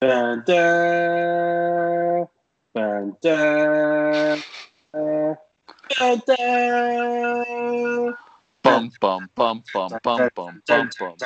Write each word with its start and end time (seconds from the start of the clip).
Dun, 0.00 0.44
dun, 0.46 2.28
dun, 2.74 3.16
dun, 3.22 4.44
dun, 4.94 5.36
dun, 5.90 6.22
dun. 6.26 8.14
Bum 8.64 8.92
bum 9.00 9.30
bum 9.36 9.64
bum 9.72 9.98
bum 10.04 10.28
bum 10.36 10.62
bum 10.66 10.90
bum. 10.98 11.18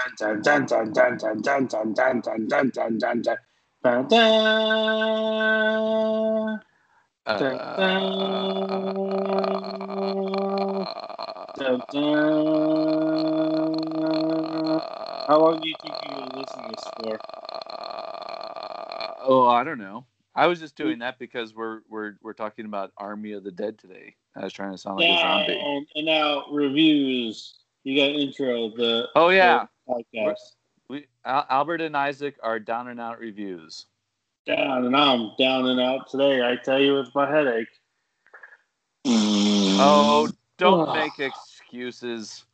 How 15.28 15.38
long 15.40 15.60
do 15.60 15.68
you 15.68 15.76
think 15.82 15.96
you've 16.02 16.16
been 16.16 16.28
listening 16.40 16.68
this 16.70 16.88
for? 16.96 17.20
Oh, 19.26 19.46
I 19.46 19.64
don't 19.64 19.78
know. 19.78 20.06
I 20.34 20.46
was 20.46 20.58
just 20.60 20.76
doing 20.76 20.98
that 20.98 21.18
because 21.18 21.54
we're 21.54 21.80
we're 21.88 22.14
we're 22.20 22.32
talking 22.32 22.66
about 22.66 22.92
Army 22.96 23.32
of 23.32 23.44
the 23.44 23.52
Dead 23.52 23.78
today. 23.78 24.16
I 24.36 24.44
was 24.44 24.52
trying 24.52 24.72
to 24.72 24.78
sound 24.78 24.98
like 24.98 25.08
a 25.08 25.18
zombie. 25.18 25.58
And, 25.58 25.86
and 25.94 26.06
now 26.06 26.44
reviews. 26.50 27.54
You 27.84 27.96
got 27.96 28.18
intro 28.18 28.70
the 28.70 29.08
Oh 29.14 29.28
yeah, 29.28 29.66
the 29.86 30.04
podcast. 30.16 30.36
we 30.88 31.06
Al- 31.24 31.46
Albert 31.48 31.80
and 31.82 31.96
Isaac 31.96 32.36
are 32.42 32.58
down 32.58 32.88
and 32.88 33.00
out 33.00 33.20
reviews. 33.20 33.86
Down 34.46 34.84
and 34.84 34.96
I'm 34.96 35.30
down 35.38 35.66
and 35.66 35.80
out 35.80 36.10
today. 36.10 36.42
I 36.42 36.56
tell 36.56 36.80
you, 36.80 36.98
it's 36.98 37.14
my 37.14 37.30
headache. 37.30 37.68
Oh, 39.06 40.28
don't 40.58 40.92
make 40.96 41.18
excuses. 41.18 42.44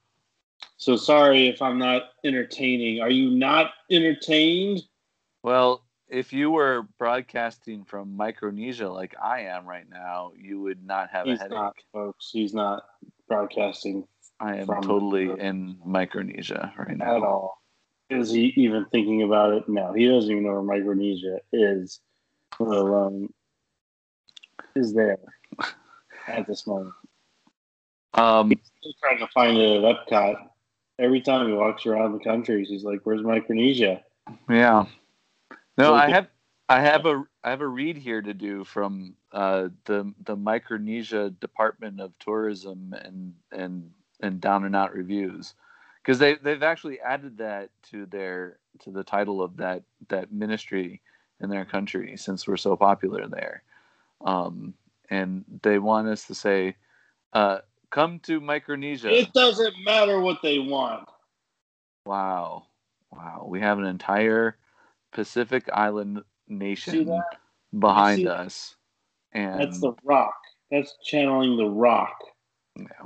So 0.76 0.96
sorry 0.96 1.48
if 1.48 1.62
I'm 1.62 1.78
not 1.78 2.02
entertaining. 2.24 3.00
Are 3.00 3.10
you 3.10 3.30
not 3.30 3.72
entertained? 3.90 4.82
Well, 5.42 5.82
if 6.10 6.32
you 6.32 6.50
were 6.50 6.86
broadcasting 6.98 7.84
from 7.84 8.16
Micronesia 8.16 8.88
like 8.88 9.14
I 9.22 9.42
am 9.42 9.66
right 9.66 9.88
now, 9.88 10.32
you 10.36 10.60
would 10.60 10.84
not 10.84 11.10
have 11.10 11.26
a 11.26 11.30
He's 11.30 11.38
headache. 11.40 11.56
not, 11.56 11.74
folks. 11.92 12.30
He's 12.32 12.52
not 12.52 12.82
broadcasting 13.28 14.06
I 14.40 14.56
am 14.56 14.66
totally 14.66 15.30
in 15.38 15.78
Micronesia 15.84 16.72
right 16.76 16.96
now. 16.96 17.16
at 17.16 17.22
all. 17.22 17.62
Is 18.08 18.32
he 18.32 18.52
even 18.56 18.86
thinking 18.86 19.22
about 19.22 19.52
it? 19.52 19.68
No, 19.68 19.92
he 19.92 20.08
doesn't 20.08 20.30
even 20.30 20.44
know 20.44 20.52
where 20.52 20.62
Micronesia 20.62 21.38
is, 21.52 22.00
let 22.58 22.76
alone 22.78 23.32
is 24.74 24.92
there 24.94 25.18
at 26.26 26.46
this 26.46 26.66
moment. 26.66 26.94
Um, 28.14 28.52
He's 28.80 28.94
trying 29.00 29.18
to 29.18 29.28
find 29.28 29.56
it 29.56 29.84
at 29.84 30.08
Epcot. 30.08 30.36
Every 30.98 31.20
time 31.20 31.46
he 31.46 31.52
walks 31.52 31.86
around 31.86 32.12
the 32.12 32.24
country, 32.24 32.64
he's 32.64 32.82
like, 32.82 33.00
"Where's 33.04 33.22
Micronesia?" 33.22 34.02
yeah. 34.48 34.86
No, 35.80 35.94
I 35.94 36.10
have 36.10 36.28
I 36.68 36.80
have 36.80 37.06
a 37.06 37.24
I 37.42 37.50
have 37.50 37.62
a 37.62 37.68
read 37.68 37.96
here 37.96 38.22
to 38.22 38.32
do 38.32 38.64
from 38.64 39.16
uh, 39.32 39.68
the 39.86 40.12
the 40.24 40.36
Micronesia 40.36 41.30
Department 41.30 42.00
of 42.00 42.16
Tourism 42.18 42.94
and 43.02 43.34
and 43.50 43.90
and 44.20 44.40
Down 44.40 44.64
and 44.64 44.76
Out 44.76 44.94
reviews 44.94 45.54
because 46.02 46.18
they 46.18 46.36
they've 46.36 46.62
actually 46.62 47.00
added 47.00 47.38
that 47.38 47.70
to 47.90 48.06
their 48.06 48.58
to 48.80 48.90
the 48.90 49.02
title 49.04 49.42
of 49.42 49.56
that 49.56 49.82
that 50.08 50.32
ministry 50.32 51.00
in 51.40 51.50
their 51.50 51.64
country 51.64 52.16
since 52.16 52.46
we're 52.46 52.56
so 52.56 52.76
popular 52.76 53.26
there, 53.26 53.62
um, 54.24 54.74
and 55.08 55.44
they 55.62 55.78
want 55.78 56.06
us 56.06 56.26
to 56.26 56.34
say, 56.34 56.76
uh, 57.32 57.58
"Come 57.90 58.20
to 58.20 58.40
Micronesia." 58.40 59.10
It 59.10 59.32
doesn't 59.32 59.74
matter 59.84 60.20
what 60.20 60.38
they 60.42 60.58
want. 60.58 61.08
Wow. 62.06 62.66
Wow. 63.10 63.46
We 63.48 63.60
have 63.60 63.78
an 63.78 63.86
entire 63.86 64.56
Pacific 65.12 65.68
Island 65.72 66.22
nation 66.48 67.20
behind 67.78 68.26
us. 68.26 68.76
And 69.32 69.60
That's 69.60 69.80
the 69.80 69.92
Rock. 70.04 70.34
That's 70.70 70.94
channeling 71.04 71.56
the 71.56 71.68
Rock. 71.68 72.16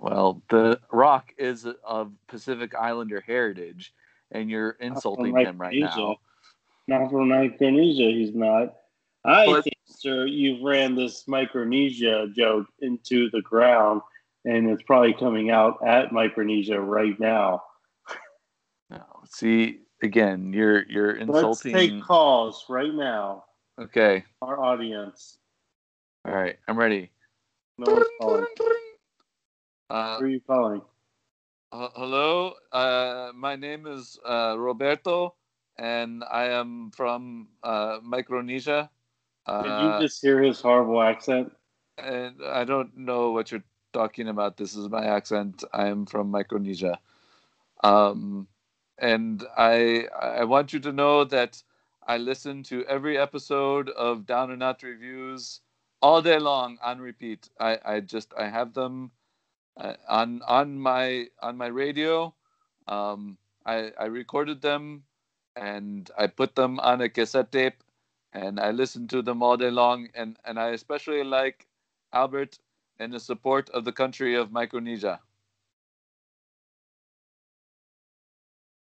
well, 0.01 0.43
the 0.51 0.81
Rock 0.93 1.33
is 1.39 1.67
of 1.85 2.13
Pacific 2.29 2.75
Islander 2.75 3.21
heritage, 3.21 3.93
and 4.31 4.51
you're 4.51 4.71
insulting 4.81 5.37
him 5.37 5.59
right 5.59 5.75
now. 5.77 6.17
Not 6.87 7.11
from 7.11 7.29
Micronesia, 7.29 8.11
he's 8.11 8.35
not. 8.35 8.75
I 9.25 9.47
But- 9.47 9.65
think, 9.65 9.77
sir, 9.87 10.27
you've 10.27 10.63
ran 10.63 10.95
this 10.95 11.27
Micronesia 11.27 12.29
joke 12.37 12.67
into 12.81 13.31
the 13.31 13.41
ground, 13.41 14.03
and 14.45 14.69
it's 14.69 14.83
probably 14.83 15.15
coming 15.15 15.51
out 15.51 15.79
at 15.87 16.13
Micronesia 16.13 16.79
right 16.79 17.19
now. 17.19 17.63
No. 18.91 19.03
See, 19.25 19.81
again, 20.03 20.53
you're 20.53 20.85
you're 20.89 21.13
insulting. 21.17 21.73
Let's 21.73 21.87
take 21.95 22.03
calls 22.03 22.65
right 22.69 22.93
now. 22.95 23.45
Okay. 23.81 24.25
Our 24.43 24.63
audience. 24.63 25.39
All 26.25 26.33
right. 26.35 26.57
I'm 26.69 26.79
ready. 26.79 27.11
No 27.79 27.93
one's 27.93 28.07
calling. 28.21 28.47
Uh, 29.91 30.19
Who 30.19 30.25
are 30.25 30.29
you 30.29 30.41
calling? 30.41 30.83
Uh, 31.73 31.89
hello, 31.97 32.55
uh, 32.71 33.33
my 33.35 33.57
name 33.57 33.87
is 33.89 34.17
uh, 34.25 34.55
Roberto, 34.57 35.35
and 35.77 36.23
I 36.31 36.45
am 36.55 36.93
from 36.95 37.49
uh, 37.65 37.99
Micronesia. 38.01 38.89
Did 39.47 39.67
Uh, 39.67 39.99
you 39.99 40.07
just 40.07 40.23
hear 40.23 40.41
his 40.41 40.61
horrible 40.61 41.03
accent? 41.03 41.51
and 41.99 42.39
I 42.47 42.63
don't 42.65 42.97
know 42.97 43.33
what 43.33 43.51
you're 43.51 43.65
talking 43.93 44.29
about. 44.29 44.57
This 44.57 44.75
is 44.77 44.89
my 44.89 45.05
accent. 45.05 45.65
I 45.73 45.89
am 45.89 46.07
from 46.07 46.31
Micronesia, 46.31 46.99
um, 47.83 48.47
and 48.99 49.45
I 49.57 50.09
I 50.21 50.45
want 50.45 50.73
you 50.73 50.81
to 50.81 50.93
know 50.93 51.25
that 51.25 51.63
I 52.07 52.19
listen 52.19 52.63
to 52.65 52.85
every 52.87 53.19
episode 53.19 53.89
of 53.91 54.27
Down 54.27 54.51
and 54.51 54.63
Out 54.63 54.83
reviews 54.83 55.61
all 56.03 56.21
day 56.23 56.39
long 56.39 56.79
on 56.83 57.01
repeat. 57.01 57.49
I, 57.59 57.79
I 57.85 58.01
just 58.01 58.35
I 58.39 58.49
have 58.49 58.75
them 58.75 59.11
uh, 59.77 59.95
on 60.09 60.43
on 60.47 60.79
my 60.79 61.29
on 61.43 61.57
my 61.57 61.67
radio. 61.69 62.35
Um, 62.87 63.39
I 63.67 63.93
I 63.99 64.05
recorded 64.07 64.61
them 64.61 65.05
and 65.57 66.11
I 66.19 66.27
put 66.27 66.55
them 66.55 66.79
on 66.81 67.01
a 67.01 67.09
cassette 67.09 67.53
tape 67.53 67.83
and 68.33 68.61
I 68.61 68.71
listen 68.73 69.09
to 69.09 69.23
them 69.23 69.43
all 69.43 69.57
day 69.57 69.71
long. 69.71 70.09
And 70.15 70.39
and 70.45 70.59
I 70.59 70.71
especially 70.71 71.25
like 71.25 71.67
Albert 72.13 72.59
and 72.99 73.13
the 73.13 73.21
support 73.21 73.71
of 73.71 73.85
the 73.85 73.93
country 73.93 74.35
of 74.35 74.53
Micronesia. 74.53 75.21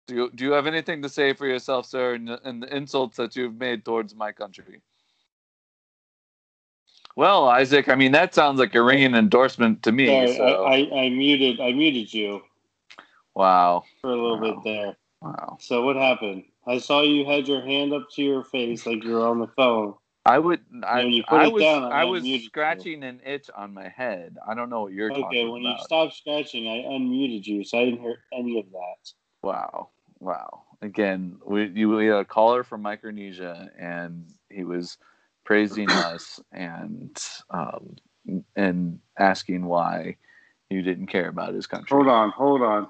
Do 0.08 0.16
you, 0.16 0.32
do 0.34 0.46
you 0.46 0.52
have 0.54 0.68
anything 0.68 1.02
to 1.02 1.10
say 1.10 1.34
for 1.34 1.46
yourself, 1.46 1.86
sir, 1.86 2.14
and, 2.16 2.28
the- 2.28 2.42
and 2.48 2.64
the 2.64 2.76
insults 2.76 3.18
that 3.18 3.36
you've 3.36 3.56
made 3.60 3.84
towards 3.84 4.16
my 4.16 4.32
country? 4.32 4.82
Well, 7.16 7.48
Isaac, 7.50 7.90
I 7.90 7.96
mean 7.96 8.12
that 8.12 8.36
sounds 8.36 8.60
like 8.60 8.76
a 8.76 8.82
ringing 8.82 9.16
endorsement 9.16 9.84
to 9.84 9.92
me. 9.92 10.06
Sorry, 10.06 10.36
so. 10.38 10.66
I, 10.66 10.76
I, 10.76 11.02
I 11.06 11.10
muted 11.10 11.60
I 11.60 11.72
muted 11.74 12.14
you 12.14 12.42
wow, 13.36 13.84
for 14.02 14.12
a 14.12 14.16
little 14.16 14.40
Wow. 14.40 14.54
bit 14.56 14.64
there. 14.64 14.98
wow. 15.22 15.58
So 15.60 15.84
what 15.84 15.96
happened? 15.96 16.44
I 16.68 16.78
saw 16.78 17.02
you 17.02 17.26
had 17.26 17.48
your 17.48 17.62
hand 17.66 17.92
up 17.94 18.04
to 18.16 18.24
your 18.24 18.44
face 18.44 18.86
like 18.86 19.04
you 19.04 19.14
were 19.14 19.28
on 19.28 19.40
the 19.40 19.48
phone. 19.48 19.96
I 20.28 20.40
would. 20.40 20.62
I, 20.84 21.04
when 21.04 21.14
you 21.14 21.24
put 21.24 21.42
I 21.42 21.46
it 21.48 21.54
was. 21.54 21.64
down, 21.64 21.84
I 21.86 22.02
I 22.02 22.04
was 22.06 22.24
unmuted 22.24 22.42
you. 22.42 22.50
scratching 22.50 23.04
an 23.04 23.22
itch 23.26 23.50
on 23.56 23.74
my 23.74 23.88
head. 23.90 24.38
I 24.48 24.54
don't 24.54 24.70
know 24.70 24.82
what 24.82 24.94
you're 24.94 25.10
talking 25.10 25.24
about. 25.24 25.32
Okay, 25.32 25.46
when 25.46 25.62
you 25.64 25.78
stopped 25.80 26.14
scratching, 26.16 26.68
I 26.68 26.84
unmuted 26.88 27.46
you, 27.48 27.64
so 27.64 27.80
I 27.80 27.86
didn't 27.86 28.02
hear 28.02 28.18
any 28.34 28.60
of 28.60 28.66
that. 28.72 29.12
Wow, 29.42 29.90
wow. 30.20 30.64
Again, 30.82 31.38
we 31.46 31.68
you 31.68 31.90
we 31.90 32.08
had 32.08 32.18
a 32.18 32.26
caller 32.26 32.64
from 32.64 32.82
Micronesia, 32.82 33.70
and 33.80 34.26
he 34.50 34.64
was 34.64 34.98
praising 35.44 35.90
us 35.92 36.40
and 36.52 37.18
um, 37.50 37.96
and 38.56 39.00
asking 39.18 39.66
why 39.66 40.18
you 40.70 40.82
didn't 40.82 41.08
care 41.08 41.30
about 41.30 41.54
his 41.54 41.68
country. 41.68 41.96
Hold 41.96 42.08
on, 42.08 42.32
hold 42.32 42.62
on. 42.62 42.88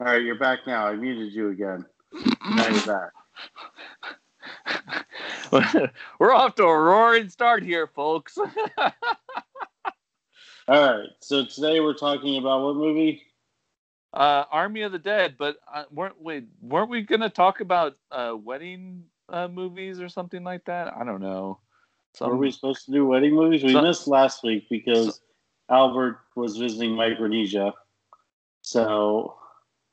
All 0.00 0.06
right, 0.06 0.22
you're 0.22 0.38
back 0.38 0.60
now. 0.66 0.86
I 0.86 0.94
muted 0.94 1.32
you 1.32 1.50
again. 1.50 1.84
Now 2.44 2.68
you're 2.68 2.86
back. 2.86 3.10
We're 6.18 6.32
off 6.32 6.54
to 6.56 6.64
a 6.64 6.80
roaring 6.80 7.28
start 7.28 7.62
here, 7.62 7.86
folks. 7.86 8.38
All 8.38 8.48
right, 10.68 11.08
so 11.20 11.44
today 11.44 11.80
we're 11.80 11.92
talking 11.94 12.38
about 12.38 12.62
what 12.62 12.76
movie? 12.76 13.22
Uh, 14.14 14.44
Army 14.50 14.82
of 14.82 14.92
the 14.92 14.98
Dead, 14.98 15.36
but 15.38 15.56
uh, 15.72 15.84
weren't 15.90 16.20
we 16.20 16.44
weren't 16.60 16.90
we 16.90 17.02
gonna 17.02 17.30
talk 17.30 17.60
about 17.60 17.96
uh, 18.10 18.34
wedding 18.36 19.04
uh, 19.28 19.48
movies 19.48 20.00
or 20.00 20.08
something 20.08 20.44
like 20.44 20.64
that? 20.66 20.94
I 20.96 21.04
don't 21.04 21.20
know. 21.20 21.58
Some, 22.14 22.30
Were 22.30 22.36
we 22.36 22.50
supposed 22.50 22.84
to 22.86 22.92
do 22.92 23.06
wedding 23.06 23.34
movies? 23.34 23.62
We 23.64 23.72
So- 23.72 23.82
missed 23.82 24.06
last 24.06 24.42
week 24.42 24.68
because 24.68 25.20
Albert 25.70 26.18
was 26.36 26.56
visiting 26.58 26.94
Micronesia. 26.94 27.72
So 28.60 29.38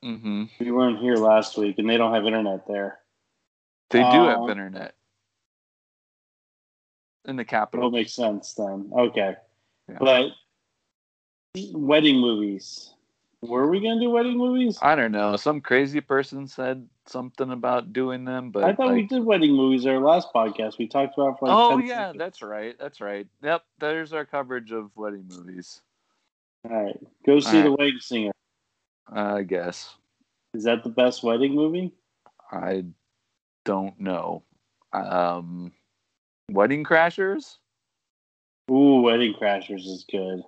Mhm. 0.04 0.50
we 0.60 0.70
weren't 0.70 0.98
here 1.00 1.16
last 1.16 1.56
week, 1.56 1.78
and 1.78 1.88
they 1.88 1.96
don't 1.96 2.12
have 2.14 2.26
internet 2.26 2.66
there. 2.66 3.00
They 3.88 4.00
do 4.00 4.04
Uh, 4.04 4.38
have 4.40 4.48
internet 4.50 4.94
in 7.24 7.36
the 7.36 7.44
capital. 7.44 7.90
make 7.90 8.08
sense 8.08 8.54
then. 8.54 8.90
Okay. 8.92 9.36
Yeah. 9.88 9.96
But 9.98 10.32
wedding 11.72 12.18
movies. 12.20 12.94
Were 13.42 13.68
we 13.68 13.80
gonna 13.80 14.00
do 14.00 14.10
wedding 14.10 14.36
movies? 14.36 14.78
I 14.82 14.94
don't 14.94 15.12
know. 15.12 15.34
Some 15.36 15.62
crazy 15.62 16.02
person 16.02 16.46
said 16.46 16.86
something 17.06 17.50
about 17.50 17.92
doing 17.92 18.24
them, 18.24 18.50
but 18.50 18.64
I 18.64 18.74
thought 18.74 18.92
we 18.92 19.06
did 19.06 19.24
wedding 19.24 19.56
movies 19.56 19.86
our 19.86 19.98
last 19.98 20.28
podcast. 20.34 20.76
We 20.78 20.86
talked 20.86 21.16
about 21.16 21.38
for 21.38 21.48
like 21.48 21.56
oh 21.56 21.78
10 21.78 21.86
yeah, 21.86 21.96
seconds. 21.96 22.18
that's 22.18 22.42
right. 22.42 22.76
That's 22.78 23.00
right. 23.00 23.26
Yep, 23.42 23.62
there's 23.78 24.12
our 24.12 24.26
coverage 24.26 24.72
of 24.72 24.94
wedding 24.94 25.24
movies. 25.30 25.80
All 26.68 26.84
right, 26.84 26.96
go 27.24 27.40
see 27.40 27.56
All 27.56 27.62
the 27.62 27.70
right. 27.70 27.78
wedding 27.78 28.00
singer. 28.00 28.32
I 29.10 29.42
guess. 29.42 29.94
Is 30.52 30.64
that 30.64 30.84
the 30.84 30.90
best 30.90 31.22
wedding 31.22 31.54
movie? 31.54 31.94
I 32.52 32.84
don't 33.64 33.98
know. 33.98 34.42
Um, 34.92 35.72
Wedding 36.50 36.84
Crashers. 36.84 37.56
Ooh, 38.70 39.00
Wedding 39.02 39.34
Crashers 39.40 39.86
is 39.86 40.04
good. 40.10 40.42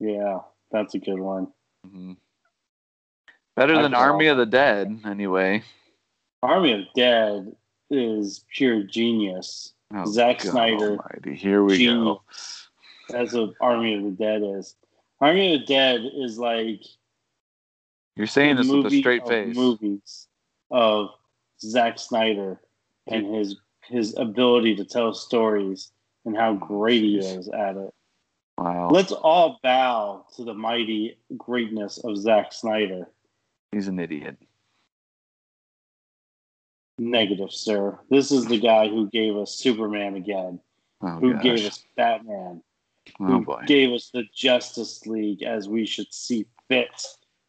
Yeah, 0.00 0.38
that's 0.72 0.94
a 0.94 0.98
good 0.98 1.20
one. 1.20 1.52
Mhm. 1.86 2.16
Better 3.54 3.76
I 3.76 3.82
than. 3.82 3.94
Army 3.94 4.26
of 4.28 4.38
the 4.38 4.46
Dead, 4.46 5.00
anyway. 5.04 5.62
Army 6.42 6.72
of 6.72 6.80
the 6.80 7.00
Dead 7.00 7.56
is 7.90 8.44
pure 8.54 8.82
genius. 8.82 9.74
Oh, 9.94 10.06
Zack 10.06 10.38
God 10.38 10.52
Snyder. 10.52 10.90
Almighty. 10.92 11.34
Here 11.36 11.62
we 11.62 11.76
Genius. 11.76 12.68
go. 13.08 13.14
That's 13.16 13.34
what 13.34 13.54
Army 13.60 13.94
of 13.94 14.04
the 14.04 14.10
Dead 14.10 14.42
is. 14.42 14.74
Army 15.20 15.54
of 15.54 15.60
the 15.60 15.66
Dead 15.66 16.00
is 16.14 16.38
like 16.38 16.80
You're 18.16 18.26
saying 18.26 18.56
this 18.56 18.68
with 18.68 18.86
a 18.86 19.00
straight 19.00 19.26
face. 19.28 19.54
Movies 19.54 20.28
of 20.70 21.10
Zack 21.60 21.98
Snyder 21.98 22.60
and 23.06 23.34
his 23.34 23.56
his 23.84 24.16
ability 24.16 24.76
to 24.76 24.84
tell 24.84 25.12
stories 25.12 25.90
and 26.24 26.36
how 26.36 26.54
great 26.54 27.02
he 27.02 27.18
is 27.18 27.48
at 27.48 27.76
it. 27.76 27.92
Wow, 28.62 28.90
Let's 28.90 29.10
all 29.10 29.58
bow 29.60 30.24
to 30.36 30.44
the 30.44 30.54
mighty 30.54 31.18
greatness 31.36 31.98
of 31.98 32.16
Zack 32.16 32.52
Snyder. 32.52 33.08
he's 33.72 33.88
an 33.88 33.98
idiot. 33.98 34.36
Negative, 36.98 37.50
sir. 37.50 37.98
This 38.08 38.30
is 38.30 38.46
the 38.46 38.60
guy 38.60 38.86
who 38.88 39.08
gave 39.10 39.36
us 39.36 39.52
Superman 39.54 40.14
again, 40.14 40.60
Oh, 41.00 41.18
who 41.18 41.32
gosh. 41.32 41.42
gave 41.42 41.66
us 41.66 41.82
Batman, 41.96 42.62
oh 43.18 43.24
who 43.26 43.44
boy. 43.44 43.64
gave 43.66 43.90
us 43.90 44.10
the 44.14 44.22
Justice 44.32 45.04
League 45.06 45.42
as 45.42 45.68
we 45.68 45.84
should 45.84 46.12
see 46.14 46.46
fit. 46.68 47.02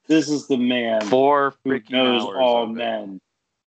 This 0.07 0.29
is 0.29 0.47
the 0.47 0.57
man 0.57 1.01
Four 1.01 1.53
who 1.63 1.79
knows 1.91 2.23
all 2.23 2.63
of 2.63 2.69
it. 2.71 2.73
men, 2.73 3.21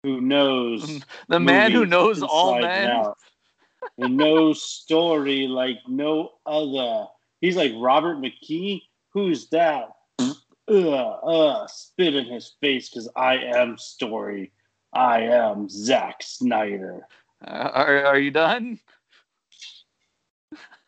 who 0.03 0.21
knows 0.21 1.05
The 1.29 1.39
man 1.39 1.71
who 1.71 1.87
knows 1.87 2.21
all 2.21 2.61
men. 2.61 3.05
He 3.97 4.09
knows 4.09 4.61
story 4.63 5.47
like 5.47 5.77
no 5.87 6.33
other. 6.45 7.07
He's 7.41 7.57
like 7.57 7.73
Robert 7.77 8.19
McKee. 8.19 8.83
Who's 9.13 9.49
that? 9.49 9.91
Ugh, 10.21 11.19
uh, 11.23 11.67
spit 11.67 12.15
in 12.15 12.27
his 12.27 12.55
face 12.61 12.91
because 12.91 13.09
I 13.17 13.37
am 13.37 13.79
story. 13.79 14.53
I 14.93 15.21
am 15.21 15.69
Zack 15.69 16.23
Snyder. 16.23 17.07
Uh, 17.47 17.71
are, 17.73 18.05
are 18.07 18.19
you 18.19 18.31
done? 18.31 18.79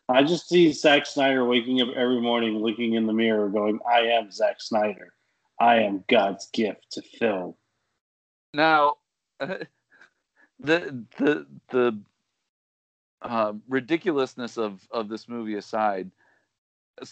I 0.09 0.23
just 0.23 0.49
see 0.49 0.71
Zack 0.73 1.05
Snyder 1.05 1.45
waking 1.45 1.81
up 1.81 1.89
every 1.95 2.19
morning, 2.19 2.57
looking 2.57 2.93
in 2.93 3.07
the 3.07 3.13
mirror, 3.13 3.47
going, 3.49 3.79
"I 3.89 4.01
am 4.01 4.31
Zack 4.31 4.61
Snyder. 4.61 5.13
I 5.59 5.77
am 5.77 6.03
God's 6.09 6.47
gift 6.51 6.91
to 6.91 7.01
film." 7.01 7.55
Now, 8.53 8.97
the 9.39 9.67
the 10.59 11.47
the 11.69 11.99
uh, 13.21 13.53
ridiculousness 13.69 14.57
of 14.57 14.85
of 14.91 15.07
this 15.07 15.29
movie 15.29 15.55
aside, 15.55 16.11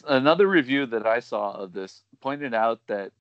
another 0.07 0.47
review 0.47 0.85
that 0.87 1.05
I 1.05 1.19
saw 1.19 1.51
of 1.53 1.73
this 1.73 2.03
pointed 2.21 2.53
out 2.53 2.81
that 2.87 3.11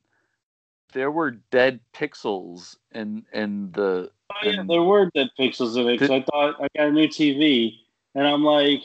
there 0.92 1.10
were 1.10 1.32
dead 1.50 1.80
pixels 1.94 2.76
in 2.92 3.24
in 3.32 3.72
the 3.72 4.10
Oh, 4.30 4.34
yeah, 4.42 4.60
And- 4.60 4.70
there 4.70 4.82
were 4.82 5.10
dead 5.14 5.30
pixels 5.38 5.80
in 5.80 5.88
it. 5.88 5.98
'cause 5.98 6.10
I 6.10 6.20
thought 6.20 6.56
I 6.60 6.68
got 6.76 6.88
a 6.88 6.92
new 6.92 7.08
TV, 7.08 7.80
and 8.14 8.26
I'm 8.26 8.44
like, 8.44 8.82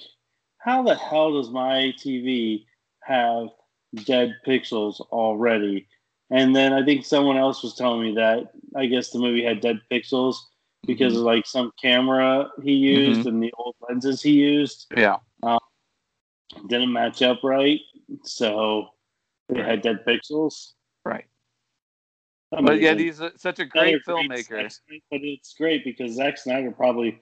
how 0.57 0.83
the 0.83 0.95
hell 0.95 1.33
does 1.33 1.49
my 1.49 1.93
TV 1.97 2.65
have 3.01 3.49
dead 4.05 4.35
pixels 4.47 5.01
already? 5.11 5.85
And 6.29 6.55
then 6.55 6.71
I 6.71 6.83
think 6.83 7.05
someone 7.05 7.37
else 7.37 7.61
was 7.61 7.75
telling 7.75 8.01
me 8.01 8.15
that 8.15 8.53
I 8.75 8.85
guess 8.85 9.09
the 9.09 9.19
movie 9.19 9.43
had 9.43 9.59
dead 9.59 9.81
pixels 9.91 10.37
because 10.85 11.13
mm-hmm. 11.13 11.19
of 11.19 11.25
like 11.25 11.45
some 11.45 11.71
camera 11.81 12.49
he 12.63 12.73
used 12.73 13.21
mm-hmm. 13.21 13.29
and 13.29 13.43
the 13.43 13.53
old 13.57 13.75
lenses 13.87 14.21
he 14.21 14.31
used 14.31 14.87
yeah 14.95 15.17
didn't 16.67 16.91
match 16.93 17.21
up 17.21 17.39
right, 17.43 17.79
so 18.23 18.89
they 19.49 19.59
Right. 19.59 19.69
had 19.69 19.81
dead 19.81 20.05
pixels. 20.05 20.73
right. 21.05 21.25
But 22.51 22.79
yet 22.79 22.99
he's 22.99 23.19
a, 23.19 23.31
such 23.37 23.57
a 23.59 23.63
Another 23.63 23.99
great 23.99 24.05
filmmaker. 24.05 24.45
Snyder, 24.71 25.01
but 25.09 25.21
it's 25.23 25.55
great 25.55 25.83
because 25.83 26.13
Zack 26.13 26.37
Snyder 26.37 26.71
probably. 26.71 27.19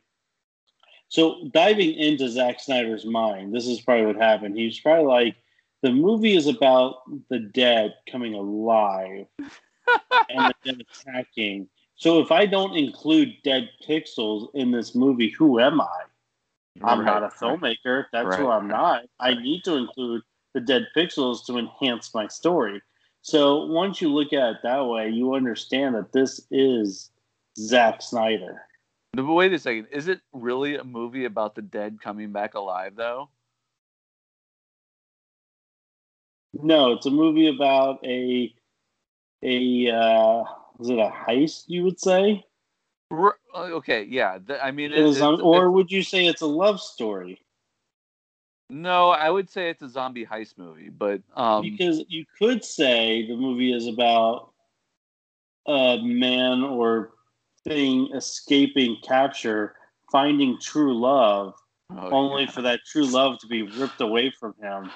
So 1.07 1.47
diving 1.53 1.93
into 1.93 2.27
Zack 2.29 2.59
Snyder's 2.59 3.05
mind, 3.05 3.53
this 3.53 3.65
is 3.67 3.79
probably 3.81 4.07
what 4.07 4.15
happened. 4.17 4.57
He's 4.57 4.79
probably 4.79 5.05
like, 5.05 5.35
the 5.83 5.91
movie 5.91 6.35
is 6.35 6.47
about 6.47 6.95
the 7.29 7.39
dead 7.39 7.95
coming 8.09 8.33
alive 8.33 9.25
and 10.29 10.53
attacking. 10.65 11.67
So 11.95 12.19
if 12.19 12.31
I 12.31 12.45
don't 12.45 12.75
include 12.75 13.35
dead 13.43 13.69
pixels 13.87 14.49
in 14.53 14.71
this 14.71 14.95
movie, 14.95 15.29
who 15.29 15.59
am 15.59 15.79
I? 15.81 16.01
I'm 16.83 17.05
not 17.05 17.23
a 17.23 17.29
Right, 17.41 17.41
right. 17.41 17.59
filmmaker. 17.59 18.05
That's 18.11 18.35
who 18.35 18.47
I'm 18.47 18.67
not. 18.67 19.03
I 19.19 19.33
need 19.33 19.63
to 19.65 19.75
include 19.75 20.23
the 20.53 20.61
dead 20.61 20.87
pixels 20.95 21.45
to 21.45 21.57
enhance 21.57 22.13
my 22.13 22.27
story. 22.27 22.81
So 23.21 23.65
once 23.65 24.01
you 24.01 24.09
look 24.13 24.33
at 24.33 24.49
it 24.49 24.57
that 24.63 24.85
way, 24.85 25.09
you 25.09 25.35
understand 25.35 25.95
that 25.95 26.11
this 26.11 26.45
is 26.49 27.11
Zack 27.57 28.01
Snyder. 28.01 28.63
No, 29.13 29.23
But 29.25 29.33
wait 29.33 29.53
a 29.53 29.59
second. 29.59 29.87
Is 29.91 30.07
it 30.07 30.21
really 30.33 30.75
a 30.75 30.83
movie 30.83 31.25
about 31.25 31.55
the 31.55 31.61
dead 31.61 31.99
coming 32.01 32.31
back 32.31 32.53
alive, 32.55 32.95
though? 32.95 33.29
No, 36.53 36.93
it's 36.93 37.05
a 37.05 37.11
movie 37.11 37.47
about 37.47 38.05
a 38.05 38.53
a 39.43 39.89
uh, 39.89 40.43
was 40.77 40.89
it 40.89 40.99
a 40.99 41.09
heist? 41.09 41.65
You 41.67 41.83
would 41.83 41.99
say, 41.99 42.31
R- 42.33 42.50
okay, 43.55 44.03
yeah. 44.03 44.39
I 44.61 44.71
mean, 44.71 44.91
It 44.91 44.99
is 44.99 45.17
it's- 45.17 45.21
on- 45.21 45.33
it's- 45.35 45.45
or 45.45 45.71
would 45.71 45.91
you 45.91 46.03
say 46.03 46.27
it's 46.27 46.41
a 46.41 46.47
love 46.47 46.79
story? 46.79 47.39
no, 48.69 49.09
I 49.09 49.29
would 49.29 49.49
say 49.49 49.69
it's 49.69 49.81
a 49.81 49.89
zombie 49.89 50.25
heist 50.25 50.57
movie, 50.57 50.89
but 50.89 51.21
um, 51.35 51.61
because 51.63 52.03
you 52.07 52.25
could 52.39 52.63
say 52.63 53.27
the 53.27 53.35
movie 53.35 53.73
is 53.73 53.85
about 53.85 54.53
a 55.67 55.97
man 56.01 56.63
or 56.63 57.11
thing 57.65 58.09
escaping 58.15 58.97
capture, 59.03 59.75
finding 60.11 60.57
true 60.59 60.97
love, 60.97 61.53
oh, 61.91 62.09
only 62.11 62.43
yeah, 62.43 62.51
for 62.51 62.61
that 62.61 62.79
true 62.85 63.05
love 63.05 63.39
to 63.39 63.47
be 63.47 63.63
ripped 63.63 64.01
away 64.01 64.31
from 64.31 64.53
him 64.61 64.89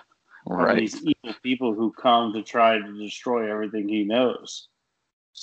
by 0.48 0.74
these 0.75 0.96
evil 1.04 1.36
people 1.44 1.74
who 1.74 1.92
come 1.92 2.34
to 2.34 2.42
try 2.42 2.78
to 2.78 2.98
destroy 2.98 3.51
everything 3.51 3.89
he 3.89 4.04
knows. 4.04 4.70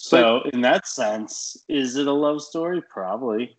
So, 0.02 0.40
in 0.54 0.62
that 0.62 0.86
sense, 0.88 1.54
is 1.68 1.96
it 1.96 2.06
a 2.06 2.12
love 2.12 2.40
story? 2.42 2.82
Probably. 2.88 3.58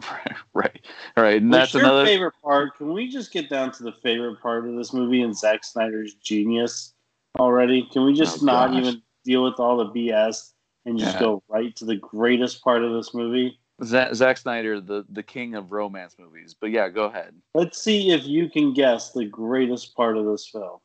right, 0.00 0.36
right, 0.54 0.86
right. 1.16 1.42
And 1.42 1.52
that's 1.52 1.74
your 1.74 1.82
another. 1.82 2.06
favorite 2.06 2.34
part? 2.42 2.76
Can 2.76 2.92
we 2.92 3.08
just 3.08 3.32
get 3.32 3.50
down 3.50 3.72
to 3.72 3.82
the 3.82 3.92
favorite 3.92 4.40
part 4.40 4.68
of 4.68 4.76
this 4.76 4.92
movie 4.92 5.20
and 5.22 5.36
Zack 5.36 5.64
Snyder's 5.64 6.14
genius 6.14 6.94
already? 7.40 7.88
Can 7.92 8.04
we 8.04 8.14
just 8.14 8.42
Oh, 8.42 8.46
not 8.46 8.70
gosh. 8.70 8.78
even 8.78 9.02
deal 9.24 9.42
with 9.42 9.58
all 9.58 9.78
the 9.78 9.86
BS 9.86 10.52
and 10.86 10.96
just 10.96 11.14
Yeah. 11.14 11.20
go 11.20 11.42
right 11.48 11.74
to 11.74 11.84
the 11.86 11.96
greatest 11.96 12.62
part 12.62 12.84
of 12.84 12.92
this 12.92 13.12
movie? 13.12 13.58
Za- 13.82 14.14
Zack 14.14 14.36
Snyder, 14.38 14.80
the 14.80 15.04
the 15.08 15.24
king 15.24 15.56
of 15.56 15.72
romance 15.72 16.14
movies. 16.20 16.54
But 16.58 16.70
yeah, 16.70 16.88
go 16.88 17.06
ahead. 17.06 17.34
Let's 17.52 17.82
see 17.82 18.12
if 18.12 18.24
you 18.24 18.48
can 18.48 18.74
guess 18.74 19.10
the 19.10 19.24
greatest 19.24 19.96
part 19.96 20.16
of 20.16 20.24
this 20.24 20.46
film. 20.48 20.78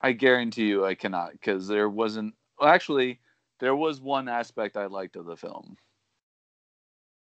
I 0.00 0.12
guarantee 0.12 0.66
you, 0.66 0.84
I 0.84 0.96
cannot 0.96 1.30
because 1.32 1.68
there 1.68 1.88
wasn't. 1.88 2.34
Well, 2.58 2.68
actually, 2.68 3.20
there 3.60 3.74
was 3.76 4.00
one 4.00 4.28
aspect 4.28 4.76
I 4.76 4.86
liked 4.86 5.16
of 5.16 5.26
the 5.26 5.36
film, 5.36 5.76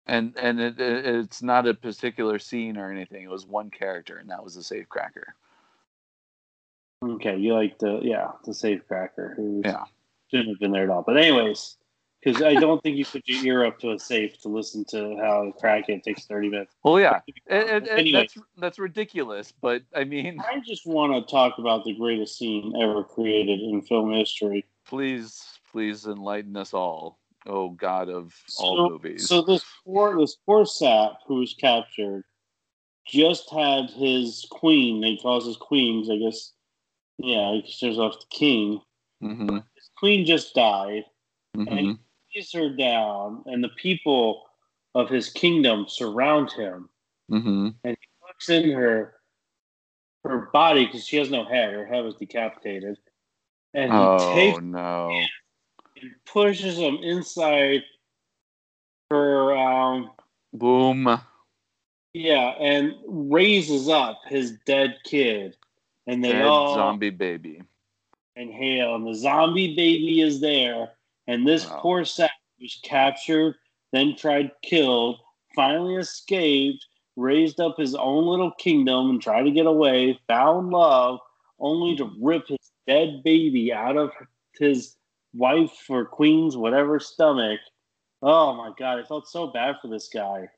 and 0.07 0.35
and 0.37 0.61
it, 0.61 0.81
it, 0.81 1.07
it's 1.07 1.43
not 1.43 1.67
a 1.67 1.75
particular 1.75 2.39
scene 2.39 2.77
or 2.77 2.91
anything. 2.91 3.23
It 3.25 3.31
was 3.31 3.47
one 3.47 3.71
character, 3.71 4.17
and 4.19 4.31
that 4.31 4.43
was 4.45 4.55
the 4.55 4.61
safecracker. 4.63 5.25
Okay, 7.05 7.37
you 7.37 7.55
like 7.55 7.79
the 7.79 7.99
yeah 8.03 8.29
the 8.45 8.53
safecracker 8.53 9.35
who 9.37 9.63
Yeah. 9.65 9.85
shouldn't 10.31 10.51
have 10.51 10.61
been 10.61 10.71
there 10.73 10.85
at 10.85 10.91
all. 10.91 11.03
But 11.03 11.17
anyways, 11.17 11.77
because 12.23 12.41
I 12.43 12.55
don't 12.55 12.81
think 12.83 12.97
you 12.97 13.05
put 13.05 13.27
your 13.27 13.45
ear 13.45 13.65
up 13.67 13.81
to 13.81 13.91
a 13.93 13.99
safe 13.99 14.41
to 14.43 14.49
listen 14.49 14.85
to 14.91 15.17
how 15.17 15.53
crackhead 15.61 16.05
takes 16.05 16.27
thirty 16.27 16.49
minutes. 16.49 16.75
Well, 16.85 17.01
yeah, 17.01 17.21
it- 17.47 17.89
Anyway. 17.89 18.21
that's 18.21 18.39
that's 18.57 18.79
ridiculous. 18.79 19.53
But 19.61 19.83
I 19.97 20.05
mean, 20.05 20.39
I 20.41 20.61
just 20.65 20.87
want 20.87 21.13
to 21.27 21.29
talk 21.31 21.59
about 21.59 21.85
the 21.85 21.95
greatest 21.97 22.39
scene 22.39 22.73
ever 22.81 23.03
created 23.03 23.61
in 23.61 23.83
film 23.83 24.13
history. 24.13 24.65
please, 24.87 25.52
please 25.73 26.07
enlighten 26.07 26.57
us 26.57 26.75
all. 26.75 27.19
Oh 27.47 27.71
God 27.71 28.09
of 28.09 28.33
all 28.59 28.77
so, 28.77 28.89
movies. 28.91 29.27
So 29.29 29.43
this 29.43 29.65
poor 29.85 30.19
this 30.21 30.37
poor 30.47 30.65
sap 30.65 31.15
who 31.27 31.37
was 31.37 31.55
captured 31.55 32.25
just 33.07 33.51
had 33.51 33.91
his 33.91 34.47
queen. 34.51 35.01
They 35.01 35.17
calls 35.17 35.47
his 35.47 35.57
queen. 35.57 36.03
'cause 36.03 36.11
I 36.11 36.17
guess 36.19 36.53
yeah, 37.19 37.53
he 37.53 37.63
considers 37.63 37.97
himself 37.97 38.21
the 38.21 38.27
king. 38.37 38.81
Mm-hmm. 39.23 39.57
His 39.75 39.91
queen 39.99 40.25
just 40.27 40.55
died, 40.55 41.05
Mm-hmm. 41.57 41.69
and 41.69 41.79
he 41.79 42.39
lays 42.41 42.53
her 42.53 42.71
down, 42.71 43.43
and 43.47 43.63
the 43.63 43.69
people 43.71 44.45
of 44.95 45.09
his 45.11 45.29
kingdom 45.31 45.87
surround 45.89 46.51
him. 46.53 46.89
Mm-hmm. 47.31 47.69
And 47.85 47.97
he 48.01 48.09
looks 48.27 48.49
in 48.49 48.71
her 48.71 49.15
her 50.25 50.49
body 50.53 50.87
because 50.87 51.05
she 51.07 51.17
has 51.17 51.31
no 51.31 51.45
head. 51.45 51.73
Her 51.75 51.85
head 51.87 52.05
was 52.05 52.15
decapitated, 52.15 52.97
and 53.75 53.91
he 53.91 53.99
Oh 53.99 54.35
takes 54.35 54.61
no. 54.63 55.11
And 56.03 56.13
pushes 56.27 56.77
him 56.77 56.97
inside 57.03 57.83
her. 59.11 59.57
Um, 59.57 60.11
Boom. 60.53 61.21
yeah, 62.13 62.55
and 62.61 62.95
raises 63.07 63.89
up 63.89 64.21
his 64.27 64.59
dead 64.67 64.99
kid, 65.05 65.57
and 66.07 66.23
they 66.23 66.33
Dead 66.33 66.43
all 66.43 66.75
zombie 66.75 67.11
baby. 67.11 67.63
inhale, 68.37 68.95
and 68.97 69.07
the 69.07 69.15
zombie 69.15 69.75
baby 69.75 70.21
is 70.21 70.41
there, 70.41 70.93
and 71.27 71.47
this 71.47 71.69
Wow. 71.69 71.79
poor 71.81 72.05
sap 72.05 72.31
was 72.61 72.79
captured, 72.83 73.57
then 73.93 74.17
tried 74.17 74.51
killed, 74.63 75.21
finally 75.55 75.97
escaped, 75.97 76.87
raised 77.17 77.61
up 77.61 77.77
his 77.79 77.95
own 77.95 78.25
little 78.27 78.53
kingdom 78.53 79.11
and 79.11 79.21
tried 79.21 79.43
to 79.43 79.51
get 79.51 79.67
away, 79.67 80.19
found 80.29 80.71
love, 80.71 81.19
only 81.59 81.95
to 81.97 82.11
rip 82.21 82.49
his 82.49 82.59
dead 82.87 83.23
baby 83.23 83.73
out 83.73 83.97
of 83.97 84.11
his 84.59 84.97
wife 85.35 85.87
or 85.89 86.05
queen's 86.05 86.57
whatever 86.57 87.01
stomach. 87.01 87.61
Oh 88.23 88.55
my 88.55 88.73
god, 88.79 89.01
I 89.01 89.05
felt 89.05 89.29
so 89.29 89.49
bad 89.49 89.77
for 89.81 89.89
this 89.89 90.09
guy. 90.09 90.49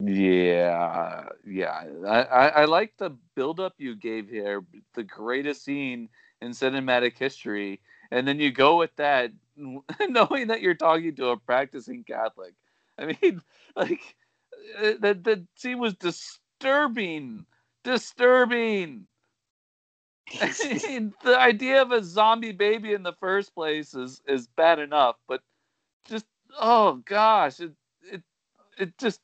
Yeah, 0.00 1.28
yeah. 1.46 1.84
I, 2.06 2.22
I, 2.22 2.46
I 2.48 2.64
like 2.64 2.94
the 2.98 3.10
buildup 3.36 3.74
you 3.78 3.94
gave 3.94 4.28
here. 4.28 4.64
The 4.94 5.04
greatest 5.04 5.64
scene 5.64 6.08
in 6.40 6.50
cinematic 6.50 7.16
history, 7.16 7.80
and 8.10 8.26
then 8.26 8.40
you 8.40 8.50
go 8.50 8.76
with 8.76 8.94
that, 8.96 9.30
knowing 9.56 10.48
that 10.48 10.60
you're 10.60 10.74
talking 10.74 11.14
to 11.16 11.28
a 11.28 11.36
practicing 11.36 12.02
Catholic. 12.02 12.54
I 12.98 13.16
mean, 13.22 13.40
like 13.76 14.16
uh, 14.78 14.92
that 15.00 15.24
the 15.24 15.36
the 15.36 15.46
scene 15.56 15.78
was 15.78 15.94
disturbing, 15.94 17.46
disturbing. 17.84 19.06
The 21.22 21.36
idea 21.38 21.82
of 21.82 21.92
a 21.92 22.02
zombie 22.02 22.52
baby 22.52 22.92
in 22.92 23.02
the 23.02 23.14
first 23.14 23.54
place 23.54 23.94
is 23.94 24.22
is 24.26 24.46
bad 24.46 24.78
enough, 24.78 25.16
but 25.28 25.42
just 26.04 26.26
oh 26.60 27.02
gosh, 27.04 27.60
it 27.60 27.72
it 28.10 28.22
it 28.78 28.98
just 28.98 29.20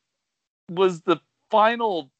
was 0.70 1.02
the 1.02 1.18
final 1.50 2.10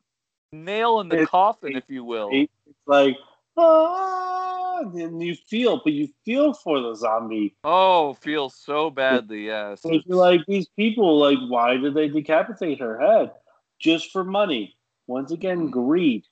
nail 0.53 1.01
in 1.01 1.09
the 1.09 1.23
It- 1.23 1.29
coffin, 1.29 1.77
if 1.77 1.85
you 1.89 2.05
will. 2.05 2.31
It's 2.33 2.87
like 2.87 3.17
ah, 3.57 4.81
and 4.81 5.23
you 5.23 5.35
feel, 5.35 5.81
but 5.83 5.93
you 5.93 6.09
feel 6.25 6.55
for 6.55 6.81
the 6.81 6.95
zombie. 6.95 7.57
Oh, 7.65 8.15
feel 8.15 8.49
so 8.49 8.91
badly. 8.91 9.47
Yes. 9.47 9.83
So 9.83 10.01
like 10.07 10.47
these 10.47 10.69
people, 10.77 11.19
like, 11.19 11.39
why 11.49 11.77
did 11.77 11.95
they 11.95 12.09
decapitate 12.09 12.81
her 12.81 12.99
head? 12.99 13.33
Just 13.81 14.11
for 14.13 14.25
money. 14.25 14.77
Once 15.07 15.31
again, 15.33 15.71
greed. 15.71 16.25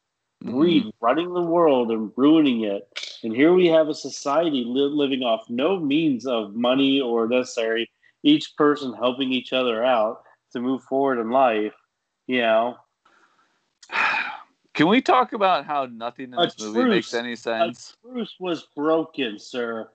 Greed 0.47 0.93
running 1.00 1.33
the 1.33 1.43
world 1.43 1.91
and 1.91 2.11
ruining 2.17 2.62
it. 2.65 2.88
And 3.23 3.35
here 3.35 3.53
we 3.53 3.67
have 3.69 3.88
a 3.88 3.95
society 3.95 4.65
li- 4.67 4.81
living 4.93 5.23
off 5.23 5.49
no 5.49 5.79
means 5.79 6.26
of 6.26 6.55
money 6.55 7.00
or 7.00 7.26
necessary, 7.29 7.91
each 8.23 8.57
person 8.57 8.93
helping 8.95 9.33
each 9.33 9.53
other 9.53 9.85
out 9.85 10.23
to 10.53 10.61
move 10.61 10.83
forward 10.85 11.19
in 11.21 11.31
life. 11.31 11.75
You 12.26 12.41
know, 12.43 12.76
Can 14.75 14.88
we 14.88 15.00
talk 15.00 15.33
about 15.33 15.65
how 15.65 15.87
nothing 15.87 16.33
in 16.33 16.38
A 16.38 16.45
this 16.47 16.61
movie 16.61 16.85
makes 16.91 17.11
truce. 17.11 17.15
any 17.19 17.33
a 17.33 17.37
sense? 17.37 17.97
truce 18.03 18.35
was 18.38 18.69
broken, 18.76 19.38
sir. 19.38 19.88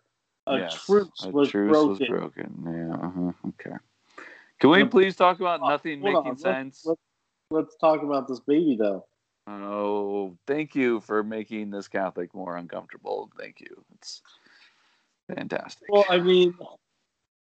A 0.47 0.57
Yes, 0.57 0.85
truce 0.85 1.07
a 1.23 1.29
was 1.29 1.49
truce 1.49 1.69
broken. 1.71 1.89
was 1.89 1.99
broken. 2.09 2.63
Yeah. 2.65 2.95
uh-huh, 3.07 3.31
Okay. 3.49 3.75
Can 4.59 4.69
we 4.71 4.83
please 4.85 5.15
talk 5.15 5.39
about 5.39 5.59
nothing 5.61 6.01
hold 6.01 6.13
making 6.13 6.17
on, 6.19 6.25
let's- 6.29 6.41
sense? 6.41 6.85
let's- 6.85 7.01
Let's 7.53 7.75
talk 7.77 8.01
about 8.01 8.29
this 8.29 8.39
baby, 8.39 8.77
though. 8.79 9.05
Oh, 9.47 10.37
thank 10.47 10.75
you 10.75 11.01
for 11.01 11.23
making 11.23 11.71
this 11.71 11.87
Catholic 11.87 12.33
more 12.33 12.57
uncomfortable. 12.57 13.31
Thank 13.37 13.59
you. 13.59 13.83
It's 13.95 14.21
fantastic. 15.35 15.87
Well, 15.89 16.05
I 16.09 16.19
mean, 16.19 16.53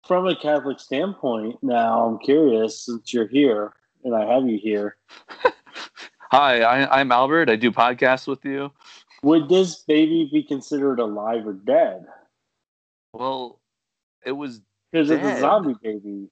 from 0.05 0.27
a 0.27 0.35
Catholic 0.35 0.79
standpoint, 0.79 1.61
now 1.63 2.05
I'm 2.05 2.19
curious 2.19 2.85
since 2.85 3.13
you're 3.13 3.27
here 3.27 3.73
and 4.03 4.13
I 4.15 4.25
have 4.33 4.47
you 4.47 4.57
here. 4.61 4.97
Hi, 6.31 6.61
I, 6.61 6.99
I'm 6.99 7.11
Albert. 7.11 7.49
I 7.49 7.55
do 7.55 7.71
podcasts 7.71 8.27
with 8.27 8.43
you. 8.45 8.71
Would 9.23 9.47
this 9.49 9.83
baby 9.83 10.29
be 10.31 10.43
considered 10.43 10.99
alive 10.99 11.47
or 11.47 11.53
dead? 11.53 12.05
Well, 13.13 13.61
it 14.25 14.33
was, 14.33 14.61
Because 14.91 15.09
it's 15.09 15.23
a 15.23 15.39
zombie 15.39 15.75
baby. 15.81 16.27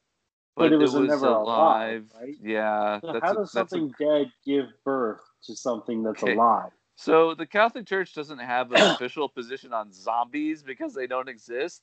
but, 0.58 0.72
it 0.74 0.76
was 0.76 0.94
it 0.94 1.00
was 1.00 1.10
never 1.10 1.28
alive. 1.28 1.48
alive, 1.48 2.04
right? 2.20 2.36
Yeah, 2.44 3.00
So 3.00 3.14
that's 3.14 3.24
how 3.24 3.34
does 3.34 3.52
that's 3.54 3.72
a- 3.74 3.78
something 3.78 3.94
dead 3.98 4.32
give 4.46 4.66
birth 4.84 5.22
to 5.46 5.56
something 5.56 6.04
that's 6.04 6.24
Okay. 6.24 6.34
alive? 6.34 6.72
So 6.96 7.34
the 7.34 7.46
Catholic 7.46 7.88
Church 7.88 8.14
doesn't 8.14 8.40
have 8.40 8.72
an 8.72 8.82
official 8.96 9.28
position 9.30 9.74
on 9.74 9.92
zombies 9.92 10.64
because 10.64 10.94
they 10.94 11.08
don't 11.08 11.30
exist, 11.30 11.82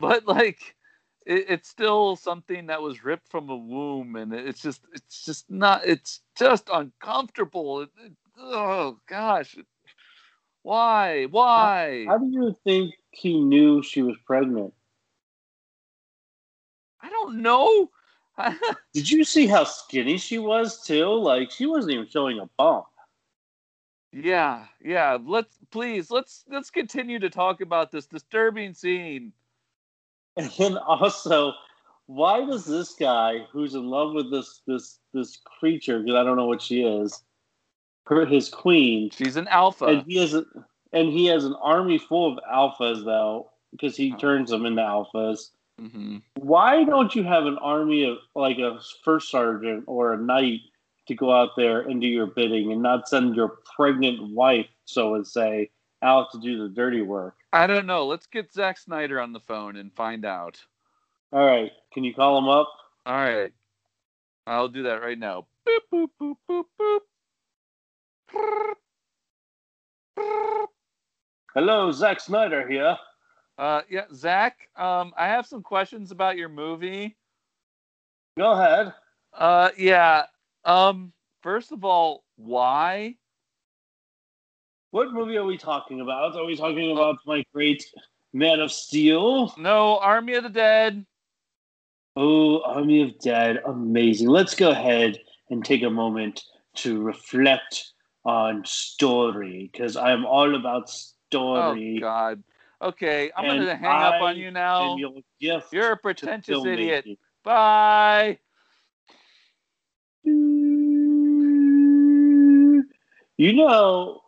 but 0.00 0.26
like 0.26 0.76
it, 1.26 1.46
it's 1.48 1.68
still 1.68 2.16
something 2.16 2.66
that 2.66 2.82
was 2.82 3.04
ripped 3.04 3.28
from 3.28 3.50
a 3.50 3.56
womb, 3.56 4.16
and 4.16 4.32
it's 4.32 4.62
just 4.62 4.82
it's 4.94 5.24
just 5.24 5.50
not 5.50 5.84
it's 5.86 6.20
just 6.38 6.68
uncomfortable. 6.72 7.82
It, 7.82 7.90
it- 8.04 8.12
oh 8.38 8.98
gosh, 9.08 9.56
why 10.62 11.26
why? 11.26 12.06
How 12.06 12.18
do 12.18 12.26
you 12.30 12.54
think 12.64 12.94
he 13.10 13.40
knew 13.40 13.82
she 13.82 14.02
was 14.02 14.16
pregnant? 14.26 14.72
I 17.00 17.08
don't 17.10 17.42
know. 17.42 17.90
Did 18.94 19.10
you 19.10 19.24
see 19.24 19.46
how 19.46 19.64
skinny 19.64 20.18
she 20.18 20.38
was 20.38 20.82
too? 20.84 21.06
Like 21.06 21.50
she 21.50 21.66
wasn't 21.66 21.94
even 21.94 22.08
showing 22.08 22.38
a 22.38 22.46
bump. 22.56 22.86
Yeah, 24.12 24.64
yeah. 24.82 25.18
Let's 25.24 25.58
please 25.70 26.10
let's 26.10 26.44
let's 26.48 26.70
continue 26.70 27.18
to 27.18 27.30
talk 27.30 27.60
about 27.60 27.90
this 27.90 28.06
disturbing 28.06 28.74
scene. 28.74 29.32
And 30.38 30.50
then 30.58 30.76
also, 30.76 31.54
why 32.04 32.44
does 32.44 32.66
this 32.66 32.92
guy 32.94 33.46
who's 33.52 33.74
in 33.74 33.86
love 33.86 34.12
with 34.12 34.30
this 34.30 34.60
this 34.66 34.98
this 35.14 35.38
creature, 35.58 35.98
because 36.00 36.14
I 36.14 36.24
don't 36.24 36.36
know 36.36 36.44
what 36.46 36.60
she 36.60 36.82
is, 36.82 37.22
her 38.06 38.26
his 38.26 38.50
queen, 38.50 39.08
She's 39.10 39.36
an 39.36 39.48
alpha. 39.48 39.86
and 39.86 40.02
he 40.06 40.18
has 40.18 40.34
a, 40.34 40.44
and 40.92 41.08
he 41.08 41.24
has 41.26 41.44
an 41.46 41.54
army 41.62 41.96
full 41.98 42.32
of 42.32 42.38
alphas 42.44 43.02
though, 43.04 43.50
because 43.70 43.96
he 43.96 44.12
Oh. 44.12 44.18
turns 44.18 44.50
them 44.50 44.66
into 44.66 44.82
alphas. 44.82 45.52
hmm 45.78 46.18
Why 46.34 46.84
don't 46.84 47.14
you 47.14 47.22
have 47.24 47.46
an 47.46 47.56
army 47.58 48.04
of 48.04 48.18
like 48.34 48.58
a 48.58 48.78
first 49.04 49.30
sergeant 49.30 49.84
or 49.86 50.12
a 50.12 50.18
knight 50.18 50.60
to 51.08 51.14
go 51.14 51.32
out 51.32 51.50
there 51.56 51.80
and 51.80 52.00
do 52.00 52.06
your 52.06 52.26
bidding, 52.26 52.72
and 52.72 52.82
not 52.82 53.08
send 53.08 53.36
your 53.36 53.58
pregnant 53.76 54.32
wife, 54.32 54.66
so 54.84 55.16
to 55.16 55.24
say, 55.24 55.70
out 56.02 56.30
to 56.32 56.38
do 56.40 56.62
the 56.62 56.68
dirty 56.68 57.02
work? 57.02 57.36
I 57.52 57.66
don't 57.66 57.86
know. 57.86 58.06
Let's 58.06 58.26
get 58.26 58.52
Zack 58.52 58.78
Snyder 58.78 59.20
on 59.20 59.32
the 59.32 59.40
phone 59.40 59.76
and 59.76 59.92
find 59.94 60.24
out. 60.24 60.60
All 61.32 61.44
right, 61.44 61.72
can 61.92 62.04
you 62.04 62.14
call 62.14 62.38
him 62.38 62.48
up? 62.48 62.68
All 63.04 63.14
right. 63.14 63.52
I'll 64.46 64.68
do 64.68 64.84
that 64.84 65.02
right 65.02 65.18
now. 65.18 65.46
Boop, 65.66 66.08
boop, 66.20 66.36
boop, 66.48 66.64
boop, 66.78 67.00
boop. 70.18 70.66
Hello, 71.54 71.90
Zack 71.90 72.20
Snyder 72.20 72.68
here. 72.68 72.96
Uh, 73.58 73.80
yeah, 73.88 74.04
Zack, 74.14 74.68
um, 74.76 75.12
I 75.16 75.26
have 75.28 75.46
some 75.46 75.62
questions 75.62 76.10
about 76.10 76.36
your 76.36 76.48
movie. 76.48 77.16
Go 78.38 78.52
ahead. 78.52 78.92
Uh, 79.32 79.70
yeah. 79.76 80.26
Um, 80.66 81.12
first 81.42 81.70
of 81.70 81.84
all, 81.84 82.24
why? 82.34 83.14
What 84.90 85.12
movie 85.12 85.36
are 85.36 85.44
we 85.44 85.56
talking 85.56 86.00
about? 86.00 86.36
Are 86.36 86.44
we 86.44 86.56
talking 86.56 86.90
about 86.90 87.18
my 87.24 87.44
great 87.54 87.84
Man 88.32 88.60
of 88.60 88.72
Steel? 88.72 89.54
No, 89.56 89.98
Army 89.98 90.34
of 90.34 90.42
the 90.42 90.50
Dead. 90.50 91.06
Oh, 92.16 92.62
Army 92.62 93.02
of 93.02 93.18
Dead. 93.20 93.62
Amazing. 93.64 94.28
Let's 94.28 94.54
go 94.56 94.70
ahead 94.70 95.18
and 95.50 95.64
take 95.64 95.82
a 95.82 95.90
moment 95.90 96.42
to 96.76 97.00
reflect 97.00 97.92
on 98.24 98.64
story 98.64 99.70
because 99.72 99.96
I'm 99.96 100.26
all 100.26 100.56
about 100.56 100.90
story. 100.90 101.98
Oh. 101.98 102.00
God. 102.00 102.42
Okay, 102.82 103.30
I'm 103.34 103.44
And 103.48 103.60
gonna 103.60 103.76
hang 103.76 104.02
up 104.02 104.20
on 104.20 104.36
you 104.36 104.50
now. 104.50 104.96
You're 105.38 105.92
a 105.92 105.96
pretentious 105.96 106.64
idiot. 106.64 107.06
Bye. 107.42 108.38
You 113.38 113.52
know, 113.52 114.22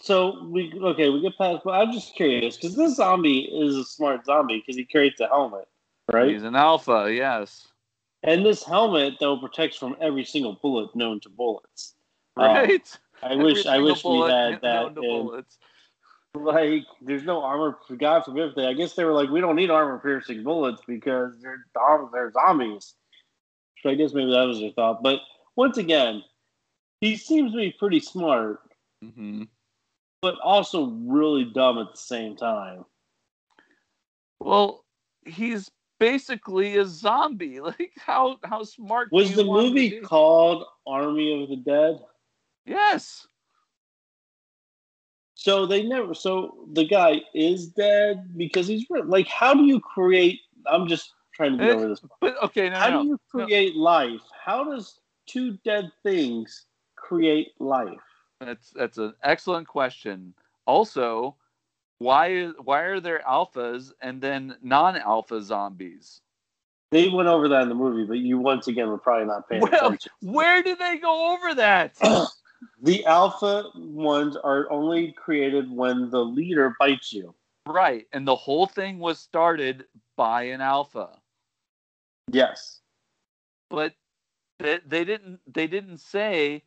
so 0.00 0.44
we 0.44 0.72
okay. 0.80 1.08
We 1.08 1.22
get 1.22 1.38
past. 1.38 1.62
But 1.64 1.70
I'm 1.72 1.92
just 1.92 2.14
curious 2.14 2.56
because 2.56 2.76
this 2.76 2.96
zombie 2.96 3.40
is 3.40 3.74
a 3.76 3.84
smart 3.84 4.24
zombie 4.26 4.58
because 4.64 4.76
he 4.76 4.84
creates 4.84 5.20
a 5.20 5.26
helmet, 5.26 5.66
right? 6.12 6.30
He's 6.32 6.42
an 6.42 6.54
alpha. 6.54 7.10
Yes. 7.12 7.66
And 8.22 8.44
this 8.44 8.62
helmet 8.62 9.14
though 9.20 9.38
protects 9.38 9.76
from 9.76 9.96
every 10.00 10.24
single 10.24 10.54
bullet 10.60 10.94
known 10.94 11.20
to 11.20 11.28
bullets. 11.28 11.94
Um, 12.36 12.46
Right. 12.46 12.98
I 13.22 13.32
Every 13.32 13.44
wish 13.44 13.66
I 13.66 13.78
wish 13.78 14.04
we 14.04 14.18
had 14.20 14.60
that. 14.60 14.96
in- 15.02 15.42
like 16.34 16.84
there's 17.00 17.24
no 17.24 17.42
armor. 17.42 17.78
God 17.96 18.24
forbid. 18.24 18.52
They, 18.54 18.66
I 18.66 18.74
guess 18.74 18.94
they 18.94 19.04
were 19.04 19.12
like, 19.14 19.30
we 19.30 19.40
don't 19.40 19.56
need 19.56 19.70
armor 19.70 19.98
piercing 19.98 20.42
bullets 20.42 20.82
because 20.86 21.40
they're 21.40 21.64
they're 22.12 22.32
zombies. 22.32 22.94
So 23.86 23.90
I 23.90 23.94
guess 23.94 24.12
maybe 24.12 24.32
that 24.32 24.48
was 24.48 24.58
their 24.58 24.72
thought. 24.72 25.00
But 25.00 25.20
once 25.54 25.78
again, 25.78 26.24
he 27.00 27.16
seems 27.16 27.52
to 27.52 27.58
be 27.58 27.70
pretty 27.78 28.00
smart, 28.00 28.58
hmm 29.00 29.44
but 30.22 30.34
also 30.42 30.86
really 31.06 31.44
dumb 31.44 31.78
at 31.78 31.92
the 31.92 31.96
same 31.96 32.34
time. 32.34 32.84
Well, 34.40 34.84
he's 35.24 35.70
basically 36.00 36.78
a 36.78 36.84
zombie. 36.84 37.60
Like 37.64 37.92
how 37.96 38.38
how 38.42 38.64
smart 38.64 39.12
Was 39.12 39.36
the 39.36 39.44
want 39.44 39.68
him 39.68 39.74
to 39.76 39.80
movie 39.80 40.00
called 40.00 40.64
Army 40.84 41.44
of 41.44 41.48
the 41.48 41.54
Dead? 41.54 42.00
Yes. 42.64 43.28
So 45.36 45.64
they 45.64 45.84
never. 45.84 46.12
So 46.12 46.66
the 46.72 46.88
guy 46.88 47.20
is 47.36 47.68
dead 47.68 48.36
because 48.36 48.66
he's 48.66 48.84
like. 48.90 49.28
How 49.28 49.54
do 49.54 49.64
you 49.64 49.78
create? 49.78 50.40
I'm 50.66 50.88
just 50.88 51.12
trying 51.36 51.52
to 51.58 51.58
get 51.64 51.68
Eh, 51.68 51.74
over 51.74 51.88
this. 51.88 52.00
But 52.20 52.42
okay, 52.44 52.68
no, 52.70 52.78
How 52.78 52.90
no. 52.90 53.02
do 53.02 53.08
you 53.08 53.18
create 53.30 53.76
life? 53.76 54.20
How 54.44 54.64
does 54.64 55.00
two 55.26 55.58
dead 55.64 55.90
things 56.02 56.64
create 56.96 57.48
life? 57.60 58.00
That's 58.40 58.70
that's 58.70 58.98
an 58.98 59.14
excellent 59.22 59.68
question. 59.68 60.34
Also, 60.66 61.36
why 61.98 62.46
why 62.62 62.80
are 62.80 63.00
there 63.00 63.22
alphas 63.26 63.92
and 64.00 64.20
then 64.20 64.56
non-alpha 64.62 65.40
zombies? 65.42 66.20
They 66.92 67.08
went 67.08 67.28
over 67.28 67.48
that 67.48 67.62
in 67.62 67.68
the 67.68 67.74
movie, 67.74 68.04
but 68.06 68.18
you 68.18 68.38
once 68.38 68.68
again 68.68 68.88
were 68.88 68.98
probably 68.98 69.26
not 69.26 69.48
paying 69.48 69.62
Well, 69.62 69.86
attention. 69.88 70.12
where 70.22 70.62
did 70.62 70.78
they 70.78 70.98
go 70.98 71.34
over 71.34 71.54
that? 71.54 71.96
the 72.82 73.04
alpha 73.06 73.64
ones 73.74 74.36
are 74.36 74.70
only 74.70 75.12
created 75.12 75.70
when 75.70 76.10
the 76.10 76.20
leader 76.20 76.74
bites 76.78 77.12
you. 77.12 77.34
right, 77.66 78.06
and 78.12 78.26
the 78.26 78.36
whole 78.36 78.66
thing 78.66 78.98
was 78.98 79.18
started 79.18 79.86
by 80.16 80.44
an 80.44 80.60
alpha. 80.60 81.18
Yes. 82.32 82.80
but 83.70 83.94
they, 84.58 84.78
they 84.86 85.04
didn't 85.04 85.40
they 85.46 85.66
didn't 85.66 85.98
say 85.98 86.62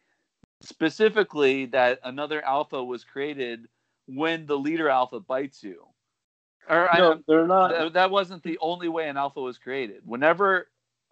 specifically 0.61 1.65
that 1.67 1.99
another 2.03 2.43
alpha 2.43 2.83
was 2.83 3.03
created 3.03 3.67
when 4.05 4.45
the 4.45 4.57
leader 4.57 4.89
alpha 4.89 5.19
bites 5.19 5.63
you 5.63 5.85
or 6.69 6.89
I- 6.93 6.97
No, 6.99 7.23
they're 7.27 7.47
not. 7.47 7.69
th- 7.77 7.93
that 7.93 8.11
wasn't 8.11 8.43
the 8.43 8.57
only 8.59 8.89
way 8.89 9.07
an 9.09 9.17
alpha 9.17 9.41
was 9.41 9.57
created 9.57 10.01
whenever 10.05 10.67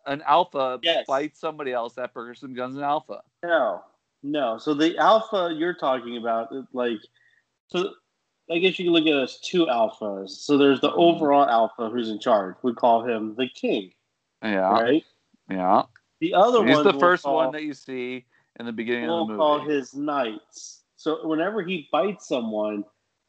an 0.05 0.21
alpha 0.25 0.79
Yes. 0.83 1.05
bites 1.07 1.39
somebody 1.39 1.71
else 1.71 1.93
that 1.95 2.13
person 2.13 2.53
becomes 2.53 2.75
an 2.77 2.83
alpha 2.83 3.21
No, 3.43 3.83
no. 4.23 4.57
So 4.57 4.73
the 4.73 4.97
alpha 4.97 5.53
you're 5.55 5.73
talking 5.75 6.17
about, 6.17 6.51
like, 6.73 6.99
so 7.67 7.93
I 8.51 8.57
guess 8.59 8.77
you 8.79 8.85
can 8.85 8.93
look 8.93 9.03
at 9.03 9.13
it 9.13 9.23
as 9.23 9.39
two 9.39 9.65
alphas. 9.65 10.29
So 10.31 10.57
there's 10.57 10.79
the 10.81 10.89
Mhm. 10.91 10.97
overall 10.97 11.47
alpha 11.49 11.89
who's 11.89 12.09
in 12.09 12.19
charge. 12.19 12.55
We 12.63 12.73
call 12.73 13.03
him 13.03 13.35
the 13.35 13.47
king, 13.49 13.93
yeah 14.43 14.79
right? 14.79 15.03
yeah 15.49 15.83
The 16.19 16.33
other 16.33 16.63
he's 16.63 16.75
one, 16.75 16.83
the 16.85 16.93
first 16.93 17.25
one 17.25 17.51
that 17.51 17.63
you 17.63 17.73
see 17.73 18.25
in 18.59 18.65
the 18.65 18.71
beginning 18.71 19.07
we'll 19.07 19.21
of 19.23 19.27
the 19.27 19.35
call 19.35 19.59
movie 19.59 19.73
his 19.73 19.93
knights. 19.93 20.83
So 20.95 21.27
whenever 21.27 21.61
he 21.63 21.87
bites 21.91 22.27
someone, 22.27 22.83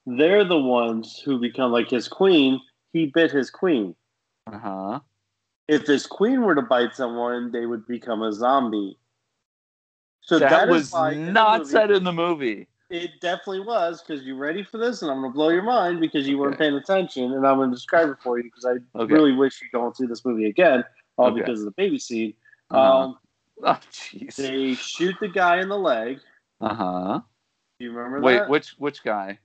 they're 0.07 0.45
the 0.45 0.59
ones 0.59 1.21
who 1.23 1.39
become 1.39 1.71
like 1.71 1.91
his 1.91 2.09
queen. 2.09 2.61
He 2.93 3.07
bit 3.07 3.31
his 3.31 3.51
queen. 3.51 3.95
uh-huh 4.47 5.01
If 5.69 5.87
his 5.87 6.07
queen 6.07 6.41
were 6.41 6.55
to 6.55 6.63
bite 6.63 6.95
someone, 6.95 7.53
they 7.53 7.67
would 7.67 7.87
become 7.87 8.23
a 8.23 8.33
zombie. 8.33 8.99
So 10.23 10.39
that 10.39 10.69
was 10.69 10.93
why 10.93 11.13
in 11.13 11.33
not 11.35 11.61
movie- 11.61 11.71
said 11.71 11.91
in 11.91 12.05
the 12.05 12.13
movie 12.13 12.69
It 12.91 13.21
definitely 13.21 13.61
was 13.61 14.03
because 14.03 14.25
you 14.25 14.37
ready 14.37 14.63
for 14.63 14.79
this, 14.79 15.03
and 15.03 15.11
I'm 15.11 15.21
going 15.21 15.31
to 15.33 15.35
blow 15.35 15.51
your 15.51 15.63
mind 15.63 16.01
because 16.01 16.27
you 16.27 16.39
weren't 16.39 16.57
paying 16.57 16.75
attention, 16.75 17.33
and 17.35 17.47
I'm 17.47 17.59
going 17.59 17.69
to 17.71 17.77
describe 17.77 18.09
it 18.09 18.17
for 18.23 18.39
you 18.39 18.45
because 18.45 18.65
I 18.65 18.77
Okay. 18.99 19.13
really 19.13 19.33
wish 19.33 19.61
you 19.61 19.69
don't 19.71 19.95
see 19.95 20.07
this 20.07 20.25
movie 20.25 20.47
again, 20.47 20.85
all 21.19 21.27
Okay. 21.29 21.41
because 21.41 21.61
of 21.61 21.67
the 21.67 21.73
baby 21.73 21.99
scene. 21.99 22.35
Uh-huh. 22.71 22.99
Um, 22.99 23.19
oh 23.65 23.81
jeez 23.93 24.37
they 24.37 24.75
shoot 24.75 25.17
the 25.21 25.29
guy 25.29 25.61
in 25.61 25.69
the 25.69 25.79
leg. 25.79 26.21
uh-huh 26.61 27.21
Do 27.79 27.85
you 27.85 27.93
remember 27.93 28.21
Wait, 28.21 28.39
that? 28.39 28.49
which 28.49 28.75
which 28.79 29.03
guy? 29.03 29.39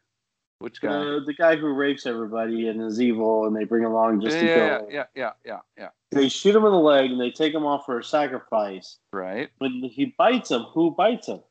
Which 0.60 0.80
guy? 0.80 0.98
The, 1.00 1.24
the 1.26 1.34
guy 1.34 1.58
who 1.58 1.74
rapes 1.74 2.06
everybody 2.06 2.70
and 2.70 2.82
is 2.82 3.02
evil, 3.02 3.48
and 3.48 3.56
they 3.56 3.66
bring 3.66 3.84
him 3.84 3.92
along 3.92 4.22
just 4.22 4.38
yeah, 4.38 4.42
to 4.42 4.48
yeah, 4.48 4.56
kill 4.56 4.88
yeah, 4.90 4.94
yeah, 4.94 5.06
yeah, 5.16 5.32
yeah, 5.46 5.60
yeah. 5.78 5.90
They 6.12 6.30
shoot 6.30 6.56
him 6.56 6.64
in 6.64 6.72
the 6.72 6.78
leg, 6.78 7.12
and 7.12 7.20
they 7.20 7.32
take 7.32 7.54
him 7.54 7.66
off 7.66 7.86
for 7.86 8.00
a 8.00 8.04
sacrifice. 8.04 8.98
Right. 9.12 9.50
When 9.58 9.84
he 9.84 10.16
bites 10.18 10.52
him, 10.52 10.62
who 10.62 10.92
bites 10.92 11.28
him? 11.28 11.42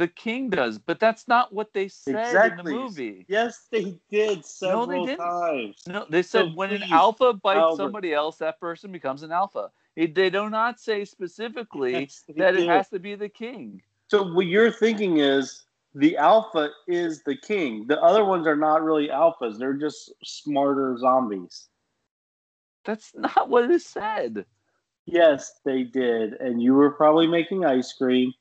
The 0.00 0.08
king 0.08 0.48
does, 0.48 0.78
but 0.78 0.98
that's 0.98 1.28
not 1.28 1.52
what 1.52 1.74
they 1.74 1.88
said 1.88 2.42
in 2.42 2.56
the 2.56 2.62
movie. 2.64 3.26
Yes, 3.28 3.66
they 3.70 3.98
did 4.10 4.46
several 4.46 4.86
No, 4.86 4.86
they 4.86 5.06
didn't. 5.12 5.20
times. 5.20 5.84
No, 5.86 6.06
they 6.08 6.22
said 6.22 6.46
So 6.46 6.52
when 6.56 6.72
an 6.72 6.84
alpha 6.90 7.34
bites 7.34 7.58
Albert. 7.58 7.76
somebody 7.76 8.14
else, 8.14 8.38
that 8.38 8.58
person 8.58 8.92
becomes 8.92 9.22
an 9.24 9.30
alpha. 9.30 9.70
It, 9.96 10.14
they 10.14 10.30
do 10.30 10.48
not 10.48 10.80
say 10.80 11.04
specifically 11.04 11.92
Yes, 11.92 12.24
that 12.38 12.54
it 12.54 12.66
has 12.66 12.88
to 12.88 12.98
be 12.98 13.14
the 13.14 13.28
king. 13.28 13.82
So 14.10 14.32
what 14.32 14.46
you're 14.46 14.72
thinking 14.72 15.18
is 15.18 15.64
the 15.94 16.16
alpha 16.16 16.70
is 16.88 17.22
the 17.24 17.36
king. 17.36 17.86
The 17.86 18.00
other 18.00 18.24
ones 18.24 18.46
are 18.46 18.56
not 18.56 18.82
really 18.82 19.08
alphas. 19.08 19.58
They're 19.58 19.74
just 19.74 20.14
smarter 20.24 20.96
zombies. 20.98 21.68
That's 22.86 23.12
not 23.16 23.50
what 23.50 23.70
it 23.70 23.82
said. 23.82 24.46
Yes, 25.06 25.52
they 25.64 25.82
did. 25.84 26.34
And 26.40 26.62
you 26.62 26.74
were 26.74 26.92
probably 26.92 27.26
making 27.26 27.66
ice 27.66 27.92
cream 27.92 28.32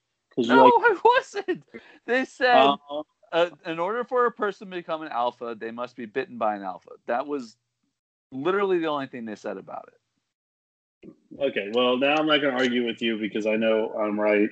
No, 0.47 0.63
like, 0.63 0.73
I 0.77 0.97
wasn't. 1.03 1.63
They 2.05 2.25
said 2.25 2.69
uh, 2.89 3.03
uh, 3.31 3.49
in 3.65 3.79
order 3.79 4.03
for 4.03 4.25
a 4.25 4.31
person 4.31 4.69
to 4.69 4.77
become 4.77 5.01
an 5.01 5.09
alpha, 5.09 5.55
they 5.57 5.71
must 5.71 5.95
be 5.95 6.05
bitten 6.05 6.37
by 6.37 6.55
an 6.55 6.63
alpha. 6.63 6.91
That 7.07 7.27
was 7.27 7.57
literally 8.31 8.79
the 8.79 8.87
only 8.87 9.07
thing 9.07 9.25
they 9.25 9.35
said 9.35 9.57
about 9.57 9.89
it. 9.89 11.11
okay, 11.39 11.71
well, 11.73 11.97
now 11.97 12.15
I'm 12.15 12.27
not 12.27 12.41
going 12.41 12.53
to 12.55 12.59
argue 12.59 12.85
with 12.85 13.01
you 13.01 13.17
because 13.17 13.45
I 13.45 13.55
know 13.55 13.91
I'm 13.93 14.19
right. 14.19 14.49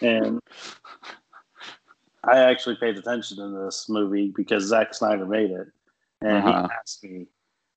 And 0.00 0.40
I 2.24 2.38
actually 2.38 2.76
paid 2.76 2.96
attention 2.96 3.36
to 3.38 3.64
this 3.64 3.88
movie 3.88 4.32
because 4.34 4.64
Zack 4.64 4.94
Snyder 4.94 5.26
made 5.26 5.50
it. 5.50 5.68
And 6.20 6.38
Uh-huh. 6.38 6.68
he 6.68 6.74
asked 6.80 7.04
me 7.04 7.26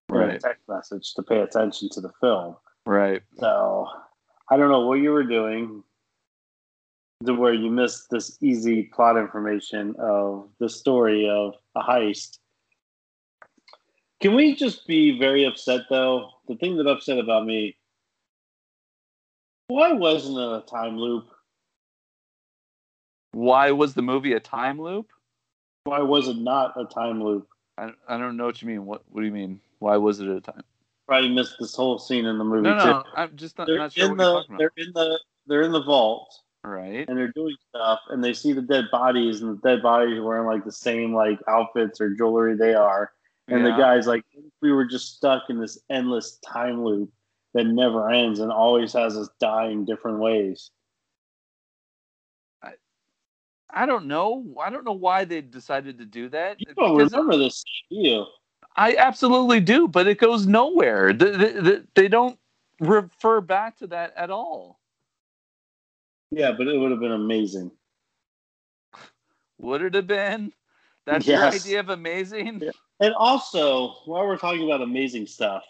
in 0.10 0.22
a 0.22 0.40
text 0.40 0.68
message 0.68 1.14
to 1.14 1.24
pay 1.24 1.40
attention 1.42 1.90
to 1.92 2.02
the 2.02 2.12
film. 2.20 2.56
Right. 2.86 3.22
So 3.38 3.88
I 4.50 4.58
don't 4.58 4.70
know 4.70 4.88
what 4.88 4.96
you 4.96 5.12
were 5.12 5.24
doing 5.24 5.84
to 7.26 7.34
where 7.34 7.54
you 7.54 7.70
miss 7.70 8.06
this 8.10 8.38
easy 8.42 8.84
plot 8.84 9.18
information 9.18 9.94
of 10.00 10.48
the 10.60 10.70
story 10.70 11.30
of 11.30 11.54
a 11.76 11.82
heist. 11.82 12.38
Can 14.22 14.36
we 14.36 14.56
just 14.56 14.88
be 14.88 15.20
very 15.20 15.44
upset 15.46 15.82
though? 15.90 16.30
The 16.48 16.56
thing 16.56 16.78
that 16.78 16.88
upset 16.88 17.18
about 17.18 17.46
me, 17.46 17.76
why 19.68 19.92
wasn't 19.94 20.38
it 20.38 20.64
a 20.64 20.66
time 20.70 20.98
loop? 20.98 21.28
Why 23.34 23.72
was 23.72 23.94
the 23.94 24.02
movie 24.02 24.34
a 24.34 24.40
time 24.40 24.82
loop? 24.82 25.12
Why 25.84 26.00
was 26.00 26.28
it 26.28 26.38
not 26.38 26.74
a 26.80 26.86
time 26.86 27.22
loop? 27.24 27.48
I, 27.78 27.92
I 28.08 28.18
don't 28.18 28.38
know 28.38 28.46
what 28.46 28.62
you 28.62 28.68
mean. 28.68 28.86
What 28.86 29.04
What 29.10 29.22
do 29.22 29.28
you 29.28 29.34
mean? 29.34 29.60
Why 29.80 29.98
was 29.98 30.20
it 30.22 30.28
a 30.30 30.42
time? 30.42 30.64
Probably 31.08 31.30
missed 31.34 31.56
this 31.60 31.76
whole 31.76 32.00
scene 32.00 32.26
in 32.26 32.38
the 32.38 32.44
movie 32.44 32.64
No, 32.70 32.80
too. 32.80 32.86
no. 32.86 33.04
I'm 33.16 33.36
just 33.36 33.58
not, 33.58 33.68
They're 33.68 33.78
not 33.78 33.92
sure 33.92 34.10
what 34.10 34.18
you're 34.18 34.34
talking 34.42 34.56
about. 34.56 34.60
they're 34.60 34.86
in 34.86 34.92
the 34.94 35.20
they're 35.48 35.62
in 35.64 35.72
the 35.74 35.84
vault. 35.84 36.34
Right. 36.64 37.08
and 37.08 37.18
they're 37.18 37.32
doing 37.32 37.56
stuff 37.70 38.00
and 38.10 38.24
they 38.24 38.34
see 38.34 38.54
the 38.54 38.62
dead 38.62 38.86
bodies 38.92 39.42
and 39.42 39.58
the 39.58 39.62
dead 39.62 39.82
bodies 39.82 40.20
wearing 40.20 40.46
like 40.46 40.66
the 40.66 40.72
same 40.72 41.14
like 41.14 41.40
outfits 41.48 42.02
or 42.02 42.14
jewelry 42.16 42.56
they 42.56 42.74
are 42.74 43.12
and 43.48 43.66
the 43.66 43.72
guy's 43.72 44.06
like 44.06 44.24
we 44.62 44.72
were 44.72 44.86
just 44.86 45.16
stuck 45.16 45.44
in 45.50 45.60
this 45.60 45.80
endless 45.90 46.38
time 46.46 46.84
loop 46.84 47.10
that 47.54 47.66
never 47.66 48.12
ends 48.12 48.40
and 48.40 48.52
always 48.52 48.94
has 48.94 49.18
us 49.18 49.30
dying 49.40 49.86
different 49.86 50.20
ways 50.20 50.72
I 53.72 53.86
don't 53.86 54.08
know. 54.08 54.46
I 54.60 54.70
don't 54.70 54.84
know 54.84 54.94
why 54.94 55.26
they 55.26 55.42
decided 55.42 56.00
to 56.00 56.06
do 56.06 56.30
that. 56.30 56.60
you 56.60 56.66
don't 56.76 56.98
Because 56.98 57.12
remember 57.12 57.38
this 57.38 57.64
do 57.90 57.98
you 57.98 58.26
I 58.76 58.96
absolutely 58.96 59.60
do, 59.60 59.88
but 59.88 60.08
it 60.08 60.20
goes 60.20 60.48
nowhere. 60.48 61.12
The, 61.12 61.26
the, 61.26 61.62
the, 61.62 61.88
they 61.96 62.08
don't 62.08 62.40
refer 62.80 63.42
back 63.42 63.78
to 63.80 63.88
that 63.88 64.14
at 64.16 64.30
all. 64.30 64.79
Yeah 66.32 66.52
but 66.52 66.68
it 66.68 66.78
would 66.78 66.92
have 66.92 67.00
been 67.00 67.12
amazing 67.12 67.72
Would 69.60 69.82
it 69.82 69.94
have 69.94 70.08
been? 70.08 70.54
That's 71.06 71.28
Yes. 71.28 71.38
your 71.40 71.62
idea 71.62 71.80
of 71.82 71.90
amazing? 71.90 72.62
Yeah. 72.62 72.72
and 73.02 73.14
also 73.16 73.96
while 74.06 74.26
we're 74.26 74.38
talking 74.38 74.64
about 74.66 74.82
amazing 74.82 75.28
stuff 75.28 75.64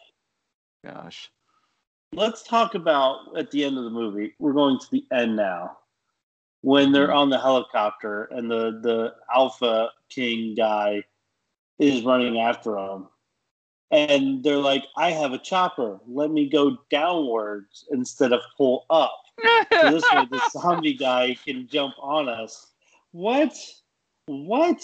Gosh. 0.85 1.31
let's 2.13 2.43
talk 2.43 2.75
about 2.75 3.37
at 3.37 3.51
the 3.51 3.63
end 3.63 3.77
of 3.77 3.83
the 3.83 3.89
movie 3.89 4.33
we're 4.39 4.53
going 4.53 4.79
to 4.79 4.91
the 4.91 5.05
end 5.11 5.35
now 5.35 5.77
when 6.61 6.91
they're 6.91 7.07
mm-hmm. 7.07 7.17
on 7.17 7.29
the 7.29 7.39
helicopter 7.39 8.25
and 8.31 8.49
the 8.49 8.79
the 8.81 9.13
alpha 9.33 9.89
king 10.09 10.55
guy 10.55 11.03
is 11.79 12.03
running 12.03 12.39
after 12.39 12.73
them 12.75 13.07
and 13.91 14.43
they're 14.43 14.57
like 14.57 14.83
i 14.97 15.11
have 15.11 15.33
a 15.33 15.37
chopper 15.37 15.99
let 16.07 16.31
me 16.31 16.49
go 16.49 16.77
downwards 16.89 17.85
instead 17.91 18.33
of 18.33 18.41
pull 18.57 18.85
up 18.89 19.23
so 19.71 19.91
this 19.91 20.03
way 20.13 20.25
the 20.31 20.49
zombie 20.51 20.93
guy 20.93 21.35
can 21.45 21.67
jump 21.67 21.95
on 21.99 22.29
us. 22.29 22.67
What? 23.11 23.53
What? 24.25 24.81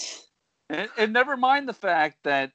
And, 0.70 0.90
and 0.98 1.14
never 1.14 1.38
mind 1.38 1.68
the 1.68 1.74
fact 1.74 2.18
that 2.24 2.52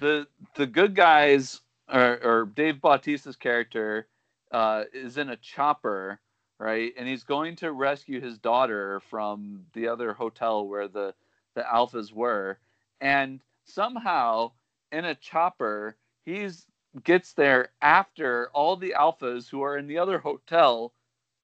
the 0.00 0.26
the 0.56 0.66
good 0.66 0.94
guys 0.94 1.60
or, 1.92 2.18
or 2.22 2.50
Dave 2.54 2.80
Bautista's 2.80 3.36
character 3.36 4.08
uh, 4.52 4.84
is 4.92 5.18
in 5.18 5.30
a 5.30 5.36
chopper, 5.36 6.20
right? 6.58 6.92
And 6.96 7.06
he's 7.06 7.24
going 7.24 7.56
to 7.56 7.72
rescue 7.72 8.20
his 8.20 8.38
daughter 8.38 9.00
from 9.10 9.64
the 9.74 9.88
other 9.88 10.12
hotel 10.12 10.66
where 10.66 10.88
the 10.88 11.14
the 11.54 11.62
alphas 11.62 12.12
were, 12.12 12.58
and 13.00 13.40
somehow 13.64 14.52
in 14.90 15.04
a 15.04 15.14
chopper 15.14 15.96
he's 16.24 16.66
gets 17.02 17.32
there 17.32 17.70
after 17.82 18.48
all 18.52 18.76
the 18.76 18.94
alphas 18.96 19.48
who 19.48 19.62
are 19.62 19.76
in 19.76 19.86
the 19.86 19.98
other 19.98 20.18
hotel 20.18 20.92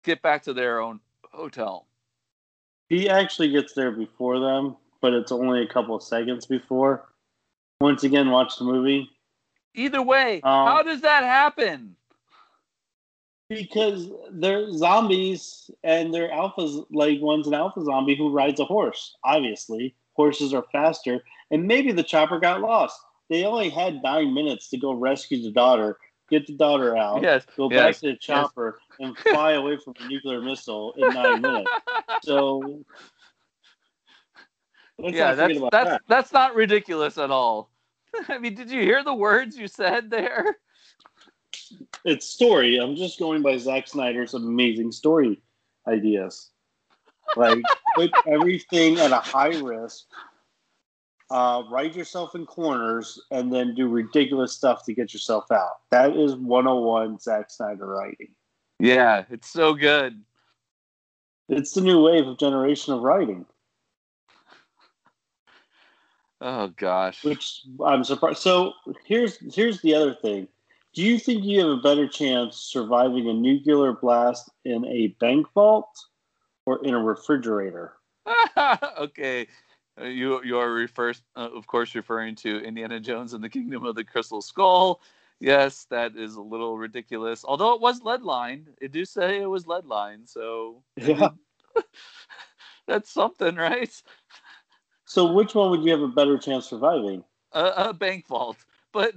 get 0.04 0.22
back 0.22 0.42
to 0.44 0.52
their 0.52 0.80
own 0.80 1.00
hotel. 1.32 1.86
He 2.88 3.08
actually 3.08 3.50
gets 3.50 3.72
there 3.72 3.90
before 3.90 4.40
them, 4.40 4.76
but 5.00 5.12
it's 5.12 5.32
only 5.32 5.62
a 5.62 5.68
couple 5.68 5.94
of 5.94 6.02
seconds 6.02 6.46
before. 6.46 7.08
Once 7.80 8.04
again, 8.04 8.30
watch 8.30 8.58
the 8.58 8.64
movie. 8.64 9.08
Either 9.74 10.02
way, 10.02 10.40
um, 10.42 10.66
how 10.66 10.82
does 10.82 11.00
that 11.02 11.22
happen? 11.22 11.96
Because 13.48 14.10
they're 14.30 14.72
zombies 14.72 15.70
and 15.82 16.12
they're 16.12 16.30
alphas, 16.30 16.84
like 16.90 17.20
one's 17.20 17.46
an 17.46 17.54
alpha 17.54 17.84
zombie 17.84 18.16
who 18.16 18.30
rides 18.30 18.60
a 18.60 18.64
horse. 18.64 19.16
Obviously, 19.24 19.94
horses 20.14 20.52
are 20.52 20.64
faster, 20.72 21.22
and 21.50 21.66
maybe 21.66 21.92
the 21.92 22.02
chopper 22.02 22.38
got 22.38 22.60
lost. 22.60 23.00
They 23.30 23.44
only 23.44 23.70
had 23.70 24.02
nine 24.02 24.34
minutes 24.34 24.68
to 24.70 24.76
go 24.76 24.92
rescue 24.92 25.40
the 25.40 25.52
daughter, 25.52 25.96
get 26.28 26.48
the 26.48 26.52
daughter 26.52 26.96
out, 26.96 27.22
yes, 27.22 27.46
go 27.56 27.70
yes, 27.70 27.78
back 27.78 28.00
to 28.00 28.06
the 28.08 28.16
chopper, 28.16 28.78
yes. 28.98 29.08
and 29.08 29.18
fly 29.18 29.52
away 29.52 29.78
from 29.82 29.94
a 30.00 30.08
nuclear 30.08 30.42
missile 30.42 30.92
in 30.98 31.14
nine 31.14 31.40
minutes. 31.40 31.70
So 32.22 32.82
yeah, 34.98 35.34
that's 35.34 35.60
that's 35.70 35.90
that. 35.90 36.02
that's 36.08 36.32
not 36.32 36.56
ridiculous 36.56 37.16
at 37.18 37.30
all. 37.30 37.70
I 38.28 38.38
mean, 38.38 38.54
did 38.56 38.68
you 38.68 38.80
hear 38.82 39.04
the 39.04 39.14
words 39.14 39.56
you 39.56 39.68
said 39.68 40.10
there? 40.10 40.56
It's 42.04 42.26
story. 42.26 42.78
I'm 42.78 42.96
just 42.96 43.18
going 43.20 43.42
by 43.42 43.56
Zack 43.58 43.86
Snyder's 43.86 44.34
amazing 44.34 44.90
story 44.90 45.40
ideas. 45.86 46.50
Like 47.36 47.62
put 47.94 48.10
everything 48.26 48.98
at 48.98 49.12
a 49.12 49.18
high 49.18 49.56
risk, 49.60 50.06
uh, 51.30 51.62
write 51.70 51.94
yourself 51.94 52.34
in 52.34 52.46
corners, 52.46 53.20
and 53.30 53.52
then 53.52 53.74
do 53.74 53.88
ridiculous 53.88 54.52
stuff 54.52 54.84
to 54.84 54.94
get 54.94 55.12
yourself 55.12 55.50
out. 55.50 55.80
That 55.90 56.16
is 56.16 56.34
101 56.34 57.20
Zack 57.20 57.50
Snyder 57.50 57.86
writing. 57.86 58.28
Yeah, 58.78 59.24
it's 59.30 59.48
so 59.48 59.74
good. 59.74 60.20
It's 61.48 61.72
the 61.72 61.80
new 61.80 62.02
wave 62.02 62.26
of 62.26 62.38
generation 62.38 62.94
of 62.94 63.02
writing. 63.02 63.44
Oh 66.40 66.68
gosh. 66.68 67.22
Which 67.22 67.62
I'm 67.84 68.02
surprised. 68.02 68.38
So 68.38 68.72
here's 69.04 69.36
here's 69.54 69.82
the 69.82 69.94
other 69.94 70.14
thing. 70.14 70.48
Do 70.94 71.02
you 71.02 71.18
think 71.18 71.44
you 71.44 71.60
have 71.60 71.78
a 71.78 71.82
better 71.82 72.08
chance 72.08 72.56
surviving 72.56 73.28
a 73.28 73.34
nuclear 73.34 73.92
blast 73.92 74.50
in 74.64 74.84
a 74.86 75.08
bank 75.20 75.46
vault 75.54 75.90
or 76.66 76.84
in 76.84 76.94
a 76.94 76.98
refrigerator? 76.98 77.92
okay. 78.98 79.46
Uh, 80.00 80.04
you 80.04 80.42
you 80.44 80.58
are 80.58 80.72
refers, 80.72 81.22
uh, 81.36 81.48
of 81.54 81.66
course 81.66 81.94
referring 81.94 82.34
to 82.36 82.60
Indiana 82.60 83.00
Jones 83.00 83.34
and 83.34 83.42
the 83.42 83.48
Kingdom 83.48 83.84
of 83.84 83.94
the 83.94 84.04
Crystal 84.04 84.40
Skull. 84.40 85.00
Yes, 85.40 85.86
that 85.90 86.16
is 86.16 86.36
a 86.36 86.42
little 86.42 86.78
ridiculous. 86.78 87.44
Although 87.44 87.74
it 87.74 87.80
was 87.80 88.02
lead 88.02 88.22
line, 88.22 88.68
it 88.80 88.92
do 88.92 89.04
say 89.04 89.40
it 89.40 89.46
was 89.46 89.66
lead 89.66 89.86
line, 89.86 90.26
so 90.26 90.82
yeah. 90.96 91.30
that's 92.86 93.10
something, 93.10 93.56
right? 93.56 93.90
So 95.04 95.32
which 95.32 95.54
one 95.54 95.70
would 95.70 95.82
you 95.82 95.90
have 95.90 96.02
a 96.02 96.08
better 96.08 96.38
chance 96.38 96.68
surviving? 96.68 97.24
A, 97.52 97.64
a 97.76 97.92
bank 97.92 98.26
vault, 98.26 98.58
but 98.92 99.14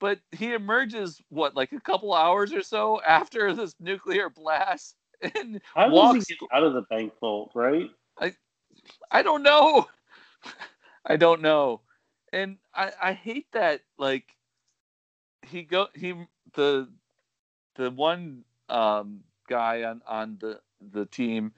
but 0.00 0.20
he 0.32 0.52
emerges 0.52 1.22
what 1.28 1.54
like 1.54 1.72
a 1.72 1.80
couple 1.80 2.12
hours 2.14 2.52
or 2.52 2.62
so 2.62 3.00
after 3.02 3.54
this 3.54 3.74
nuclear 3.80 4.30
blast 4.30 4.96
and 5.34 5.60
How 5.74 5.90
walks 5.90 6.18
does 6.18 6.28
he 6.28 6.36
get 6.36 6.48
out 6.52 6.64
of 6.64 6.74
the 6.74 6.82
bank 6.82 7.12
vault, 7.20 7.52
right? 7.54 7.90
I 8.18 8.34
I 9.10 9.22
don't 9.22 9.42
know. 9.42 9.86
I 11.04 11.16
don't 11.16 11.42
know. 11.42 11.80
And 12.32 12.58
I 12.74 12.92
I 13.02 13.12
hate 13.12 13.50
that 13.52 13.82
like 13.98 14.36
he 15.42 15.62
go 15.62 15.88
he 15.94 16.14
the 16.54 16.88
the 17.76 17.90
one 17.90 18.44
um 18.68 19.20
guy 19.48 19.84
on 19.84 20.02
on 20.06 20.38
the 20.40 20.60
the 20.92 21.06
team 21.06 21.52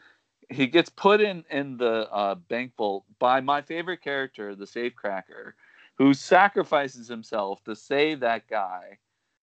he 0.50 0.66
gets 0.66 0.90
put 0.90 1.20
in 1.20 1.44
in 1.50 1.76
the 1.76 2.10
uh, 2.10 2.34
bank 2.34 2.72
vault 2.76 3.04
by 3.18 3.40
my 3.40 3.62
favorite 3.62 4.02
character, 4.02 4.54
the 4.54 4.64
safecracker, 4.64 5.52
who 5.96 6.12
sacrifices 6.12 7.08
himself 7.08 7.62
to 7.64 7.76
save 7.76 8.20
that 8.20 8.48
guy. 8.48 8.98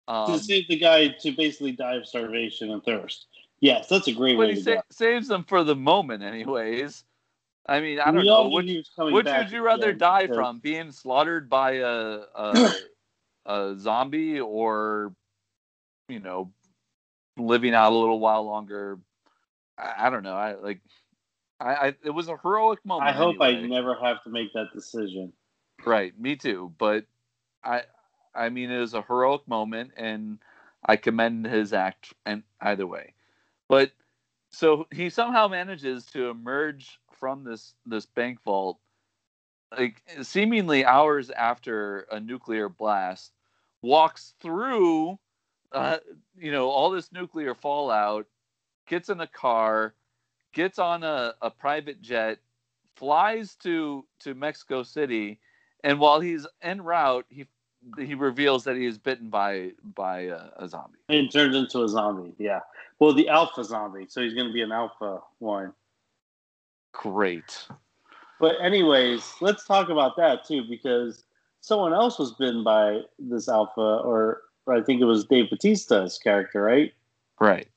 Um, 0.07 0.37
to 0.37 0.43
save 0.43 0.67
the 0.67 0.77
guy 0.77 1.07
to 1.07 1.31
basically 1.31 1.71
die 1.71 1.95
of 1.95 2.05
starvation 2.05 2.71
and 2.71 2.83
thirst. 2.83 3.27
Yes, 3.61 3.87
that's 3.87 4.07
a 4.07 4.13
great 4.13 4.37
way. 4.37 4.47
But 4.47 4.55
he 4.55 4.61
sa- 4.61 4.81
saves 4.91 5.27
them 5.27 5.43
for 5.43 5.63
the 5.63 5.75
moment, 5.75 6.23
anyways. 6.23 7.03
I 7.69 7.81
mean, 7.81 7.99
I 7.99 8.11
don't 8.11 8.25
know. 8.25 8.49
Which, 8.49 8.65
which 8.97 9.25
would 9.25 9.51
you 9.51 9.61
rather 9.61 9.93
die 9.93 10.27
from? 10.27 10.59
Being 10.59 10.91
slaughtered 10.91 11.49
by 11.49 11.73
a 11.73 12.21
a, 12.35 12.73
a 13.45 13.75
zombie, 13.77 14.39
or 14.39 15.13
you 16.07 16.19
know, 16.19 16.51
living 17.37 17.73
out 17.73 17.91
a 17.91 17.95
little 17.95 18.19
while 18.19 18.43
longer 18.43 18.99
I, 19.79 20.07
I 20.07 20.09
don't 20.09 20.23
know. 20.23 20.35
I 20.35 20.55
like. 20.55 20.81
I, 21.59 21.73
I, 21.73 21.87
it 22.03 22.11
was 22.11 22.29
a 22.29 22.37
heroic 22.37 22.79
moment. 22.85 23.09
I 23.09 23.13
hope 23.13 23.37
anyway. 23.41 23.63
I 23.63 23.67
never 23.67 23.95
have 23.95 24.23
to 24.23 24.29
make 24.29 24.53
that 24.53 24.67
decision. 24.73 25.33
Right, 25.85 26.17
me 26.19 26.35
too. 26.35 26.73
But 26.77 27.05
I, 27.63 27.83
I 28.33 28.49
mean, 28.49 28.71
it 28.71 28.79
was 28.79 28.93
a 28.93 29.01
heroic 29.01 29.45
moment, 29.47 29.91
and 29.97 30.39
I 30.85 30.95
commend 30.95 31.45
his 31.45 31.73
act. 31.73 32.13
And 32.25 32.43
either 32.61 32.87
way, 32.87 33.13
but 33.67 33.91
so 34.51 34.87
he 34.91 35.09
somehow 35.09 35.47
manages 35.47 36.05
to 36.07 36.29
emerge 36.29 36.99
from 37.19 37.43
this 37.43 37.73
this 37.85 38.05
bank 38.05 38.41
vault, 38.43 38.79
like 39.77 40.01
seemingly 40.21 40.85
hours 40.85 41.29
after 41.29 42.07
a 42.11 42.19
nuclear 42.19 42.69
blast, 42.69 43.33
walks 43.81 44.33
through, 44.41 45.19
uh, 45.71 45.97
you 46.37 46.51
know, 46.51 46.69
all 46.69 46.89
this 46.89 47.11
nuclear 47.11 47.53
fallout 47.53 48.25
gets 48.87 49.09
in 49.09 49.19
a 49.21 49.27
car, 49.27 49.93
gets 50.53 50.79
on 50.79 51.03
a, 51.03 51.33
a 51.41 51.49
private 51.49 52.01
jet, 52.01 52.39
flies 52.95 53.55
to 53.55 54.05
to 54.19 54.33
Mexico 54.33 54.83
City, 54.83 55.39
and 55.83 55.99
while 55.99 56.19
he's 56.19 56.47
en 56.61 56.81
route, 56.81 57.25
he 57.29 57.45
he 57.97 58.13
reveals 58.13 58.63
that 58.65 58.75
he 58.75 58.85
is 58.85 58.97
bitten 58.97 59.29
by 59.29 59.71
by 59.95 60.21
a, 60.21 60.39
a 60.57 60.67
zombie. 60.67 60.99
And 61.07 61.31
turns 61.31 61.55
into 61.55 61.83
a 61.83 61.87
zombie. 61.87 62.33
Yeah. 62.37 62.59
Well, 62.99 63.13
the 63.13 63.29
alpha 63.29 63.63
zombie. 63.63 64.07
So 64.09 64.21
he's 64.21 64.33
going 64.33 64.47
to 64.47 64.53
be 64.53 64.61
an 64.61 64.73
alpha 64.73 65.21
one. 65.39 65.73
Great. 66.91 67.67
But 68.39 68.55
anyways, 68.61 69.33
let's 69.41 69.65
talk 69.65 69.89
about 69.89 70.15
that 70.17 70.45
too 70.45 70.63
because 70.67 71.23
someone 71.61 71.93
else 71.93 72.17
was 72.17 72.33
bitten 72.33 72.63
by 72.63 73.01
this 73.17 73.49
alpha, 73.49 73.81
or, 73.81 74.41
or 74.65 74.73
I 74.73 74.81
think 74.81 75.01
it 75.01 75.05
was 75.05 75.25
Dave 75.25 75.49
Bautista's 75.49 76.17
character, 76.17 76.61
right? 76.61 76.93
Right. 77.39 77.67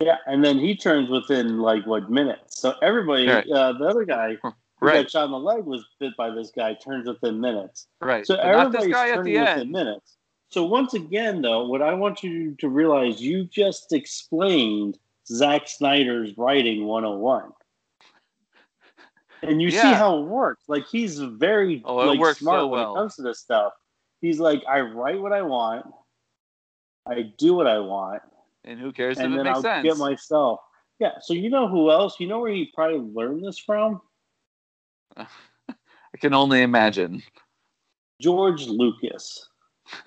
Yeah, 0.00 0.16
and 0.26 0.44
then 0.44 0.58
he 0.58 0.76
turns 0.76 1.08
within 1.08 1.58
like 1.58 1.86
what 1.86 2.10
minutes. 2.10 2.60
So 2.60 2.74
everybody, 2.82 3.28
right. 3.28 3.48
uh, 3.48 3.72
the 3.74 3.84
other 3.86 4.04
guy 4.04 4.36
who 4.42 4.52
right. 4.80 5.02
got 5.02 5.10
shot 5.10 5.24
in 5.26 5.30
the 5.30 5.38
leg 5.38 5.64
was 5.64 5.84
bit 6.00 6.16
by 6.16 6.30
this 6.30 6.50
guy. 6.50 6.74
Turns 6.74 7.06
within 7.06 7.40
minutes. 7.40 7.86
Right. 8.00 8.26
So 8.26 8.36
but 8.36 8.46
everybody's 8.46 8.92
turning 8.92 9.34
within 9.34 9.46
end. 9.46 9.70
minutes. 9.70 10.16
So 10.48 10.64
once 10.64 10.92
again, 10.92 11.40
though, 11.40 11.66
what 11.66 11.82
I 11.82 11.94
want 11.94 12.22
you 12.22 12.56
to 12.58 12.68
realize, 12.68 13.22
you 13.22 13.44
just 13.44 13.92
explained 13.92 14.98
Zack 15.26 15.68
Snyder's 15.68 16.36
writing 16.36 16.84
101. 16.84 17.52
And 19.42 19.60
you 19.60 19.68
yeah. 19.68 19.82
see 19.82 19.92
how 19.92 20.18
it 20.18 20.26
works. 20.26 20.64
Like 20.68 20.86
he's 20.86 21.18
very 21.18 21.82
oh, 21.84 21.96
like 21.96 22.36
smart 22.36 22.60
so 22.60 22.66
when 22.68 22.80
it 22.80 22.94
comes 22.94 23.16
to 23.16 23.22
this 23.22 23.40
stuff. 23.40 23.72
He's 24.20 24.38
like, 24.38 24.62
I 24.68 24.80
write 24.80 25.20
what 25.20 25.32
I 25.32 25.42
want, 25.42 25.84
I 27.08 27.32
do 27.38 27.54
what 27.54 27.66
I 27.66 27.80
want, 27.80 28.22
and 28.64 28.78
who 28.78 28.92
cares 28.92 29.18
and 29.18 29.34
if 29.34 29.40
it 29.40 29.42
makes 29.42 29.56
I'll 29.56 29.62
sense? 29.62 29.84
Get 29.84 29.96
myself. 29.96 30.60
Yeah. 31.00 31.12
So 31.20 31.34
you 31.34 31.50
know 31.50 31.66
who 31.66 31.90
else? 31.90 32.20
You 32.20 32.28
know 32.28 32.38
where 32.38 32.52
he 32.52 32.70
probably 32.74 32.98
learned 32.98 33.44
this 33.44 33.58
from? 33.58 34.00
I 35.16 35.26
can 36.20 36.34
only 36.34 36.62
imagine. 36.62 37.22
George 38.20 38.66
Lucas. 38.66 39.48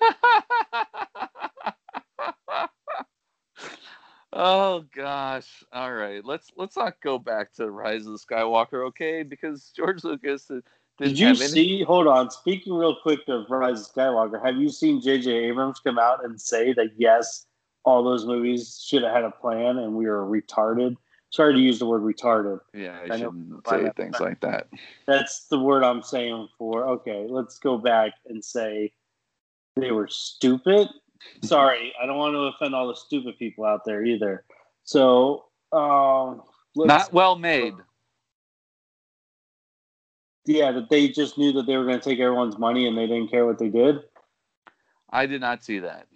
oh 4.36 4.84
gosh. 4.94 5.64
All 5.72 5.92
right. 5.92 6.24
Let's 6.24 6.50
let's 6.56 6.76
not 6.76 7.00
go 7.00 7.18
back 7.18 7.52
to 7.54 7.70
Rise 7.70 8.06
of 8.06 8.12
the 8.12 8.18
Skywalker, 8.18 8.86
okay? 8.88 9.22
Because 9.22 9.72
George 9.76 10.04
Lucas 10.04 10.50
did 10.98 11.18
you 11.18 11.34
see? 11.34 11.82
Hold 11.82 12.06
on. 12.06 12.30
Speaking 12.30 12.72
real 12.72 12.96
quick 13.02 13.20
of 13.28 13.50
Rise 13.50 13.82
of 13.82 13.94
Skywalker, 13.94 14.42
have 14.42 14.56
you 14.56 14.70
seen 14.70 15.00
J.J. 15.00 15.30
Abrams 15.30 15.78
come 15.80 15.98
out 15.98 16.24
and 16.24 16.40
say 16.40 16.72
that 16.72 16.92
yes, 16.96 17.46
all 17.84 18.02
those 18.02 18.24
movies 18.24 18.82
should 18.86 19.02
have 19.02 19.12
had 19.12 19.24
a 19.24 19.30
plan 19.30 19.78
and 19.78 19.94
we 19.94 20.06
were 20.06 20.24
retarded 20.24 20.96
Sorry 21.30 21.52
to 21.52 21.58
use 21.58 21.78
the 21.78 21.86
word 21.86 22.02
retarded. 22.02 22.60
Yeah, 22.72 22.98
I 22.98 23.12
I 23.12 23.18
shouldn't 23.18 23.66
say 23.68 23.90
things 23.96 24.20
like 24.20 24.40
that. 24.40 24.68
That's 25.06 25.48
the 25.48 25.58
word 25.58 25.82
I'm 25.82 26.02
saying 26.02 26.48
for. 26.56 26.84
Okay, 26.88 27.26
let's 27.28 27.58
go 27.58 27.76
back 27.78 28.12
and 28.26 28.44
say 28.44 28.92
they 29.76 29.90
were 29.90 30.08
stupid. 30.08 30.88
Sorry, 31.42 31.92
I 32.00 32.06
don't 32.06 32.16
want 32.16 32.34
to 32.34 32.38
offend 32.40 32.74
all 32.74 32.88
the 32.88 32.94
stupid 32.94 33.38
people 33.38 33.64
out 33.64 33.84
there 33.84 34.04
either. 34.04 34.44
So, 34.84 35.46
um, 35.72 36.42
Not 36.76 37.12
well 37.12 37.36
made. 37.36 37.74
yeah, 40.44 40.72
that 40.72 40.88
they 40.90 41.08
just 41.08 41.38
knew 41.38 41.52
that 41.52 41.66
they 41.66 41.76
were 41.76 41.84
going 41.84 41.98
to 41.98 42.04
take 42.08 42.20
everyone's 42.20 42.58
money 42.58 42.86
and 42.86 42.96
they 42.96 43.06
didn't 43.06 43.28
care 43.30 43.44
what 43.46 43.58
they 43.58 43.68
did. 43.68 43.96
I 45.10 45.26
did 45.26 45.40
not 45.40 45.64
see 45.64 45.80
that. 45.80 46.06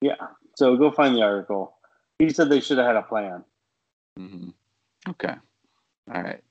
Yeah. 0.00 0.14
So 0.56 0.76
go 0.76 0.90
find 0.90 1.14
the 1.14 1.22
article. 1.22 1.76
He 2.18 2.30
said 2.30 2.48
they 2.48 2.60
should 2.60 2.78
have 2.78 2.86
had 2.86 2.96
a 2.96 3.02
plan. 3.02 3.44
hmm 4.16 4.50
Okay. 5.08 5.34
All 6.12 6.22
right. 6.22 6.42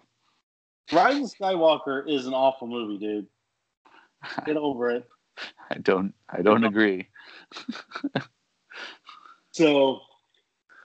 Rise 0.92 1.18
of 1.24 1.38
Skywalker 1.38 2.04
is 2.10 2.28
an 2.28 2.34
awful 2.34 2.68
movie, 2.68 2.98
dude. 2.98 3.28
Get 4.46 4.58
over 4.58 4.92
it. 4.92 5.08
I 5.70 5.78
don't. 5.78 6.14
I 6.30 6.42
don't 6.42 6.64
agree. 6.64 7.08
So 9.52 10.00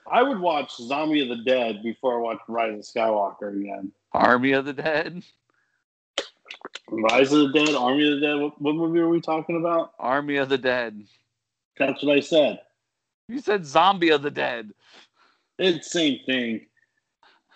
I 0.09 0.21
would 0.21 0.39
watch 0.39 0.75
Zombie 0.75 1.21
of 1.21 1.29
the 1.29 1.43
Dead 1.43 1.81
before 1.83 2.17
I 2.17 2.21
watch 2.21 2.39
Rise 2.47 2.73
of 2.73 2.81
Skywalker 2.81 3.59
again. 3.59 3.91
Army 4.13 4.51
of 4.51 4.65
the 4.65 4.73
Dead. 4.73 5.23
Rise 6.89 7.31
of 7.31 7.51
the 7.51 7.65
Dead, 7.65 7.75
Army 7.75 8.11
of 8.11 8.19
the 8.19 8.27
Dead. 8.27 8.35
What, 8.35 8.61
what 8.61 8.75
movie 8.75 8.99
are 8.99 9.09
we 9.09 9.21
talking 9.21 9.57
about? 9.57 9.93
Army 9.99 10.37
of 10.37 10.49
the 10.49 10.57
Dead. 10.57 11.01
That's 11.77 12.03
what 12.03 12.15
I 12.15 12.19
said. 12.19 12.59
You 13.29 13.39
said 13.39 13.65
Zombie 13.65 14.09
of 14.09 14.21
the 14.21 14.31
Dead. 14.31 14.71
It's 15.59 15.91
the 15.91 15.99
same 15.99 16.19
thing. 16.25 16.65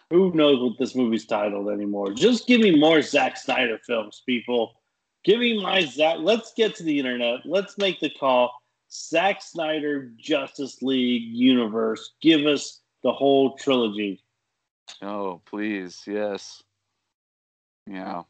Who 0.09 0.33
knows 0.33 0.61
what 0.61 0.77
this 0.77 0.95
movie's 0.95 1.25
titled 1.25 1.69
anymore? 1.69 2.11
Just 2.13 2.45
give 2.45 2.59
me 2.59 2.77
more 2.77 3.01
Zack 3.01 3.37
Snyder 3.37 3.79
films, 3.85 4.23
people. 4.25 4.80
Give 5.23 5.39
me 5.39 5.61
my 5.61 5.85
Zack. 5.85 6.17
Let's 6.19 6.53
get 6.53 6.75
to 6.75 6.83
the 6.83 6.97
internet. 6.97 7.41
Let's 7.45 7.77
make 7.77 7.99
the 7.99 8.09
call. 8.09 8.51
Zack 8.91 9.41
Snyder 9.41 10.11
Justice 10.17 10.81
League 10.81 11.23
universe. 11.23 12.13
Give 12.21 12.45
us 12.45 12.81
the 13.03 13.11
whole 13.11 13.55
trilogy. 13.55 14.23
Oh, 15.01 15.41
please, 15.45 16.01
yes. 16.07 16.63
Yeah, 17.87 18.23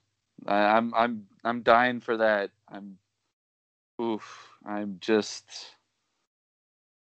I, 0.46 0.56
I'm. 0.56 0.94
I'm. 0.94 1.28
I'm 1.44 1.62
dying 1.62 2.00
for 2.00 2.18
that. 2.18 2.52
I'm. 2.70 2.98
Oof. 4.02 4.50
I'm 4.66 4.98
just 5.02 5.46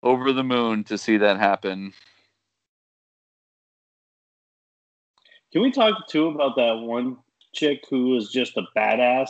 over 0.03 0.33
the 0.33 0.43
moon 0.43 0.83
to 0.85 0.97
see 0.97 1.17
that 1.17 1.37
happen. 1.37 1.93
Can 5.51 5.61
we 5.61 5.71
talk 5.71 6.07
too 6.07 6.27
about 6.27 6.55
that 6.57 6.77
one 6.79 7.17
chick 7.53 7.83
who 7.89 8.09
was 8.09 8.31
just 8.31 8.57
a 8.57 8.63
badass 8.75 9.29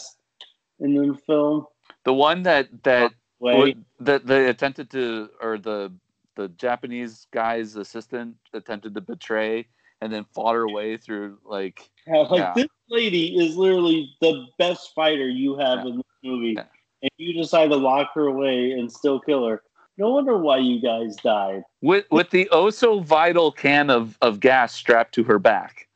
in 0.80 0.96
the 0.96 1.18
film? 1.26 1.66
The 2.04 2.14
one 2.14 2.44
that 2.44 2.84
that 2.84 3.14
Way. 3.40 3.76
that 4.00 4.26
they 4.26 4.48
attempted 4.48 4.90
to, 4.92 5.30
or 5.42 5.58
the 5.58 5.92
the 6.36 6.48
Japanese 6.50 7.28
guy's 7.32 7.76
assistant 7.76 8.36
attempted 8.54 8.96
to 8.96 9.02
betray, 9.02 9.68
and 10.02 10.12
then 10.12 10.26
fought 10.34 10.54
her 10.56 10.68
way 10.68 10.98
through 10.98 11.38
like 11.46 11.90
Yeah, 12.08 12.18
like 12.30 12.40
Yeah. 12.40 12.54
this 12.56 12.68
lady 12.90 13.38
is 13.38 13.58
literally 13.58 14.16
the 14.22 14.46
best 14.58 14.94
fighter 14.96 15.28
you 15.28 15.58
have 15.58 15.80
Yeah. 15.80 15.92
in 15.92 15.98
this 15.98 16.06
movie, 16.24 16.58
and 17.02 17.12
you 17.18 17.34
decide 17.34 17.70
to 17.70 17.76
lock 17.76 18.12
her 18.16 18.28
away 18.28 18.72
and 18.72 18.92
still 18.92 19.20
kill 19.20 19.46
her. 19.48 19.62
No 19.98 20.12
wonder 20.12 20.38
why 20.38 20.58
you 20.58 20.82
guys 20.82 21.16
died. 21.18 21.64
with 21.82 22.06
with 22.10 22.30
the 22.32 22.48
oh 22.52 22.70
so 22.70 23.00
vital 23.00 23.52
can 23.52 23.90
of 23.90 24.18
of 24.22 24.40
gas 24.40 24.74
strapped 24.74 25.14
to 25.16 25.24
her 25.24 25.40
back. 25.40 25.88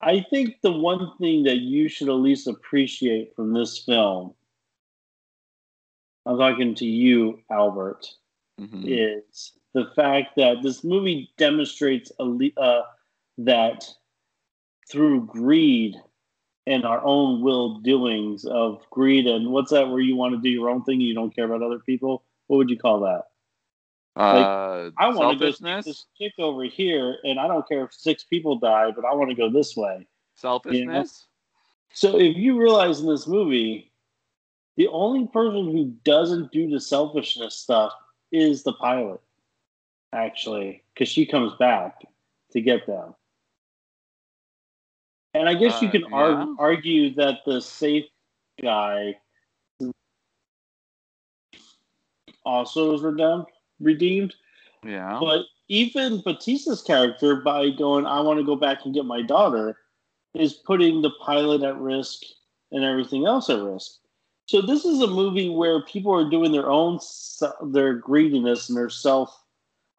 I 0.00 0.20
think 0.30 0.60
the 0.62 0.72
one 0.72 1.16
thing 1.18 1.44
that 1.44 1.58
you 1.58 1.88
should 1.88 2.08
at 2.08 2.14
least 2.14 2.46
appreciate 2.46 3.34
from 3.34 3.52
this 3.52 3.78
film, 3.78 4.34
I'm 6.26 6.38
talking 6.38 6.74
to 6.76 6.86
you, 6.86 7.40
Albert, 7.50 8.14
Mhm. 8.60 8.84
is 8.86 9.52
the 9.72 9.86
fact 9.94 10.36
that 10.36 10.62
this 10.62 10.82
movie 10.84 11.32
demonstrates 11.36 12.12
a 12.18 12.52
uh, 12.56 12.82
that 13.38 13.84
through 14.90 15.26
greed 15.26 15.96
and 16.66 16.84
our 16.84 17.04
own 17.04 17.42
will 17.42 17.78
doings 17.80 18.44
of 18.44 18.88
greed 18.90 19.26
and 19.26 19.50
what's 19.52 19.70
that 19.70 19.88
where 19.88 20.00
you 20.00 20.16
want 20.16 20.34
to 20.34 20.40
do 20.40 20.48
your 20.48 20.70
own 20.70 20.82
thing 20.84 20.94
and 20.94 21.02
you 21.02 21.14
don't 21.14 21.34
care 21.34 21.44
about 21.44 21.62
other 21.62 21.80
people 21.80 22.24
what 22.46 22.56
would 22.56 22.70
you 22.70 22.78
call 22.78 23.00
that 23.00 23.24
Uh, 24.16 24.90
i 24.98 25.08
want 25.08 25.38
to 25.38 25.52
go 25.52 25.80
this 25.82 26.06
chick 26.16 26.32
over 26.38 26.64
here 26.64 27.18
and 27.24 27.38
i 27.38 27.46
don't 27.46 27.68
care 27.68 27.84
if 27.84 27.92
six 27.92 28.24
people 28.24 28.58
die 28.58 28.90
but 28.90 29.04
i 29.04 29.14
want 29.14 29.28
to 29.28 29.36
go 29.36 29.50
this 29.50 29.76
way. 29.76 30.06
Selfishness. 30.34 31.26
so 31.92 32.18
if 32.18 32.34
you 32.36 32.58
realize 32.58 33.00
in 33.00 33.06
this 33.08 33.26
movie 33.26 33.92
the 34.78 34.88
only 34.88 35.26
person 35.26 35.70
who 35.70 35.92
doesn't 36.04 36.50
do 36.50 36.68
the 36.70 36.80
selfishness 36.80 37.54
stuff 37.56 37.92
is 38.32 38.62
the 38.62 38.72
pilot 38.74 39.20
actually 40.14 40.82
because 40.94 41.08
she 41.08 41.26
comes 41.26 41.52
back 41.58 42.00
to 42.52 42.60
get 42.62 42.86
them. 42.86 43.14
And 45.34 45.46
i 45.46 45.52
guess 45.54 45.82
you 45.82 45.88
Uh, 45.88 45.92
can 45.92 46.04
ar- 46.12 46.30
yeah. 46.30 46.54
argue 46.58 47.14
that 47.16 47.40
the 47.44 47.60
safe 47.60 48.06
guy 48.62 49.18
also 52.46 52.94
is 52.94 53.02
redeemed 53.02 53.44
redeemed 53.80 54.34
Yeah. 54.84 55.18
but 55.20 55.46
even 55.68 56.20
Bautista's 56.22 56.82
character, 56.82 57.36
by 57.36 57.70
going, 57.70 58.06
I 58.06 58.20
want 58.20 58.38
to 58.38 58.44
go 58.44 58.56
back 58.56 58.84
and 58.84 58.94
get 58.94 59.04
my 59.04 59.22
daughter, 59.22 59.78
is 60.34 60.54
putting 60.54 61.02
the 61.02 61.10
pilot 61.20 61.62
at 61.62 61.78
risk 61.80 62.22
and 62.70 62.84
everything 62.84 63.26
else 63.26 63.50
at 63.50 63.60
risk. 63.60 63.98
So 64.46 64.62
this 64.62 64.84
is 64.84 65.00
a 65.00 65.08
movie 65.08 65.48
where 65.48 65.82
people 65.82 66.14
are 66.14 66.30
doing 66.30 66.52
their 66.52 66.70
own, 66.70 67.00
their 67.72 67.94
greediness 67.94 68.68
and 68.68 68.78
their 68.78 68.90
self, 68.90 69.36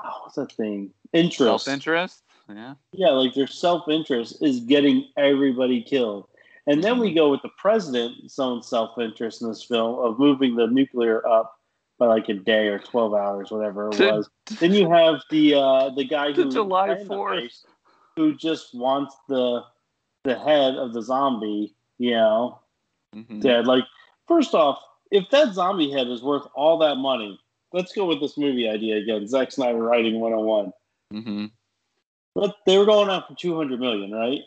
oh, 0.02 0.20
what's 0.22 0.36
that 0.36 0.54
thing? 0.54 0.92
Interest. 1.12 1.66
Self 1.66 1.68
interest. 1.68 2.24
Yeah. 2.48 2.76
Yeah, 2.94 3.10
like 3.10 3.34
their 3.34 3.48
self 3.48 3.90
interest 3.90 4.42
is 4.42 4.62
getting 4.62 5.10
everybody 5.18 5.82
killed. 5.84 6.30
And 6.66 6.84
then 6.84 7.00
we 7.00 7.08
mm-hmm. 7.08 7.18
go 7.18 7.32
with 7.32 7.42
the 7.42 7.52
president's 7.58 8.40
own 8.40 8.64
self 8.64 8.98
interest 8.98 9.42
in 9.42 9.50
this 9.50 9.64
film 9.64 10.00
of 10.00 10.18
moving 10.18 10.56
the 10.56 10.68
nuclear 10.68 11.28
up 11.28 11.57
by 11.98 12.08
like 12.08 12.30
a 12.30 12.34
day 12.34 12.68
or 12.68 12.80
12 12.80 13.14
hours, 13.14 13.52
whatever 13.52 13.88
it 13.92 14.00
was. 14.00 14.30
Then 14.60 14.74
you 14.74 14.90
have 14.90 15.22
the 15.30 15.56
uh, 15.56 15.90
the 15.90 16.06
guy 16.06 16.32
who 16.32 16.52
July 16.52 17.04
4th. 17.08 17.66
who 18.16 18.36
just 18.36 18.74
wants 18.74 19.16
the 19.28 19.64
the 20.24 20.38
head 20.38 20.76
of 20.76 20.94
the 20.94 21.02
zombie, 21.02 21.74
you 21.98 22.12
know, 22.12 22.60
Mhm. 23.16 23.42
dead. 23.42 23.66
Like, 23.66 23.86
first 24.28 24.54
off, 24.54 24.82
if 25.12 25.30
that 25.30 25.54
zombie 25.54 25.92
head 25.92 26.08
is 26.08 26.22
worth 26.22 26.46
all 26.54 26.78
that 26.80 26.96
money, 26.96 27.40
let's 27.72 27.94
go 27.94 28.06
with 28.06 28.20
this 28.20 28.38
movie 28.38 28.68
idea 28.68 28.98
again. 28.98 29.28
Zack 29.28 29.52
Snyder 29.52 29.82
writing 29.82 30.20
101. 30.20 30.74
Mhm. 31.14 31.52
But 32.36 32.58
they 32.66 32.78
were 32.78 32.86
going 32.86 33.10
out 33.10 33.28
for 33.28 33.36
200 33.36 33.80
million, 33.80 34.12
right? 34.12 34.42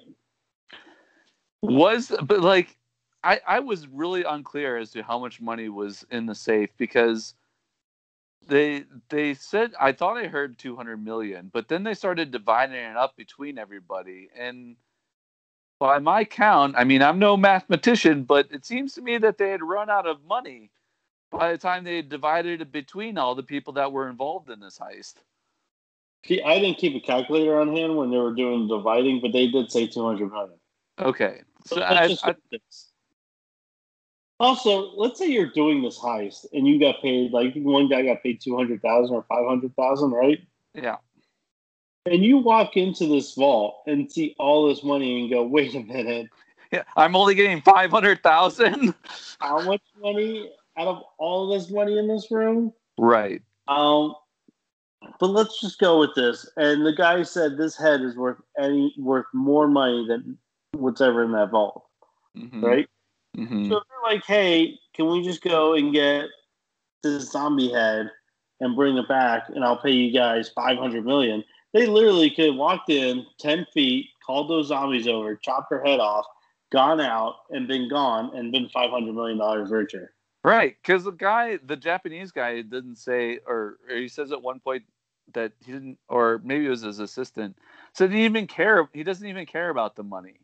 Was 1.62 2.12
but 2.22 2.40
like 2.40 2.76
I 3.24 3.40
I 3.46 3.60
was 3.60 3.86
really 3.88 4.22
unclear 4.24 4.76
as 4.76 4.90
to 4.92 5.02
how 5.02 5.18
much 5.18 5.40
money 5.40 5.68
was 5.68 6.06
in 6.10 6.26
the 6.26 6.34
safe 6.34 6.70
because 6.76 7.34
they 8.46 8.84
they 9.08 9.34
said 9.34 9.72
I 9.80 9.92
thought 9.92 10.16
I 10.16 10.26
heard 10.26 10.58
200 10.58 11.02
million, 11.02 11.50
but 11.52 11.68
then 11.68 11.84
they 11.84 11.94
started 11.94 12.30
dividing 12.30 12.76
it 12.76 12.96
up 12.96 13.16
between 13.16 13.58
everybody 13.58 14.28
and 14.36 14.76
by 15.78 15.98
my 15.98 16.24
count, 16.24 16.74
I 16.76 16.84
mean 16.84 17.02
I'm 17.02 17.18
no 17.18 17.36
mathematician, 17.36 18.24
but 18.24 18.48
it 18.50 18.64
seems 18.64 18.94
to 18.94 19.02
me 19.02 19.18
that 19.18 19.38
they 19.38 19.50
had 19.50 19.62
run 19.62 19.90
out 19.90 20.06
of 20.06 20.24
money 20.24 20.70
by 21.30 21.52
the 21.52 21.58
time 21.58 21.84
they 21.84 22.02
divided 22.02 22.60
it 22.60 22.72
between 22.72 23.16
all 23.18 23.34
the 23.34 23.42
people 23.42 23.72
that 23.74 23.92
were 23.92 24.08
involved 24.08 24.50
in 24.50 24.60
this 24.60 24.78
heist. 24.78 25.14
I 26.28 26.58
didn't 26.58 26.78
keep 26.78 26.94
a 26.94 27.00
calculator 27.00 27.60
on 27.60 27.74
hand 27.74 27.96
when 27.96 28.10
they 28.10 28.18
were 28.18 28.34
doing 28.34 28.68
the 28.68 28.76
dividing, 28.76 29.20
but 29.20 29.32
they 29.32 29.46
did 29.46 29.70
say 29.72 29.86
200 29.86 30.30
million. 30.30 30.58
Okay. 30.98 31.40
So 31.66 31.76
So 31.76 31.82
I, 31.82 32.08
just 32.08 32.24
I, 32.24 32.28
look 32.28 32.36
at 32.36 32.42
this. 32.50 32.89
Also, 34.40 34.92
let's 34.96 35.18
say 35.18 35.26
you're 35.26 35.50
doing 35.50 35.82
this 35.82 35.98
heist 35.98 36.46
and 36.54 36.66
you 36.66 36.80
got 36.80 37.02
paid 37.02 37.30
like 37.30 37.52
one 37.56 37.88
guy 37.88 38.02
got 38.02 38.22
paid 38.22 38.40
200,000 38.40 39.14
or 39.14 39.22
500,000, 39.28 40.10
right? 40.10 40.40
yeah. 40.74 40.96
And 42.06 42.24
you 42.24 42.38
walk 42.38 42.78
into 42.78 43.06
this 43.06 43.34
vault 43.34 43.82
and 43.86 44.10
see 44.10 44.34
all 44.38 44.66
this 44.66 44.82
money 44.82 45.20
and 45.20 45.30
go, 45.30 45.44
"Wait 45.44 45.74
a 45.74 45.80
minute. 45.80 46.28
Yeah, 46.72 46.84
I'm 46.96 47.14
only 47.14 47.34
getting 47.34 47.60
500,000. 47.60 48.94
How 49.40 49.60
much 49.60 49.82
money 50.00 50.50
out 50.78 50.88
of 50.88 51.02
all 51.18 51.52
this 51.52 51.70
money 51.70 51.98
in 51.98 52.08
this 52.08 52.30
room?" 52.30 52.72
right. 52.96 53.42
Um, 53.68 54.14
but 55.18 55.28
let's 55.28 55.60
just 55.60 55.78
go 55.78 56.00
with 56.00 56.14
this. 56.14 56.50
And 56.56 56.86
the 56.86 56.94
guy 56.94 57.22
said 57.24 57.58
this 57.58 57.76
head 57.76 58.00
is 58.00 58.16
worth 58.16 58.40
any 58.58 58.94
worth 58.96 59.26
more 59.34 59.68
money 59.68 60.06
than 60.08 60.38
what's 60.72 61.02
ever 61.02 61.24
in 61.24 61.32
that 61.32 61.50
vault, 61.50 61.84
Mhm. 62.34 62.62
right? 62.62 62.88
Mhm. 63.36 63.68
So 63.68 63.74
they're 63.74 64.12
like, 64.12 64.24
"Hey, 64.24 64.78
can 64.94 65.08
we 65.08 65.22
just 65.22 65.42
go 65.42 65.74
and 65.74 65.92
get 65.92 66.26
this 67.02 67.30
zombie 67.30 67.72
head 67.72 68.10
and 68.60 68.76
bring 68.76 68.96
it 68.96 69.08
back, 69.08 69.48
and 69.48 69.64
I'll 69.64 69.80
pay 69.80 69.92
you 69.92 70.12
guys 70.12 70.50
five 70.50 70.78
hundred 70.78 71.04
million? 71.04 71.44
They 71.72 71.86
literally 71.86 72.30
could 72.30 72.46
have 72.46 72.56
walked 72.56 72.90
in 72.90 73.26
ten 73.38 73.66
feet, 73.72 74.08
called 74.24 74.50
those 74.50 74.68
zombies 74.68 75.06
over, 75.06 75.36
chopped 75.36 75.70
their 75.70 75.84
head 75.84 76.00
off, 76.00 76.26
gone 76.72 77.00
out, 77.00 77.36
and 77.50 77.68
been 77.68 77.88
gone, 77.88 78.34
and 78.34 78.52
been 78.52 78.68
five 78.70 78.90
hundred 78.90 79.14
million 79.14 79.38
dollars 79.38 79.70
richer. 79.70 80.14
Right, 80.42 80.76
because 80.82 81.04
the 81.04 81.10
guy, 81.10 81.58
the 81.64 81.76
Japanese 81.76 82.32
guy, 82.32 82.62
didn't 82.62 82.96
say, 82.96 83.40
or, 83.46 83.76
or 83.88 83.96
he 83.96 84.08
says 84.08 84.32
at 84.32 84.40
one 84.40 84.58
point 84.58 84.84
that 85.34 85.52
he 85.64 85.72
didn't, 85.72 85.98
or 86.08 86.40
maybe 86.42 86.66
it 86.66 86.70
was 86.70 86.80
his 86.80 86.98
assistant, 86.98 87.56
said 87.92 88.10
he 88.10 88.22
didn't 88.22 88.36
even 88.36 88.46
care. 88.46 88.88
He 88.92 89.02
doesn't 89.02 89.26
even 89.26 89.44
care 89.44 89.68
about 89.68 89.96
the 89.96 90.02
money. 90.02 90.40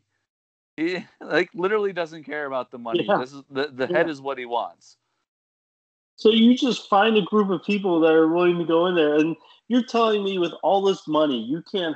He 0.77 1.03
like 1.19 1.49
literally 1.55 1.91
doesn't 1.91 2.23
care 2.23 2.45
about 2.45 2.69
the 2.69 2.77
money. 2.77 3.03
Yeah. 3.03 3.17
This 3.17 3.33
is 3.33 3.41
the 3.49 3.67
the 3.67 3.87
Yeah. 3.87 3.97
head 3.97 4.09
is 4.09 4.21
what 4.21 4.37
he 4.37 4.45
wants. 4.45 4.97
So 6.15 6.29
you 6.29 6.55
just 6.55 6.87
find 6.87 7.17
a 7.17 7.21
group 7.21 7.49
of 7.49 7.63
people 7.63 7.99
that 7.99 8.13
are 8.13 8.27
willing 8.27 8.57
to 8.59 8.65
go 8.65 8.85
in 8.85 8.95
there, 8.95 9.15
and 9.15 9.35
you're 9.67 9.83
telling 9.83 10.23
me 10.23 10.37
with 10.37 10.53
all 10.63 10.81
this 10.81 11.07
money, 11.07 11.37
you 11.37 11.63
can't 11.71 11.95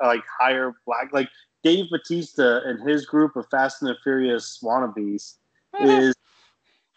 like 0.00 0.22
hire 0.38 0.74
black 0.86 1.12
like 1.12 1.28
Dave 1.62 1.90
Bautista 1.90 2.62
and 2.64 2.88
his 2.88 3.06
group 3.06 3.36
of 3.36 3.46
Fast 3.50 3.82
and 3.82 3.90
the 3.90 3.96
Furious 4.02 4.60
wannabes 4.62 5.36
eh. 5.78 5.98
is. 5.98 6.14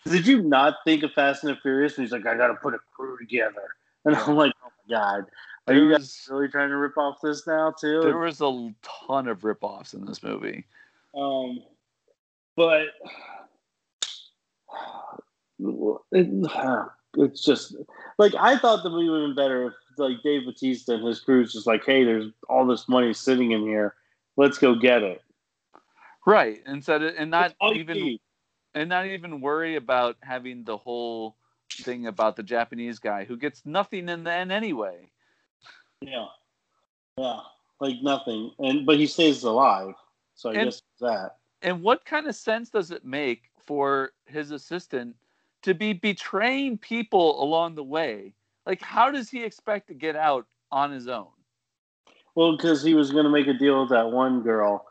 Did 0.06 0.28
you 0.28 0.42
not 0.42 0.78
think 0.86 1.04
of 1.04 1.14
Fast 1.14 1.44
and 1.44 1.56
the 1.56 1.60
Furious? 1.62 1.98
And 1.98 2.06
he's 2.06 2.12
like, 2.12 2.26
I 2.26 2.36
got 2.36 2.48
to 2.48 2.56
put 2.56 2.76
a 2.76 2.80
crew 2.96 3.18
together, 3.18 3.76
and 4.06 4.16
I'm 4.16 4.36
like, 4.36 4.54
oh 4.64 4.70
my 4.88 4.96
god, 4.96 5.26
are 5.68 5.74
you 5.74 5.92
guys 5.92 6.28
really 6.30 6.50
trying 6.50 6.70
to 6.70 6.78
rip 6.78 6.98
off 6.98 7.20
this 7.22 7.48
now 7.48 7.72
too? 7.72 8.02
there 8.02 8.18
was 8.18 8.42
a 8.42 8.74
ton 9.08 9.28
of 9.28 9.40
ripoffs 9.40 9.94
in 9.96 10.06
this 10.06 10.22
movie. 10.22 10.66
Um, 11.16 11.60
but 12.56 12.88
it, 16.12 16.88
it's 17.18 17.44
just 17.44 17.76
like 18.18 18.34
I 18.40 18.58
thought 18.58 18.84
the 18.84 18.90
movie 18.90 19.10
would 19.10 19.22
have 19.22 19.30
been 19.30 19.36
better 19.36 19.68
if 19.68 19.74
like 19.98 20.24
Dave 20.24 20.46
Bautista 20.46 20.96
and 20.96 21.06
his 21.06 21.20
crew's 21.20 21.54
just 21.54 21.68
like, 21.68 21.86
hey, 21.86 22.04
there's 22.04 22.32
all 22.50 22.66
this 22.66 22.90
money 22.90 23.14
sitting 23.14 23.52
in 23.52 23.62
here, 23.62 23.96
let's 24.38 24.58
go 24.58 24.76
get 24.76 25.04
it. 25.04 25.22
Right, 26.26 26.62
instead 26.66 27.04
of, 27.04 27.14
and 27.18 27.30
not 27.30 27.54
even 27.74 27.98
need. 27.98 28.22
and 28.74 28.90
not 28.90 29.06
even 29.06 29.42
worry 29.42 29.76
about 29.76 30.18
having 30.22 30.64
the 30.64 30.78
whole 30.78 31.36
thing 31.72 32.08
about 32.08 32.36
the 32.36 32.44
Japanese 32.44 33.00
guy 33.00 33.26
who 33.26 33.38
gets 33.38 33.66
nothing 33.66 34.10
in 34.10 34.24
the 34.24 34.32
end 34.32 34.52
anyway. 34.52 35.10
yeah, 36.02 36.28
yeah, 37.18 37.40
like 37.80 37.98
nothing, 38.02 38.52
and 38.60 38.86
but 38.86 38.98
he 38.98 39.06
stays 39.06 39.44
alive, 39.44 39.94
so 40.36 40.50
I 40.50 40.54
And- 40.54 40.64
guess 40.66 40.82
that. 41.02 41.38
And 41.62 41.82
what 41.82 42.04
kind 42.06 42.28
of 42.28 42.36
sense 42.36 42.70
does 42.70 42.92
it 42.92 43.06
make 43.06 43.50
for 43.58 44.12
his 44.26 44.52
assistant 44.52 45.16
to 45.62 45.74
be 45.74 45.94
betraying 45.94 46.78
people 46.78 47.42
along 47.42 47.76
the 47.76 47.84
way? 47.84 48.34
Like, 48.66 48.82
how 48.82 49.10
does 49.12 49.30
he 49.30 49.44
expect 49.44 49.88
to 49.88 49.94
get 49.94 50.16
out 50.18 50.46
on 50.72 50.92
his 50.92 51.08
own? 51.08 51.28
Well, 52.36 52.58
because 52.58 52.84
he 52.84 52.96
was 52.96 53.12
going 53.12 53.24
to 53.26 53.30
make 53.30 53.48
a 53.48 53.54
deal 53.54 53.80
with 53.82 53.90
that 53.92 54.12
one 54.12 54.42
girl 54.42 54.86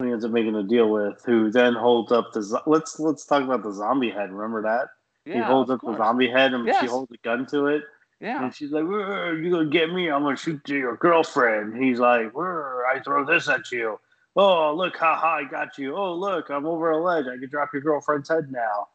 he 0.00 0.10
ends 0.10 0.24
up 0.24 0.32
making 0.32 0.56
a 0.56 0.64
deal 0.64 0.88
with, 0.90 1.22
who 1.24 1.50
then 1.50 1.74
holds 1.74 2.10
up 2.10 2.32
the. 2.32 2.42
zo- 2.42 2.62
Let's 2.66 2.98
let's 2.98 3.24
talk 3.24 3.44
about 3.44 3.62
the 3.62 3.72
zombie 3.72 4.10
head. 4.10 4.32
Remember 4.32 4.60
that? 4.62 4.88
Yeah, 5.24 5.34
he 5.34 5.40
holds 5.42 5.70
up 5.70 5.80
course. 5.80 5.96
the 5.96 6.02
zombie 6.04 6.28
head 6.28 6.52
and 6.54 6.66
she 6.80 6.86
holds 6.86 7.12
a 7.12 7.16
gun 7.18 7.46
to 7.46 7.66
it. 7.66 7.84
Yeah, 8.20 8.42
And 8.44 8.52
she's 8.54 8.72
like, 8.72 8.82
"Rrr, 8.84 9.40
"You 9.42 9.50
gonna 9.50 9.66
get 9.70 9.92
me? 9.92 10.10
I'm 10.10 10.22
gonna 10.24 10.36
shoot 10.36 10.60
your 10.68 10.96
girlfriend." 10.96 11.76
He's 11.82 12.00
like, 12.00 12.32
"Rrr, 12.32 12.82
"I 12.92 12.98
throw 13.00 13.24
this 13.24 13.48
at 13.48 13.70
you." 13.70 14.00
Oh, 14.34 14.74
look, 14.74 14.96
haha, 14.96 15.36
I 15.36 15.44
got 15.44 15.76
you. 15.76 15.94
Oh, 15.94 16.14
look, 16.14 16.48
I'm 16.50 16.64
over 16.64 16.90
a 16.90 17.02
ledge. 17.02 17.26
I 17.26 17.36
can 17.36 17.48
drop 17.50 17.70
your 17.72 17.82
girlfriend's 17.82 18.28
head 18.28 18.50
now. 18.50 18.88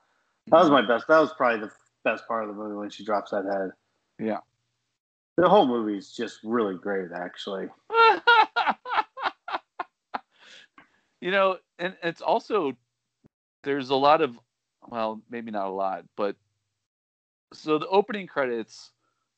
That 0.47 0.61
was 0.61 0.69
my 0.69 0.81
best. 0.81 1.07
That 1.07 1.19
was 1.19 1.31
probably 1.33 1.59
the 1.67 1.71
best 2.03 2.27
part 2.27 2.43
of 2.43 2.49
the 2.49 2.55
movie 2.55 2.75
when 2.75 2.89
she 2.89 3.05
drops 3.05 3.31
that 3.31 3.45
head. 3.45 3.71
Yeah. 4.19 4.39
The 5.35 5.47
whole 5.47 5.67
movie 5.67 5.97
is 5.97 6.11
just 6.11 6.39
really 6.43 6.75
great, 6.75 7.11
actually. 7.13 7.67
you 11.21 11.29
know, 11.29 11.57
and 11.77 11.95
it's 12.01 12.21
also 12.21 12.75
there's 13.63 13.89
a 13.89 13.95
lot 13.95 14.21
of 14.21 14.39
well, 14.89 15.21
maybe 15.29 15.51
not 15.51 15.67
a 15.67 15.71
lot, 15.71 16.05
but 16.15 16.35
so 17.53 17.77
the 17.77 17.87
opening 17.87 18.25
credits 18.25 18.91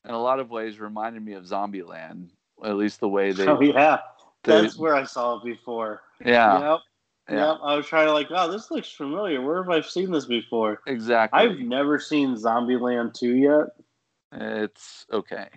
in 0.04 0.12
a 0.12 0.20
lot 0.20 0.40
of 0.40 0.50
ways 0.50 0.78
reminded 0.80 1.24
me 1.24 1.32
of 1.34 1.44
Zombieland, 1.44 2.28
at 2.64 2.76
least 2.76 3.00
the 3.00 3.08
way 3.08 3.32
they, 3.32 3.46
oh 3.48 3.60
yeah, 3.60 3.98
that's 4.44 4.78
where 4.78 4.94
I 4.94 5.04
saw 5.04 5.36
it 5.38 5.44
before. 5.44 6.02
yeah, 6.24 6.72
Yep. 6.72 6.80
yeah, 7.30 7.50
Yep. 7.52 7.58
I 7.62 7.76
was 7.76 7.86
trying 7.86 8.06
to 8.06 8.12
like, 8.12 8.30
wow, 8.30 8.46
this 8.46 8.70
looks 8.70 8.90
familiar. 8.90 9.40
Where 9.40 9.62
have 9.62 9.70
I 9.70 9.80
seen 9.80 10.10
this 10.10 10.26
before? 10.26 10.80
exactly. 10.86 11.38
I've 11.40 11.58
never 11.58 11.98
seen 11.98 12.34
Zombieland 12.36 13.14
2 13.14 13.36
yet. 13.36 13.66
It's 14.32 15.06
okay. 15.12 15.48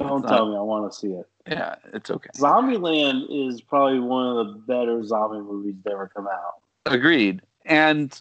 Don't 0.00 0.22
It's 0.22 0.30
tell 0.30 0.46
not- 0.46 0.50
me 0.52 0.56
I 0.58 0.60
want 0.60 0.92
to 0.92 0.98
see 0.98 1.12
it. 1.12 1.26
Yeah, 1.48 1.76
it's 1.94 2.10
okay. 2.10 2.28
Zombieland 2.36 3.26
is 3.30 3.60
probably 3.62 4.00
one 4.00 4.36
of 4.36 4.46
the 4.48 4.52
better 4.66 5.02
zombie 5.04 5.38
movies 5.38 5.76
to 5.84 5.92
ever 5.92 6.10
come 6.14 6.26
out. 6.26 6.54
Agreed. 6.86 7.40
And 7.64 8.20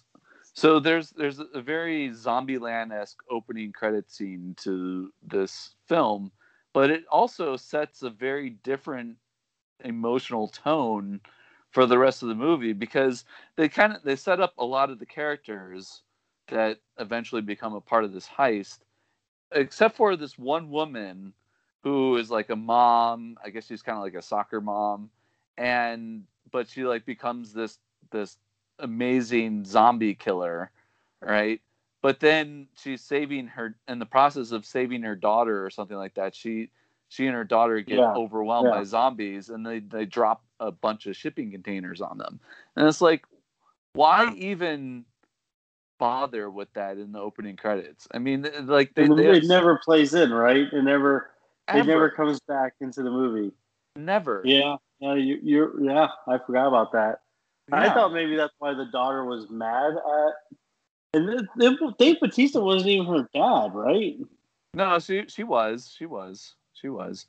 so 0.54 0.80
there's 0.80 1.10
there's 1.10 1.40
a 1.40 1.60
very 1.62 2.10
Zombieland 2.12 2.92
esque 2.94 3.18
opening 3.30 3.72
credit 3.74 4.10
scene 4.12 4.56
to 4.60 5.12
this 5.24 5.74
film, 5.88 6.32
but 6.72 6.90
it 6.92 7.04
also 7.12 7.58
sets 7.58 8.04
a 8.04 8.10
very 8.12 8.52
different 8.52 9.18
emotional 9.84 10.48
tone 10.48 11.22
for 11.72 11.86
the 11.86 11.98
rest 11.98 12.24
of 12.24 12.30
the 12.30 12.36
movie 12.36 12.74
because 12.74 13.26
they 13.58 13.68
kind 13.68 13.94
of 13.94 14.02
they 14.04 14.16
set 14.16 14.40
up 14.40 14.54
a 14.58 14.66
lot 14.66 14.90
of 14.90 15.00
the 15.00 15.06
characters 15.06 16.02
that 16.48 16.78
eventually 17.00 17.42
become 17.42 17.74
a 17.74 17.82
part 17.82 18.04
of 18.04 18.14
this 18.14 18.28
heist, 18.28 18.80
except 19.52 19.96
for 19.96 20.16
this 20.16 20.38
one 20.38 20.70
woman 20.70 21.34
who 21.84 22.18
is 22.18 22.32
like 22.32 22.50
a 22.50 22.56
mom. 22.56 23.38
I 23.44 23.50
guess 23.50 23.66
she's 23.68 23.82
kind 23.82 23.98
of 23.98 24.04
like 24.04 24.14
a 24.14 24.22
soccer 24.22 24.62
mom, 24.62 25.10
and 25.58 26.24
but 26.52 26.70
she 26.70 26.84
like 26.84 27.06
becomes 27.06 27.54
this 27.54 27.78
this 28.12 28.38
amazing 28.80 29.66
zombie 29.66 30.16
killer, 30.16 30.72
right? 31.22 31.62
But 32.02 32.20
then 32.20 32.68
she's 32.78 33.02
saving 33.02 33.48
her 33.48 33.76
in 33.88 34.00
the 34.00 34.06
process 34.06 34.52
of 34.52 34.66
saving 34.66 35.02
her 35.02 35.16
daughter 35.16 35.66
or 35.66 35.70
something 35.70 35.98
like 35.98 36.14
that. 36.16 36.36
She 36.36 36.70
she 37.16 37.28
and 37.28 37.36
her 37.36 37.46
daughter 37.46 37.80
get 37.80 37.98
Yeah, 38.00 38.14
overwhelmed 38.14 38.68
yeah. 38.68 38.80
by 38.80 38.84
zombies 38.84 39.50
and 39.50 39.66
they 39.66 39.80
they 39.80 40.06
drop 40.06 40.44
a 40.60 40.72
bunch 40.72 41.06
of 41.06 41.16
shipping 41.16 41.50
containers 41.52 42.02
on 42.02 42.18
them. 42.18 42.40
And 42.76 42.88
it's 42.88 43.00
like 43.02 43.26
why 43.94 44.34
even 44.36 45.06
bother 45.98 46.50
with 46.50 46.72
that 46.74 46.98
in 46.98 47.14
the 47.14 47.20
opening 47.20 47.56
credits? 47.56 48.08
I 48.12 48.20
mean, 48.20 48.46
like 48.66 48.94
they, 48.94 49.04
And 49.06 49.18
they 49.18 49.36
have- 49.36 49.44
never 49.46 49.80
plays 49.84 50.14
in, 50.14 50.34
right? 50.34 50.68
It 50.72 50.84
never, 50.84 51.32
it 51.74 51.86
never 51.86 52.10
comes 52.10 52.40
back 52.42 52.74
into 52.82 53.02
the 53.02 53.10
movie. 53.10 53.54
never. 53.96 54.42
Yeah, 54.44 54.76
yeah, 55.00 55.14
you, 55.16 55.40
you're, 55.42 55.82
yeah. 55.82 56.10
I 56.28 56.38
forgot 56.46 56.68
about 56.68 56.92
that. 56.92 57.22
I 57.72 57.90
thought 57.94 58.12
maybe 58.14 58.36
that's 58.36 58.54
why 58.60 58.74
the 58.74 58.86
daughter 58.86 59.24
was 59.24 59.50
mad 59.50 59.94
at. 59.94 60.34
And 61.14 61.48
Dave 61.98 62.20
Bautista 62.20 62.60
wasn't 62.60 62.90
even 62.92 63.06
her 63.08 63.30
dad, 63.34 63.74
right? 63.74 64.18
No, 64.74 65.00
she 65.00 65.24
she 65.30 65.44
was. 65.46 65.96
She 65.98 66.06
was. 66.06 66.54
She 66.80 66.90
was. 66.90 67.26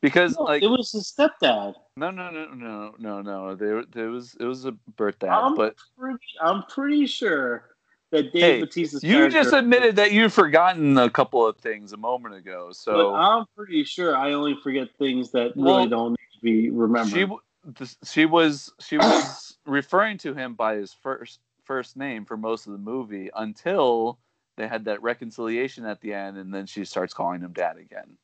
Because 0.00 0.36
No, 0.38 0.44
like 0.44 0.62
it 0.62 0.68
was 0.68 0.92
his 0.92 1.12
stepdad. 1.12 1.74
no 1.96 2.10
no 2.10 2.30
no 2.30 2.46
no 2.54 2.94
no 2.98 3.20
no 3.20 3.54
there 3.54 3.84
there 3.84 4.08
was 4.08 4.34
it 4.40 4.44
was 4.44 4.64
a 4.64 4.72
birth 4.96 5.18
dad 5.18 5.28
I'm 5.30 5.54
but 5.54 5.74
pretty, 5.98 6.18
I'm 6.40 6.62
pretty 6.64 7.06
sure 7.06 7.64
that 8.12 8.32
Dave 8.32 8.42
Hey, 8.42 8.60
Bautista's 8.62 9.04
you 9.04 9.28
just 9.28 9.52
admitted 9.52 9.96
that 9.96 10.12
you've 10.12 10.32
forgotten 10.32 10.96
a 10.96 11.10
couple 11.10 11.46
of 11.46 11.58
things 11.58 11.92
a 11.92 11.98
moment 11.98 12.34
ago 12.34 12.68
But 12.68 12.76
so 12.76 13.14
I'm 13.14 13.44
pretty 13.54 13.84
sure 13.84 14.16
I 14.16 14.32
only 14.32 14.56
forget 14.62 14.88
things 14.98 15.30
that 15.32 15.54
Well, 15.54 15.76
really 15.76 15.90
don't 15.90 16.10
need 16.12 16.16
to 16.34 16.40
be 16.42 16.70
remembered. 16.70 17.38
she 17.76 17.86
she 18.04 18.24
was 18.24 18.72
she 18.80 18.96
was 18.96 19.58
referring 19.66 20.16
to 20.18 20.32
him 20.32 20.54
by 20.54 20.76
his 20.76 20.94
first 20.94 21.40
first 21.64 21.94
name 21.98 22.24
for 22.24 22.38
most 22.38 22.66
of 22.66 22.72
the 22.72 22.78
movie 22.78 23.28
until 23.36 24.18
they 24.56 24.66
had 24.66 24.86
that 24.86 25.02
reconciliation 25.02 25.84
at 25.84 26.00
the 26.00 26.14
end 26.14 26.38
and 26.38 26.54
then 26.54 26.64
she 26.64 26.86
starts 26.86 27.12
calling 27.12 27.42
him 27.42 27.52
dad 27.52 27.76
again 27.76 28.16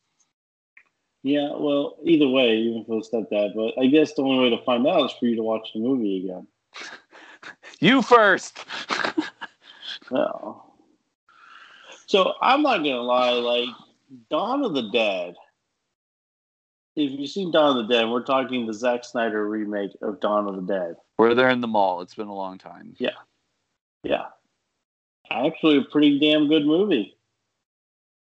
yeah, 1.27 1.51
well, 1.57 1.97
either 2.05 2.29
way, 2.29 2.57
even 2.57 2.83
if 2.83 2.89
it 2.89 2.93
was 2.93 3.11
stepdad. 3.11 3.53
But 3.57 3.83
I 3.83 3.87
guess 3.87 4.12
the 4.12 4.23
only 4.23 4.45
way 4.45 4.57
to 4.57 4.62
find 4.62 4.87
out 4.87 5.07
is 5.07 5.12
for 5.19 5.27
you 5.27 5.35
to 5.35 5.43
watch 5.43 5.69
the 5.75 5.81
movie 5.81 6.25
again. 6.25 6.47
you 7.81 8.01
first 8.01 8.65
Well, 10.11 10.72
so 12.07 12.35
I'm 12.41 12.62
not 12.62 12.79
gonna 12.79 13.01
lie, 13.01 13.31
like 13.31 13.68
Dawn 14.31 14.64
of 14.64 14.74
the 14.74 14.89
Dead. 14.91 15.35
If 16.95 17.18
you've 17.18 17.29
seen 17.29 17.51
Dawn 17.51 17.77
of 17.77 17.89
the 17.89 17.93
Dead, 17.93 18.09
we're 18.09 18.22
talking 18.22 18.64
the 18.64 18.72
Zack 18.72 19.05
Snyder 19.05 19.49
remake 19.49 19.91
of 20.03 20.20
Dawn 20.20 20.47
of 20.47 20.55
the 20.55 20.72
Dead. 20.72 20.95
we're 21.18 21.35
there 21.35 21.51
in 21.51 21.61
the 21.61 21.66
mall 21.66 22.03
it's 22.03 22.14
been 22.14 22.29
a 22.29 22.35
long 22.35 22.57
time 22.57 22.95
Yeah. 22.99 23.11
Yeah, 24.05 24.27
actually, 25.29 25.79
a 25.79 25.83
pretty 25.83 26.20
damn 26.20 26.47
good 26.47 26.64
movie. 26.64 27.16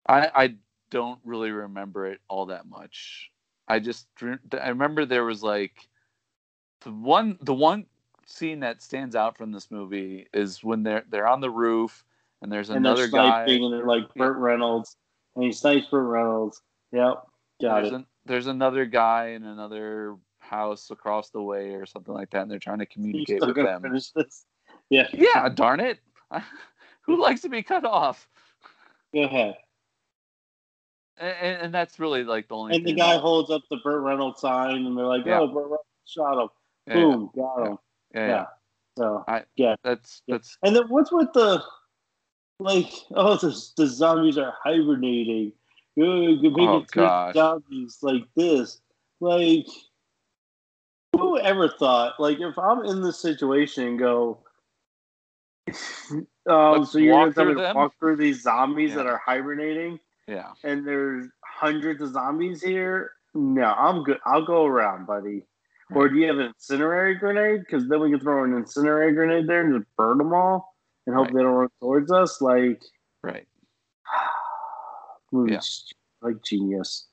I 0.09 0.29
I 0.35 0.55
don't 0.91 1.19
really 1.25 1.51
remember 1.51 2.05
it 2.05 2.19
all 2.27 2.47
that 2.47 2.67
much. 2.67 3.31
I 3.67 3.79
just 3.79 4.07
I 4.21 4.69
remember 4.69 5.05
there 5.05 5.25
was 5.25 5.41
like 5.41 5.89
the 6.81 6.91
one 6.91 7.37
the 7.41 7.53
one 7.53 7.85
scene 8.25 8.59
that 8.59 8.81
stands 8.81 9.15
out 9.15 9.37
from 9.37 9.51
this 9.51 9.71
movie 9.71 10.27
is 10.33 10.63
when 10.63 10.83
they're 10.83 11.03
they're 11.09 11.27
on 11.27 11.41
the 11.41 11.49
roof 11.49 12.03
and 12.41 12.51
there's 12.51 12.69
another 12.69 13.07
they're 13.07 13.21
guy 13.21 13.45
sniping, 13.45 13.63
and 13.65 13.73
they're 13.73 13.85
like 13.85 14.13
Burt 14.15 14.37
Reynolds, 14.37 14.95
and 15.35 15.45
he 15.45 15.51
snipes 15.51 15.87
Burt 15.87 16.07
Reynolds. 16.07 16.61
Yep, 16.91 17.23
got 17.61 17.81
there's, 17.81 17.87
it. 17.87 17.95
an, 17.95 18.05
there's 18.25 18.47
another 18.47 18.85
guy 18.85 19.29
in 19.29 19.45
another 19.45 20.17
house 20.39 20.91
across 20.91 21.29
the 21.29 21.41
way 21.41 21.75
or 21.75 21.85
something 21.85 22.13
like 22.13 22.31
that, 22.31 22.41
and 22.41 22.51
they're 22.51 22.59
trying 22.59 22.79
to 22.79 22.85
communicate 22.85 23.41
with 23.41 23.55
them. 23.55 23.83
Yeah, 24.89 25.07
Yeah, 25.13 25.47
darn 25.47 25.79
it. 25.79 25.99
Who 27.03 27.21
likes 27.21 27.41
to 27.41 27.49
be 27.49 27.63
cut 27.63 27.85
off? 27.85 28.27
go 29.13 29.23
ahead. 29.23 29.55
And, 31.21 31.61
and, 31.61 31.73
that's 31.73 31.99
really 31.99 32.23
like 32.23 32.47
the 32.47 32.55
only. 32.55 32.75
And 32.75 32.85
the 32.85 32.93
guy 32.93 33.13
that- 33.13 33.21
holds 33.21 33.51
up 33.51 33.61
the 33.69 33.77
Burt 33.77 34.01
Reynolds 34.01 34.41
sign, 34.41 34.85
and 34.87 34.97
they're 34.97 35.05
like, 35.05 35.25
Yeah. 35.25 35.39
"Oh, 35.41 35.47
Burt 35.47 35.65
Reynolds 35.65 35.83
shot 36.07 36.41
him. 36.41 36.49
yeah, 36.87 36.93
Boom, 36.95 37.29
got 37.35 37.67
him." 37.67 37.77
Yeah, 38.13 38.19
yeah, 38.19 38.27
Yeah. 38.27 38.45
So 38.97 39.23
I- 39.27 39.45
yeah. 39.55 39.75
That's 39.83 40.23
that's 40.27 40.57
And 40.63 40.75
then 40.75 40.87
what's 40.89 41.11
with 41.11 41.31
the 41.33 41.63
like? 42.59 42.91
Oh, 43.13 43.37
the, 43.37 43.55
the 43.77 43.85
zombies 43.87 44.39
are 44.39 44.55
hibernating. 44.63 45.53
You 45.95 46.39
can 46.41 46.53
make 46.53 46.97
Oh, 46.97 47.29
it 47.29 47.33
zombies 47.35 47.99
like 48.01 48.23
this. 48.35 48.81
Like, 49.19 49.67
who 51.15 51.37
ever 51.37 51.69
thought? 51.69 52.19
Like, 52.19 52.39
if 52.39 52.57
I'm 52.57 52.83
in 52.85 53.01
this 53.01 53.19
situation, 53.19 53.83
and 53.87 53.99
go. 53.99 54.39
Um, 56.49 56.79
Let's 56.79 56.91
so 56.91 56.97
you're 56.97 57.13
gonna 57.13 57.31
tell 57.31 57.43
through 57.45 57.53
to 57.53 57.73
walk 57.75 57.93
through 57.99 58.15
these 58.15 58.41
zombies 58.41 58.89
Yeah. 58.89 58.95
that 58.97 59.05
are 59.05 59.21
hibernating, 59.23 59.99
yeah. 60.27 60.51
and 60.63 60.85
there's 60.85 61.27
hundreds 61.45 62.01
of 62.01 62.13
zombies 62.13 62.61
here? 62.61 63.11
No, 63.33 63.63
I'm 63.63 64.03
good. 64.03 64.17
I'll 64.25 64.45
go 64.45 64.65
around, 64.65 65.07
buddy. 65.07 65.45
Or 65.93 66.07
do 66.07 66.15
you 66.15 66.27
have 66.27 66.37
an 66.37 66.47
incendiary 66.47 67.15
grenade? 67.15 67.61
Because 67.61 67.87
then 67.89 67.99
we 67.99 68.11
can 68.11 68.19
throw 68.19 68.43
an 68.45 68.53
incendiary 68.53 69.13
grenade 69.13 69.47
there 69.47 69.65
and 69.65 69.77
just 69.77 69.87
burn 69.97 70.17
them 70.19 70.33
all 70.33 70.73
and 71.05 71.15
hope 71.15 71.25
Right. 71.27 71.35
they 71.35 71.41
don't 71.41 71.53
run 71.53 71.69
towards 71.81 72.11
us. 72.11 72.41
Like, 72.41 72.81
Right. 73.23 73.45
movie's 75.31 75.93
like 76.21 76.41
genius. 76.43 77.07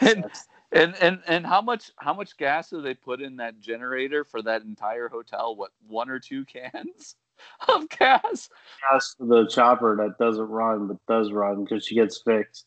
And, 0.00 0.24
and 0.72 0.94
and 1.00 1.20
and 1.26 1.46
how 1.46 1.60
much 1.60 1.90
how 1.98 2.14
much 2.14 2.36
gas 2.36 2.70
do 2.70 2.80
they 2.80 2.94
put 2.94 3.20
in 3.20 3.36
that 3.36 3.60
generator 3.60 4.24
for 4.24 4.40
that 4.42 4.62
entire 4.62 5.08
hotel? 5.08 5.54
What 5.54 5.70
one 5.86 6.08
or 6.08 6.18
two 6.18 6.44
cans 6.46 7.16
of 7.68 7.88
gas? 7.88 8.48
As 8.94 9.14
for 9.18 9.26
the 9.26 9.46
chopper 9.48 9.96
that 9.96 10.22
doesn't 10.22 10.48
run 10.48 10.88
but 10.88 10.96
does 11.08 11.32
run 11.32 11.64
because 11.64 11.86
she 11.86 11.94
gets 11.94 12.22
fixed 12.22 12.66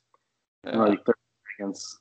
in 0.64 0.78
like 0.78 1.06
30 1.06 1.20
seconds. 1.58 2.00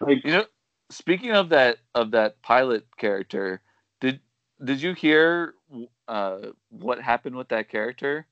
Like, 0.00 0.24
You 0.24 0.32
know, 0.32 0.44
speaking 0.90 1.32
of 1.32 1.50
that 1.50 1.78
of 1.94 2.10
that 2.12 2.42
pilot 2.42 2.86
character, 2.96 3.62
did 4.00 4.20
did 4.62 4.80
you 4.80 4.94
hear 4.94 5.54
uh, 6.08 6.38
what 6.70 7.00
happened 7.00 7.36
with 7.36 7.48
that 7.48 7.68
character? 7.68 8.26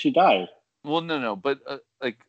she 0.00 0.10
died. 0.10 0.48
Well, 0.82 1.02
no, 1.02 1.18
no, 1.18 1.36
but 1.36 1.60
uh, 1.66 1.78
like 2.02 2.24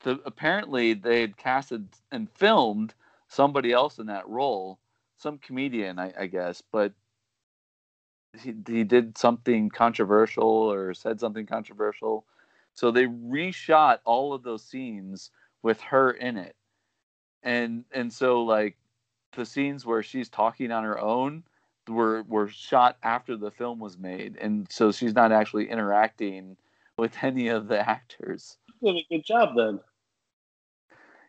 the 0.00 0.20
apparently 0.24 0.94
they 0.94 1.20
had 1.20 1.36
casted 1.36 1.88
and 2.12 2.30
filmed 2.30 2.94
somebody 3.28 3.72
else 3.72 3.98
in 3.98 4.06
that 4.06 4.28
role, 4.28 4.78
some 5.18 5.38
comedian, 5.38 5.98
I, 5.98 6.12
I 6.18 6.26
guess, 6.26 6.62
but 6.72 6.92
he 8.40 8.54
he 8.66 8.84
did 8.84 9.16
something 9.16 9.68
controversial 9.68 10.44
or 10.44 10.94
said 10.94 11.20
something 11.20 11.46
controversial, 11.46 12.24
so 12.74 12.90
they 12.90 13.06
reshot 13.06 13.98
all 14.04 14.32
of 14.32 14.42
those 14.42 14.62
scenes 14.62 15.30
with 15.62 15.80
her 15.80 16.10
in 16.10 16.36
it, 16.36 16.56
and 17.42 17.84
and 17.92 18.12
so 18.12 18.42
like 18.42 18.76
the 19.32 19.46
scenes 19.46 19.84
where 19.84 20.02
she's 20.02 20.28
talking 20.28 20.72
on 20.72 20.84
her 20.84 21.00
own 21.00 21.44
were 21.88 22.22
were 22.24 22.48
shot 22.48 22.96
after 23.02 23.36
the 23.36 23.50
film 23.50 23.78
was 23.78 23.98
made, 23.98 24.36
and 24.40 24.66
so 24.70 24.92
she's 24.92 25.14
not 25.14 25.32
actually 25.32 25.68
interacting 25.68 26.56
with 26.98 27.16
any 27.22 27.48
of 27.48 27.68
the 27.68 27.88
actors. 27.88 28.58
She 28.80 28.92
did 28.92 28.96
a 28.96 29.14
good 29.14 29.24
job 29.24 29.50
then. 29.56 29.80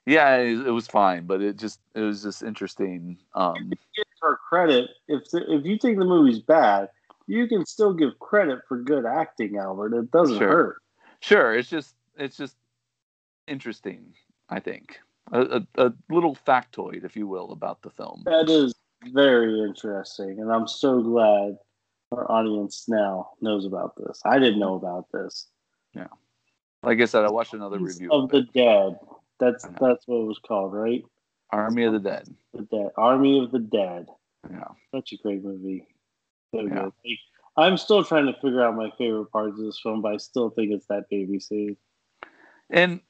Yeah, 0.05 0.38
it, 0.38 0.68
it 0.68 0.72
was 0.72 0.88
fine, 0.88 1.26
but 1.26 1.41
it 1.41 1.58
just 1.58 1.82
it 1.93 1.99
was 1.99 2.24
just 2.24 2.41
interesting. 2.41 3.18
Um, 3.36 3.72
her 4.22 4.38
credit. 4.49 4.89
If 5.08 5.30
the, 5.32 5.43
if 5.53 5.66
you 5.66 5.78
think 5.78 5.99
the 5.99 6.05
movie's 6.05 6.39
bad, 6.39 6.89
you 7.28 7.47
can 7.47 7.65
still 7.65 7.93
give 7.93 8.17
credit 8.19 8.59
for 8.67 8.82
good 8.82 9.05
acting, 9.05 9.57
Albert. 9.57 9.93
It 9.93 10.11
doesn't 10.11 10.38
Sure. 10.38 10.47
hurt. 10.47 10.78
sure, 11.21 11.53
it's 11.53 11.69
just 11.69 11.95
it's 12.17 12.38
just 12.38 12.55
interesting. 13.47 14.13
I 14.49 14.59
think 14.59 14.99
a, 15.32 15.61
a, 15.78 15.86
a 15.88 15.93
little 16.09 16.36
factoid, 16.36 17.03
if 17.03 17.15
you 17.15 17.28
will, 17.28 17.51
about 17.51 17.82
the 17.82 17.89
film. 17.89 18.23
That 18.25 18.49
is 18.49 18.73
very 19.05 19.61
interesting, 19.61 20.39
and 20.39 20.51
I'm 20.51 20.67
so 20.67 21.01
glad 21.01 21.57
our 22.11 22.30
audience 22.32 22.86
now 22.88 23.32
knows 23.41 23.65
about 23.65 23.93
this. 23.97 24.21
I 24.25 24.39
didn't 24.39 24.59
know 24.59 24.75
about 24.75 25.05
this. 25.11 25.47
Yeah, 25.93 26.07
like 26.84 27.01
I 27.01 27.05
said, 27.05 27.25
I 27.25 27.30
watched 27.32 27.53
another 27.53 27.80
review 27.80 28.09
of 28.11 28.23
of 28.25 28.30
the 28.30 28.38
it. 28.38 28.53
Dead. 28.53 28.99
That's 29.39 29.63
that's 29.63 30.07
what 30.07 30.21
it 30.21 30.28
was 30.28 30.39
called, 30.47 30.73
right? 30.73 31.03
Army 31.51 31.84
of 31.84 31.93
the 31.93 31.99
Dead. 31.99 32.28
The 32.53 32.63
Dead, 32.63 32.89
Army 32.97 33.43
of 33.43 33.51
the 33.51 33.59
Dead. 33.59 34.07
Yeah, 34.49 34.63
Such 34.93 35.11
a 35.13 35.17
great 35.17 35.43
movie. 35.43 35.86
So 36.53 36.61
Yeah. 36.61 36.69
good. 36.69 36.93
Like, 37.05 37.19
I'm 37.57 37.77
still 37.77 38.03
trying 38.03 38.27
to 38.27 38.33
figure 38.39 38.63
out 38.63 38.75
my 38.75 38.91
favorite 38.97 39.31
parts 39.31 39.57
of 39.59 39.65
this 39.65 39.79
film, 39.79 40.01
but 40.01 40.13
I 40.13 40.17
still 40.17 40.49
think 40.49 40.71
it's 40.71 40.85
that 40.87 41.09
baby 41.09 41.39
scene. 41.39 41.77
and 42.69 43.01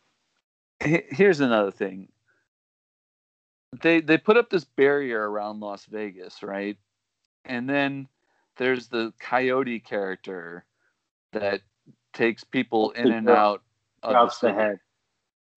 here's 0.80 1.40
another 1.40 1.72
thing. 1.72 2.12
They 3.82 4.00
they 4.02 4.18
put 4.18 4.38
up 4.38 4.50
this 4.50 4.64
barrier 4.64 5.30
around 5.30 5.60
Las 5.60 5.86
Vegas, 5.86 6.44
right? 6.44 6.78
And 7.44 7.68
then 7.70 8.08
there's 8.58 8.88
the 8.88 9.14
coyote 9.20 9.80
character 9.80 10.66
that 11.34 11.62
takes 12.14 12.44
people 12.44 12.92
in 12.92 13.12
and 13.12 13.30
out 13.30 13.64
of 14.04 14.12
Drops 14.12 14.40
the 14.40 14.48
city. 14.50 14.60
head. 14.60 14.80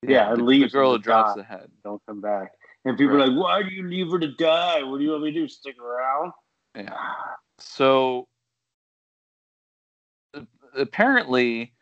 Yeah, 0.03 0.35
the, 0.35 0.43
leaves 0.43 0.73
the 0.73 0.79
girl 0.79 0.93
to 0.95 0.99
drops 0.99 1.35
die. 1.35 1.43
the 1.43 1.45
head. 1.45 1.71
Don't 1.85 2.03
come 2.07 2.21
back. 2.21 2.53
And 2.87 2.97
people 2.97 3.17
Right. 3.17 3.25
are 3.25 3.29
like, 3.29 3.39
"Why 3.39 3.63
do 3.63 3.69
you 3.75 3.87
leave 3.87 4.11
her 4.11 4.19
to 4.19 4.33
die? 4.35 4.83
What 4.83 4.99
do 4.99 5.05
you 5.05 5.11
want 5.11 5.25
me 5.25 5.33
to 5.33 5.41
do? 5.41 5.49
Stick 5.49 5.79
around?" 5.79 6.33
Yeah. 6.75 6.97
So 7.61 8.29
apparently, 10.77 11.73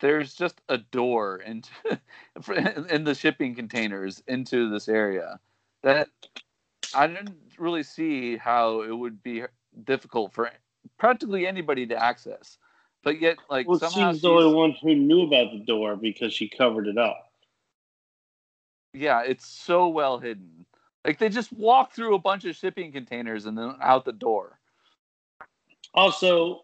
there's 0.00 0.34
just 0.34 0.60
a 0.68 0.78
door 0.78 1.38
into 1.38 1.70
in 2.90 3.04
the 3.04 3.14
shipping 3.14 3.54
containers 3.54 4.22
into 4.26 4.70
this 4.70 4.88
area 4.88 5.40
that 5.82 6.08
I 6.94 7.06
didn't 7.06 7.36
really 7.58 7.82
see 7.82 8.36
how 8.36 8.82
it 8.82 8.92
would 8.92 9.22
be 9.22 9.44
difficult 9.84 10.32
for 10.32 10.50
practically 10.98 11.46
anybody 11.46 11.86
to 11.86 12.02
access. 12.02 12.58
But 13.02 13.20
yet, 13.20 13.38
like 13.48 13.66
Well, 13.66 13.78
somehow 13.78 14.12
she's 14.12 14.22
the 14.22 14.28
only 14.28 14.54
one 14.54 14.72
who 14.82 14.94
knew 14.94 15.22
about 15.22 15.52
the 15.52 15.64
door 15.64 15.96
because 15.96 16.34
she 16.34 16.48
covered 16.48 16.88
it 16.88 16.98
up. 16.98 17.30
yeah, 18.92 19.22
it's 19.22 19.46
so 19.46 19.88
well 19.88 20.18
hidden. 20.18 20.66
Like 21.04 21.18
they 21.18 21.28
just 21.28 21.52
walk 21.52 21.92
through 21.92 22.14
a 22.14 22.20
bunch 22.20 22.44
of 22.44 22.56
shipping 22.56 22.92
containers 22.92 23.46
and 23.46 23.56
then 23.56 23.74
out 23.80 24.04
the 24.04 24.12
door. 24.12 24.59
Also, 25.94 26.62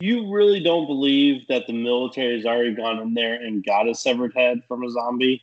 you 0.00 0.32
really 0.32 0.60
don't 0.60 0.86
believe 0.86 1.46
that 1.48 1.66
the 1.66 1.72
military 1.72 2.36
has 2.36 2.46
already 2.46 2.74
gone 2.74 2.98
in 3.00 3.14
there 3.14 3.34
and 3.34 3.64
got 3.64 3.88
a 3.88 3.94
severed 3.94 4.32
head 4.36 4.62
from 4.68 4.84
a 4.84 4.90
zombie? 4.90 5.42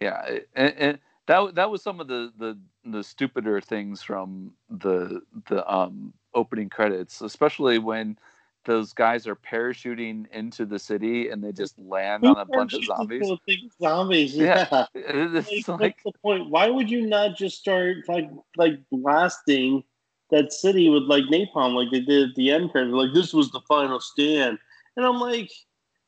Yeah, 0.00 0.38
and, 0.54 0.74
and 0.76 0.98
that 1.26 1.54
that 1.54 1.70
was 1.70 1.82
some 1.82 2.00
of 2.00 2.08
the, 2.08 2.32
the 2.38 2.58
the 2.84 3.02
stupider 3.02 3.60
things 3.60 4.02
from 4.02 4.52
the 4.70 5.22
the 5.48 5.68
um 5.72 6.12
opening 6.34 6.68
credits, 6.68 7.20
especially 7.20 7.78
when 7.78 8.18
those 8.66 8.92
guys 8.92 9.26
are 9.26 9.36
parachuting 9.36 10.26
into 10.32 10.66
the 10.66 10.78
city 10.78 11.30
and 11.30 11.42
they 11.42 11.52
just 11.52 11.78
land 11.78 12.26
on 12.26 12.36
a 12.38 12.44
bunch 12.44 12.74
of 12.74 12.84
zombies. 12.84 13.32
Zombies, 13.80 14.36
Yeah. 14.36 14.66
yeah. 14.70 14.86
It's 14.94 15.68
Like, 15.68 15.80
like 15.80 15.96
what's 16.04 16.16
the 16.16 16.20
point? 16.20 16.50
Why 16.50 16.68
would 16.68 16.90
you 16.90 17.06
not 17.06 17.36
just 17.36 17.58
start 17.58 17.96
like 18.08 18.28
like 18.56 18.80
blasting 18.90 19.84
that 20.30 20.52
city 20.52 20.88
with 20.88 21.04
like 21.04 21.24
napalm 21.24 21.74
like 21.74 21.90
they 21.90 22.00
did 22.00 22.30
at 22.30 22.34
the 22.34 22.50
end 22.50 22.70
credits? 22.70 22.94
Like 22.94 23.14
this 23.14 23.32
was 23.32 23.50
the 23.50 23.60
final 23.68 24.00
stand, 24.00 24.58
and 24.96 25.06
I'm 25.06 25.20
like, 25.20 25.50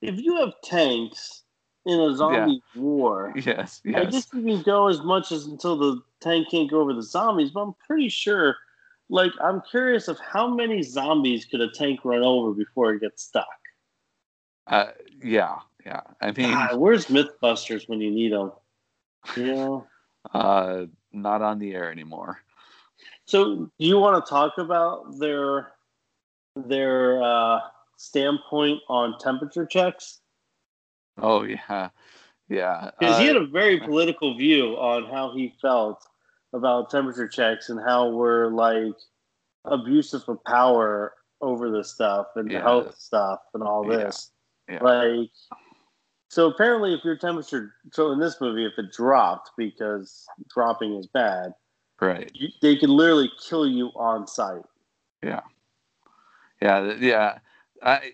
if 0.00 0.18
you 0.18 0.36
have 0.36 0.54
tanks 0.62 1.42
in 1.86 2.00
a 2.00 2.16
zombie 2.16 2.62
war, 2.74 3.32
yes, 3.36 3.80
yes, 3.84 3.96
I 3.96 4.04
guess 4.04 4.28
you 4.32 4.42
can 4.42 4.62
go 4.62 4.88
as 4.88 5.00
much 5.02 5.32
as 5.32 5.46
until 5.46 5.76
the 5.76 6.00
tank 6.20 6.48
can't 6.50 6.70
go 6.70 6.80
over 6.80 6.92
the 6.92 7.02
zombies, 7.02 7.50
but 7.50 7.60
I'm 7.60 7.74
pretty 7.86 8.08
sure. 8.08 8.56
Like, 9.10 9.32
I'm 9.40 9.62
curious 9.70 10.06
of 10.08 10.18
how 10.20 10.54
many 10.54 10.82
zombies 10.82 11.46
could 11.46 11.62
a 11.62 11.70
tank 11.70 12.00
run 12.04 12.22
over 12.22 12.52
before 12.52 12.92
it 12.92 13.00
gets 13.00 13.22
stuck. 13.22 13.46
uh, 14.66 14.88
yeah, 15.22 15.60
yeah. 15.86 16.02
I 16.20 16.26
mean, 16.32 16.50
God, 16.50 16.78
where's 16.78 17.06
MythBusters 17.06 17.88
when 17.88 18.02
you 18.02 18.10
need 18.10 18.32
them? 18.32 18.52
You 19.34 19.46
know. 19.46 19.86
uh, 20.34 20.84
not 21.10 21.40
on 21.40 21.58
the 21.58 21.74
air 21.74 21.90
anymore. 21.90 22.42
So, 23.28 23.56
do 23.56 23.70
you 23.76 23.98
want 23.98 24.24
to 24.24 24.28
talk 24.28 24.56
about 24.56 25.18
their 25.18 25.72
their 26.56 27.22
uh, 27.22 27.60
standpoint 27.98 28.80
on 28.88 29.18
temperature 29.18 29.66
checks? 29.66 30.20
Oh 31.18 31.42
yeah, 31.42 31.90
yeah. 32.48 32.90
Because 32.98 33.18
he 33.18 33.24
uh, 33.24 33.34
had 33.34 33.42
a 33.42 33.46
very 33.46 33.80
political 33.80 34.34
view 34.34 34.78
on 34.78 35.12
how 35.12 35.34
he 35.34 35.52
felt 35.60 36.02
about 36.54 36.88
temperature 36.90 37.28
checks 37.28 37.68
and 37.68 37.78
how 37.86 38.08
we're 38.08 38.46
like 38.46 38.94
abusive 39.66 40.22
of 40.26 40.42
power 40.44 41.12
over 41.42 41.70
this 41.70 41.92
stuff 41.92 42.28
and 42.36 42.50
Yeah. 42.50 42.62
health 42.62 42.96
stuff 42.98 43.40
and 43.52 43.62
all 43.62 43.86
Yeah. 43.86 43.98
this. 44.06 44.32
Yeah. 44.70 44.82
Like, 44.82 45.30
So 46.30 46.46
apparently, 46.46 46.94
if 46.94 47.04
your 47.04 47.16
temperature, 47.16 47.74
so 47.92 48.10
in 48.12 48.18
this 48.18 48.40
movie, 48.40 48.64
if 48.64 48.78
it 48.78 48.90
dropped 48.90 49.50
because 49.58 50.26
dropping 50.48 50.94
is 50.94 51.06
bad, 51.06 51.52
right? 52.00 52.30
You, 52.34 52.48
they 52.62 52.76
can 52.76 52.90
literally 52.90 53.30
kill 53.48 53.66
you 53.66 53.88
on 53.96 54.26
sight. 54.26 54.62
Yeah, 55.22 55.40
yeah, 56.62 56.94
yeah. 56.98 57.38
I, 57.82 58.12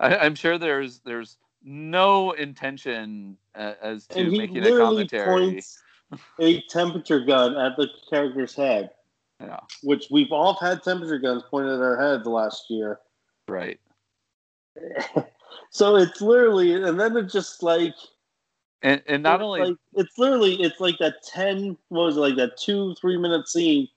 I 0.00 0.26
am 0.26 0.34
sure 0.34 0.58
there's 0.58 1.00
there's 1.00 1.38
no 1.62 2.32
intention 2.32 3.36
uh, 3.54 3.74
as 3.82 4.06
to 4.08 4.30
making 4.30 4.64
a 4.64 4.78
commentary. 4.78 5.62
a 6.38 6.62
temperature 6.68 7.20
gun 7.20 7.56
at 7.56 7.76
the 7.76 7.88
character's 8.08 8.54
head. 8.54 8.90
Yeah. 9.40 9.60
Which 9.82 10.06
we've 10.10 10.32
all 10.32 10.54
had 10.54 10.82
temperature 10.82 11.18
guns 11.18 11.42
pointed 11.50 11.74
at 11.74 11.80
our 11.80 12.00
head 12.00 12.24
the 12.24 12.30
last 12.30 12.66
year. 12.70 13.00
Right. 13.48 13.78
so 15.70 15.96
it's 15.96 16.20
literally, 16.20 16.74
and 16.74 16.98
then 16.98 17.16
it's 17.16 17.32
just 17.32 17.62
like, 17.62 17.94
and 18.82 19.02
and 19.06 19.22
not 19.22 19.42
only 19.42 19.60
like 19.60 19.76
it's 19.94 20.18
literally 20.18 20.54
it's 20.60 20.80
like 20.80 20.98
that 20.98 21.22
ten 21.24 21.76
what 21.88 22.04
was 22.04 22.16
it 22.16 22.20
like 22.20 22.36
that 22.36 22.56
two 22.56 22.94
three 23.00 23.16
minute 23.16 23.48
scene. 23.48 23.88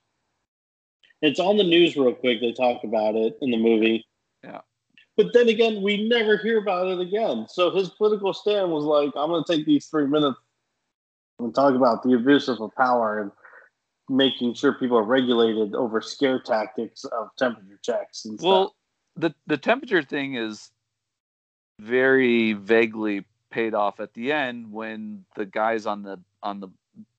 It's 1.21 1.39
on 1.39 1.57
the 1.57 1.63
news 1.63 1.97
real 1.97 2.13
quick. 2.13 2.39
They 2.39 2.53
talk 2.53 2.84
about 2.84 3.15
it 3.15 3.38
in 3.41 3.51
the 3.51 3.57
movie. 3.57 4.07
Yeah. 4.41 4.61
But 5.17 5.34
then 5.34 5.49
again, 5.49 5.82
we 5.82 6.07
never 6.07 6.38
hear 6.38 6.59
about 6.59 6.88
it 6.88 6.99
again. 7.01 7.45
So 7.49 7.71
his 7.71 7.89
political 7.89 8.34
stand 8.34 8.71
was 8.71 8.86
like, 8.86 9.11
I'm 9.17 9.30
going 9.30 9.43
to 9.43 9.53
take 9.53 9.65
these 9.65 9.88
three 9.88 10.07
minutes 10.07 10.38
and 11.39 11.53
talk 11.53 11.75
about 11.75 12.03
the 12.03 12.13
abuse 12.13 12.47
of 12.47 12.59
power 12.77 13.19
and 13.19 13.32
making 14.07 14.53
sure 14.53 14.73
people 14.73 14.97
are 14.97 15.03
regulated 15.03 15.75
over 15.75 15.99
scare 15.99 16.39
tactics 16.39 17.03
of 17.03 17.30
temperature 17.38 17.80
checks 17.84 18.23
and 18.25 18.39
well, 18.41 18.67
stuff. 18.67 18.75
the 19.17 19.36
the 19.47 19.57
temperature 19.57 20.01
thing 20.01 20.36
is 20.36 20.71
very 21.80 22.53
vaguely 22.53 23.25
paid 23.50 23.74
off 23.74 24.00
at 24.00 24.14
the 24.14 24.32
end 24.32 24.72
when 24.72 25.26
the 25.36 25.45
guys 25.45 25.86
on 25.86 26.04
the 26.04 26.20
on 26.43 26.60
the 26.60 26.70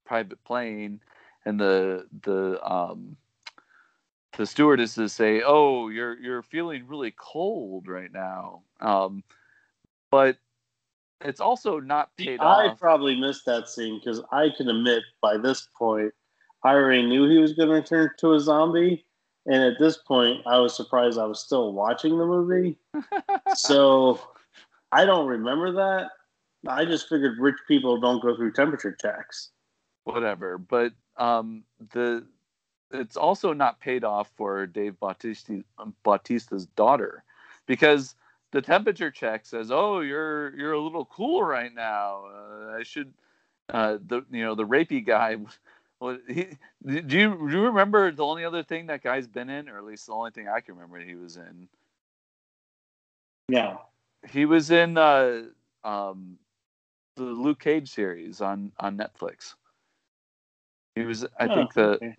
private 0.04 0.42
plane 0.44 1.00
and 1.44 1.58
the 1.58 2.06
the 2.22 2.60
um 2.64 3.16
the 4.36 4.46
stewardesses 4.46 5.12
say, 5.12 5.42
"Oh, 5.44 5.88
you're 5.88 6.18
you're 6.18 6.42
feeling 6.42 6.86
really 6.86 7.12
cold 7.16 7.88
right 7.88 8.12
now," 8.12 8.62
um, 8.80 9.24
but 10.10 10.38
it's 11.20 11.40
also 11.40 11.80
not 11.80 12.16
paid 12.16 12.40
I 12.40 12.68
off. 12.68 12.78
probably 12.78 13.20
missed 13.20 13.44
that 13.46 13.68
scene 13.68 13.98
because 13.98 14.22
I 14.32 14.48
can 14.56 14.68
admit 14.68 15.02
by 15.20 15.36
this 15.36 15.68
point 15.76 16.14
I 16.64 16.70
already 16.70 17.06
knew 17.06 17.28
he 17.28 17.38
was 17.38 17.52
going 17.52 17.70
to 17.70 17.86
turn 17.86 18.10
to 18.18 18.34
a 18.34 18.40
zombie, 18.40 19.04
and 19.46 19.62
at 19.62 19.78
this 19.78 19.98
point 19.98 20.46
I 20.46 20.58
was 20.58 20.74
surprised 20.76 21.18
I 21.18 21.26
was 21.26 21.40
still 21.40 21.72
watching 21.72 22.16
the 22.16 22.26
movie. 22.26 22.78
so 23.54 24.20
I 24.92 25.04
don't 25.04 25.26
remember 25.26 25.72
that. 25.72 26.10
I 26.66 26.84
just 26.84 27.08
figured 27.08 27.38
rich 27.38 27.56
people 27.66 28.00
don't 28.00 28.22
go 28.22 28.36
through 28.36 28.52
temperature 28.52 28.96
checks. 29.00 29.50
Whatever, 30.04 30.58
but 30.58 30.92
um, 31.16 31.64
the 31.92 32.26
it's 32.92 33.16
also 33.16 33.52
not 33.52 33.80
paid 33.80 34.04
off 34.04 34.30
for 34.36 34.66
Dave 34.66 34.98
Bautista, 34.98 35.62
Bautista's 36.02 36.66
daughter 36.66 37.22
because 37.66 38.16
the 38.50 38.60
temperature 38.60 39.10
check 39.10 39.46
says, 39.46 39.70
"Oh, 39.70 40.00
you're 40.00 40.54
you're 40.56 40.72
a 40.72 40.80
little 40.80 41.04
cool 41.04 41.42
right 41.42 41.72
now. 41.72 42.24
Uh, 42.26 42.76
I 42.78 42.82
should." 42.82 43.12
Uh, 43.72 43.98
the 44.04 44.24
you 44.32 44.44
know 44.44 44.54
the 44.54 44.66
rapey 44.66 45.04
guy. 45.04 45.36
Well, 46.02 46.16
he, 46.26 46.46
do 46.86 47.18
you 47.18 47.48
do 47.50 47.50
you 47.50 47.60
remember 47.60 48.10
the 48.10 48.24
only 48.24 48.46
other 48.46 48.62
thing 48.62 48.86
that 48.86 49.02
guy's 49.02 49.26
been 49.26 49.50
in, 49.50 49.68
or 49.68 49.76
at 49.76 49.84
least 49.84 50.06
the 50.06 50.14
only 50.14 50.30
thing 50.30 50.48
I 50.48 50.60
can 50.60 50.74
remember 50.74 50.98
he 50.98 51.14
was 51.14 51.36
in? 51.36 51.68
Yeah, 53.50 53.76
he 54.26 54.46
was 54.46 54.70
in 54.70 54.96
uh, 54.96 55.42
um, 55.84 56.38
the 57.16 57.24
Luke 57.24 57.60
Cage 57.60 57.90
series 57.90 58.40
on 58.40 58.72
on 58.78 58.96
Netflix. 58.96 59.54
He 60.94 61.02
was, 61.02 61.24
I 61.38 61.46
oh, 61.46 61.54
think, 61.54 61.74
the 61.74 61.88
okay. 61.90 62.16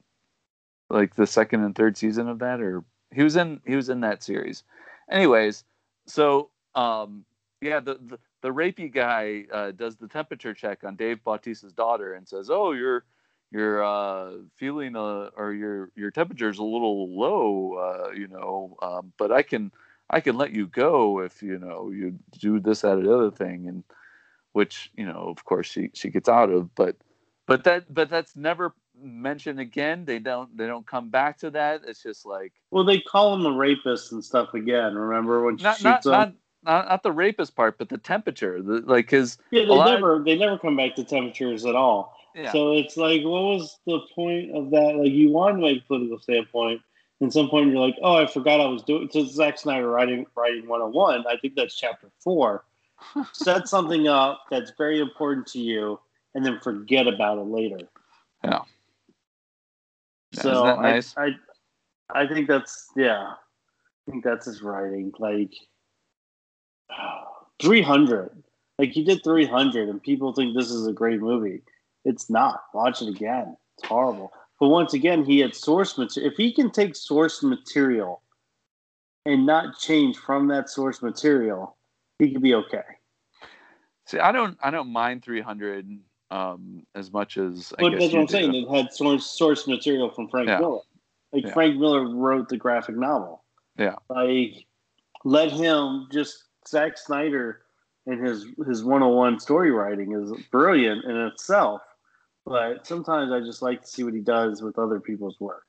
like 0.89 1.15
the 1.15 1.27
second 1.27 1.63
and 1.63 1.75
third 1.75 1.97
season 1.97 2.27
of 2.27 2.39
that, 2.39 2.61
or 2.61 2.83
he 3.13 3.23
was 3.23 3.35
in 3.35 3.61
he 3.65 3.75
was 3.75 3.89
in 3.89 4.01
that 4.01 4.23
series. 4.23 4.63
Anyways, 5.09 5.63
so 6.07 6.49
um, 6.75 7.25
yeah, 7.61 7.79
the, 7.79 7.95
the 7.95 8.19
the 8.41 8.49
rapey 8.49 8.91
guy 8.91 9.45
uh, 9.51 9.71
does 9.71 9.97
the 9.97 10.07
temperature 10.07 10.53
check 10.53 10.83
on 10.83 10.95
Dave 10.95 11.23
Bautista's 11.23 11.73
daughter 11.73 12.13
and 12.13 12.27
says, 12.27 12.49
"Oh, 12.49 12.71
you're 12.71 13.03
you're 13.51 13.83
uh, 13.83 14.31
feeling 14.57 14.95
uh, 14.95 15.29
or 15.35 15.53
your 15.53 15.91
your 15.95 16.11
temperature's 16.11 16.59
a 16.59 16.63
little 16.63 17.09
low, 17.09 17.73
uh, 17.75 18.11
you 18.11 18.27
know, 18.27 18.77
um, 18.81 19.11
but 19.17 19.31
I 19.31 19.41
can 19.43 19.71
I 20.09 20.21
can 20.21 20.37
let 20.37 20.51
you 20.51 20.67
go 20.67 21.19
if 21.19 21.43
you 21.43 21.59
know 21.59 21.91
you 21.91 22.17
do 22.39 22.59
this 22.59 22.81
that 22.81 22.97
or 22.97 23.03
the 23.03 23.13
other 23.13 23.31
thing 23.31 23.67
and 23.67 23.83
which 24.53 24.91
you 24.95 25.05
know 25.05 25.33
of 25.35 25.43
course 25.45 25.67
she 25.67 25.89
she 25.93 26.09
gets 26.09 26.29
out 26.29 26.49
of 26.49 26.73
but 26.75 26.95
but 27.47 27.63
that 27.63 27.91
but 27.93 28.09
that's 28.09 28.35
never 28.35 28.73
mentioned 29.01 29.59
again 29.59 30.05
they 30.05 30.19
don't 30.19 30.55
they 30.55 30.67
don't 30.67 30.85
come 30.85 31.09
back 31.09 31.37
to 31.37 31.49
that 31.49 31.81
it's 31.87 32.03
just 32.03 32.25
like 32.25 32.53
well 32.69 32.83
they 32.83 32.99
call 32.99 33.33
him 33.33 33.41
the 33.41 33.51
rapist 33.51 34.11
and 34.11 34.23
stuff 34.23 34.53
again 34.53 34.95
remember 34.95 35.43
when 35.43 35.55
not, 35.55 35.81
not, 35.83 36.05
not, 36.05 36.33
not, 36.63 36.87
not 36.87 37.03
the 37.03 37.11
rapist 37.11 37.55
part 37.55 37.77
but 37.77 37.89
the 37.89 37.97
temperature 37.97 38.61
the, 38.61 38.81
like 38.81 39.09
his 39.09 39.37
yeah 39.49 39.65
they 39.65 39.75
never 39.75 40.17
of, 40.17 40.25
they 40.25 40.37
never 40.37 40.57
come 40.57 40.75
back 40.75 40.95
to 40.95 41.03
temperatures 41.03 41.65
at 41.65 41.75
all 41.75 42.15
yeah. 42.35 42.51
so 42.51 42.73
it's 42.73 42.95
like 42.95 43.23
what 43.23 43.41
was 43.41 43.79
the 43.87 43.99
point 44.13 44.55
of 44.55 44.69
that 44.69 44.95
like 44.95 45.11
you 45.11 45.31
want 45.31 45.55
to 45.55 45.61
make 45.61 45.81
a 45.81 45.87
political 45.87 46.19
standpoint 46.19 46.81
and 47.21 47.31
some 47.31 47.49
point 47.49 47.71
you're 47.71 47.79
like, 47.79 47.97
oh, 48.01 48.17
I 48.17 48.25
forgot 48.25 48.59
I 48.59 48.65
was 48.65 48.81
doing. 48.81 49.07
So 49.11 49.23
Zack 49.25 49.59
Snyder 49.59 49.87
writing 49.87 50.25
writing 50.35 50.67
101. 50.67 51.25
I 51.27 51.37
think 51.37 51.55
that's 51.55 51.75
chapter 51.75 52.09
four. 52.19 52.65
Set 53.33 53.67
something 53.67 54.07
up 54.07 54.43
that's 54.49 54.71
very 54.77 54.99
important 54.99 55.47
to 55.47 55.59
you, 55.59 55.99
and 56.35 56.45
then 56.45 56.59
forget 56.59 57.07
about 57.07 57.37
it 57.37 57.47
later. 57.47 57.79
Yeah. 58.43 58.61
So 60.33 60.75
nice? 60.75 61.13
I, 61.17 61.31
I, 62.13 62.21
I 62.21 62.27
think 62.27 62.47
that's 62.47 62.89
yeah. 62.95 63.33
I 64.07 64.11
think 64.11 64.23
that's 64.23 64.45
his 64.45 64.61
writing. 64.61 65.11
Like, 65.19 65.53
300. 67.61 68.31
Like 68.79 68.91
he 68.91 69.03
did 69.03 69.23
300, 69.23 69.89
and 69.89 70.01
people 70.01 70.33
think 70.33 70.55
this 70.55 70.71
is 70.71 70.87
a 70.87 70.93
great 70.93 71.21
movie. 71.21 71.61
It's 72.03 72.29
not. 72.29 72.63
Watch 72.73 73.01
it 73.01 73.09
again. 73.09 73.55
It's 73.77 73.87
horrible. 73.87 74.31
But 74.59 74.69
once 74.69 74.93
again, 74.93 75.23
he 75.23 75.39
had 75.39 75.55
source 75.55 75.97
material. 75.97 76.31
If 76.31 76.37
he 76.37 76.53
can 76.53 76.71
take 76.71 76.95
source 76.95 77.43
material 77.43 78.21
and 79.25 79.45
not 79.45 79.77
change 79.77 80.17
from 80.17 80.47
that 80.47 80.69
source 80.69 81.01
material, 81.01 81.77
he 82.23 82.33
could 82.33 82.41
be 82.41 82.55
okay. 82.55 82.83
See, 84.05 84.19
I 84.19 84.31
don't, 84.31 84.57
I 84.61 84.71
don't 84.71 84.91
mind 84.91 85.23
300 85.23 85.99
um, 86.31 86.85
as 86.95 87.11
much 87.11 87.37
as. 87.37 87.73
I 87.77 87.81
but 87.81 87.91
that's 87.99 88.13
what 88.13 88.19
I'm 88.19 88.25
do. 88.25 88.31
saying. 88.31 88.53
It 88.55 88.69
had 88.69 88.93
source 88.93 89.25
source 89.25 89.67
material 89.67 90.09
from 90.09 90.27
Frank 90.27 90.49
yeah. 90.49 90.59
Miller. 90.59 90.81
Like 91.33 91.45
yeah. 91.45 91.53
Frank 91.53 91.77
Miller 91.77 92.07
wrote 92.07 92.49
the 92.49 92.57
graphic 92.57 92.97
novel. 92.97 93.43
Yeah. 93.77 93.95
Like, 94.09 94.65
let 95.23 95.51
him 95.51 96.07
just 96.11 96.45
Zack 96.67 96.97
Snyder 96.97 97.61
and 98.05 98.25
his 98.25 98.45
his 98.67 98.83
101 98.83 99.39
story 99.39 99.71
writing 99.71 100.13
is 100.13 100.33
brilliant 100.51 101.05
in 101.05 101.15
itself 101.15 101.81
but 102.45 102.87
sometimes 102.87 103.31
I 103.31 103.39
just 103.39 103.61
like 103.61 103.81
to 103.81 103.87
see 103.87 104.03
what 104.03 104.13
he 104.13 104.19
does 104.19 104.61
with 104.61 104.77
other 104.79 104.99
people's 104.99 105.39
work. 105.39 105.65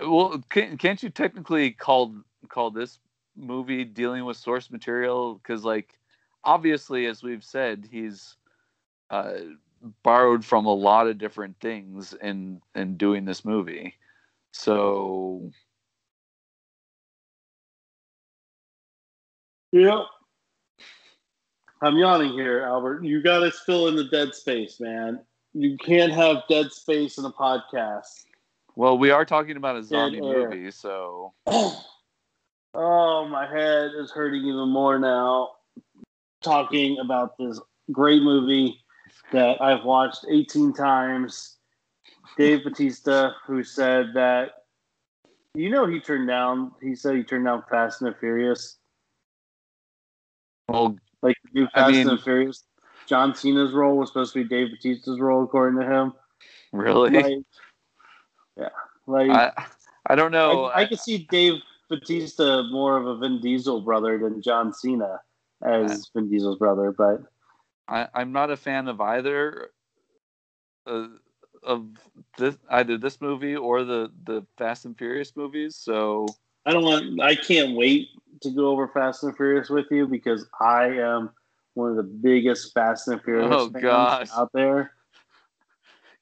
Well, 0.00 0.42
can't, 0.50 0.78
can't 0.78 1.02
you 1.02 1.08
technically 1.08 1.70
call 1.70 2.14
call 2.46 2.70
this 2.70 2.98
movie 3.36 3.84
dealing 3.84 4.24
with 4.24 4.36
source 4.36 4.70
material? 4.70 5.34
Because, 5.34 5.64
like, 5.64 5.98
obviously, 6.44 7.06
as 7.06 7.22
we've 7.22 7.44
said, 7.44 7.88
he's 7.90 8.36
uh, 9.10 9.34
borrowed 10.02 10.44
from 10.44 10.66
a 10.66 10.74
lot 10.74 11.06
of 11.06 11.18
different 11.18 11.58
things 11.60 12.14
in 12.22 12.60
in 12.74 12.96
doing 12.96 13.24
this 13.24 13.44
movie. 13.44 13.94
So, 14.52 15.50
yeah, 19.72 20.02
I'm 21.82 21.96
yawning 21.96 22.32
here, 22.32 22.62
Albert. 22.62 23.04
You 23.04 23.22
got 23.22 23.40
to 23.40 23.50
fill 23.50 23.88
in 23.88 23.96
the 23.96 24.04
dead 24.04 24.34
space, 24.34 24.80
man. 24.80 25.20
You 25.52 25.76
can't 25.76 26.12
have 26.12 26.42
dead 26.48 26.72
space 26.72 27.18
in 27.18 27.24
a 27.24 27.30
podcast. 27.30 28.24
Well, 28.76 28.98
we 28.98 29.10
are 29.10 29.24
talking 29.24 29.56
about 29.56 29.76
a 29.76 29.82
zombie 29.82 30.20
movie, 30.20 30.70
so. 30.70 31.32
oh, 32.74 33.26
my 33.28 33.46
head 33.46 33.90
is 33.98 34.10
hurting 34.10 34.42
even 34.44 34.68
more 34.68 34.98
now. 34.98 35.50
Talking 36.42 36.98
about 36.98 37.36
this 37.38 37.60
great 37.90 38.22
movie 38.22 38.78
that 39.32 39.60
I've 39.60 39.84
watched 39.84 40.26
18 40.28 40.72
times. 40.72 41.56
Dave 42.36 42.64
Bautista, 42.64 43.34
who 43.46 43.64
said 43.64 44.10
that, 44.14 44.50
you 45.54 45.70
know, 45.70 45.86
he 45.86 46.00
turned 46.00 46.28
down, 46.28 46.72
he 46.82 46.94
said 46.94 47.16
he 47.16 47.24
turned 47.24 47.46
down 47.46 47.64
Fast 47.70 48.02
and 48.02 48.12
the 48.12 48.16
Furious. 48.18 48.76
Well, 50.68 50.96
like 51.22 51.36
new 51.54 51.66
Fast 51.68 51.88
I 51.88 51.92
mean, 51.92 52.08
and 52.08 52.20
Furious. 52.20 52.64
John 53.06 53.34
Cena's 53.34 53.72
role 53.72 53.96
was 53.96 54.10
supposed 54.10 54.34
to 54.34 54.42
be 54.42 54.48
Dave 54.48 54.68
Bautista's 54.70 55.20
role, 55.20 55.44
according 55.44 55.80
to 55.80 55.86
him. 55.86 56.12
Really? 56.72 57.10
Like, 57.10 57.36
yeah. 58.58 58.68
Like 59.06 59.30
I, 59.30 59.52
I 60.06 60.14
don't 60.14 60.32
know. 60.32 60.64
I, 60.64 60.80
I 60.80 60.86
could 60.86 60.98
see 60.98 61.26
Dave. 61.30 61.54
Bautista 61.88 62.64
more 62.70 62.96
of 62.96 63.06
a 63.06 63.16
Vin 63.16 63.40
Diesel 63.40 63.80
brother 63.80 64.18
than 64.18 64.42
John 64.42 64.72
Cena 64.72 65.20
as 65.62 66.10
Vin 66.14 66.28
Diesel's 66.28 66.58
brother, 66.58 66.92
but 66.92 67.22
I, 67.88 68.08
I'm 68.14 68.32
not 68.32 68.50
a 68.50 68.56
fan 68.56 68.88
of 68.88 69.00
either 69.00 69.70
uh, 70.86 71.08
of 71.62 71.86
this 72.38 72.56
either 72.70 72.98
this 72.98 73.20
movie 73.20 73.56
or 73.56 73.84
the 73.84 74.10
the 74.24 74.44
Fast 74.56 74.84
and 74.84 74.96
Furious 74.96 75.36
movies. 75.36 75.76
So 75.76 76.26
I 76.64 76.72
don't 76.72 76.84
want. 76.84 77.20
I 77.20 77.34
can't 77.34 77.76
wait 77.76 78.08
to 78.42 78.50
go 78.50 78.68
over 78.68 78.88
Fast 78.88 79.22
and 79.22 79.36
Furious 79.36 79.68
with 79.68 79.86
you 79.90 80.06
because 80.06 80.46
I 80.60 80.86
am 80.86 81.30
one 81.74 81.90
of 81.90 81.96
the 81.96 82.02
biggest 82.02 82.74
Fast 82.74 83.08
and 83.08 83.22
Furious 83.22 83.52
Oh, 83.52 83.70
fans 83.70 83.82
gosh. 83.82 84.28
out 84.34 84.50
there. 84.52 84.92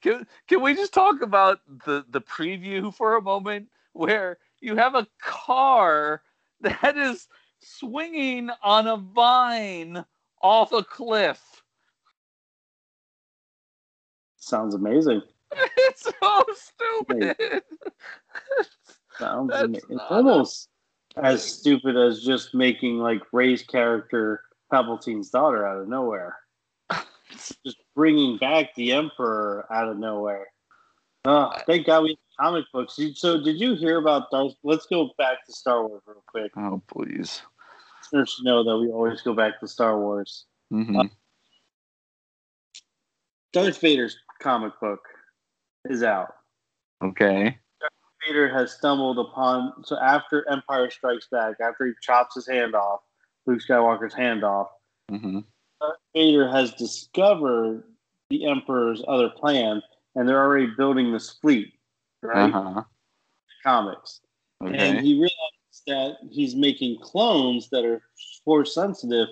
can 0.02 0.26
can 0.48 0.62
we 0.62 0.74
just 0.74 0.92
talk 0.92 1.22
about 1.22 1.60
the 1.86 2.04
the 2.08 2.20
preview 2.20 2.94
for 2.94 3.16
a 3.16 3.22
moment 3.22 3.68
where 3.92 4.38
you 4.64 4.76
have 4.76 4.94
a 4.94 5.06
car 5.20 6.22
that 6.60 6.96
is 6.96 7.28
swinging 7.60 8.50
on 8.62 8.86
a 8.86 8.96
vine 8.96 10.04
off 10.42 10.72
a 10.72 10.82
cliff? 10.82 11.40
Sounds 14.36 14.74
amazing. 14.74 15.22
It's 15.76 16.10
so 16.20 16.44
stupid. 16.54 17.62
Sounds 19.18 19.50
That's 19.50 19.62
ama- 19.62 19.78
It's 19.88 20.02
almost 20.10 20.68
as 21.16 21.44
stupid 21.44 21.96
as 21.96 22.22
just 22.24 22.54
making 22.54 22.98
like 22.98 23.22
Rey's 23.32 23.62
character 23.62 24.42
Palpatine's 24.72 25.30
daughter 25.30 25.64
out 25.64 25.80
of 25.80 25.88
nowhere. 25.88 26.36
just 27.64 27.76
bringing 27.94 28.38
back 28.38 28.74
the 28.74 28.92
Emperor 28.92 29.66
out 29.70 29.88
of 29.88 29.96
nowhere. 29.96 30.48
Oh, 31.24 31.52
thank 31.66 31.86
God 31.86 32.02
we 32.02 32.18
comic 32.38 32.64
books. 32.72 32.98
So, 33.14 33.42
did 33.42 33.58
you 33.58 33.74
hear 33.74 33.98
about 33.98 34.30
Darth? 34.30 34.54
Let's 34.62 34.86
go 34.86 35.10
back 35.18 35.44
to 35.46 35.52
Star 35.52 35.86
Wars 35.86 36.02
real 36.06 36.22
quick. 36.26 36.52
oh 36.56 36.82
please. 36.88 37.42
Listeners 38.02 38.30
should 38.30 38.44
know 38.44 38.62
that 38.64 38.76
we 38.78 38.88
always 38.88 39.22
go 39.22 39.34
back 39.34 39.60
to 39.60 39.68
Star 39.68 39.98
Wars. 39.98 40.44
hmm 40.70 41.00
Darth 43.52 43.80
Vader's 43.80 44.16
comic 44.40 44.72
book 44.80 45.00
is 45.88 46.02
out. 46.02 46.34
Okay. 47.02 47.58
Darth 47.80 47.92
Vader 48.26 48.48
has 48.52 48.72
stumbled 48.72 49.18
upon. 49.18 49.84
So 49.84 49.98
after 49.98 50.48
Empire 50.50 50.90
Strikes 50.90 51.28
Back, 51.30 51.56
after 51.60 51.86
he 51.86 51.92
chops 52.02 52.34
his 52.34 52.48
hand 52.48 52.74
off, 52.74 53.00
Luke 53.46 53.60
Skywalker's 53.60 54.14
hand 54.14 54.44
off, 54.44 54.68
hmm 55.08 55.40
Darth 55.80 55.98
Vader 56.14 56.48
has 56.48 56.72
discovered 56.74 57.84
the 58.30 58.46
Emperor's 58.46 59.02
other 59.06 59.28
plan, 59.28 59.82
and 60.14 60.26
they're 60.28 60.42
already 60.42 60.68
building 60.76 61.12
this 61.12 61.30
fleet, 61.30 61.73
right? 62.24 62.52
Uh-huh. 62.52 62.82
Comics, 63.62 64.20
and 64.60 65.00
he 65.00 65.14
realizes 65.14 65.82
that 65.86 66.16
he's 66.30 66.54
making 66.54 66.98
clones 67.00 67.68
that 67.70 67.84
are 67.84 68.02
force 68.44 68.74
sensitive 68.74 69.28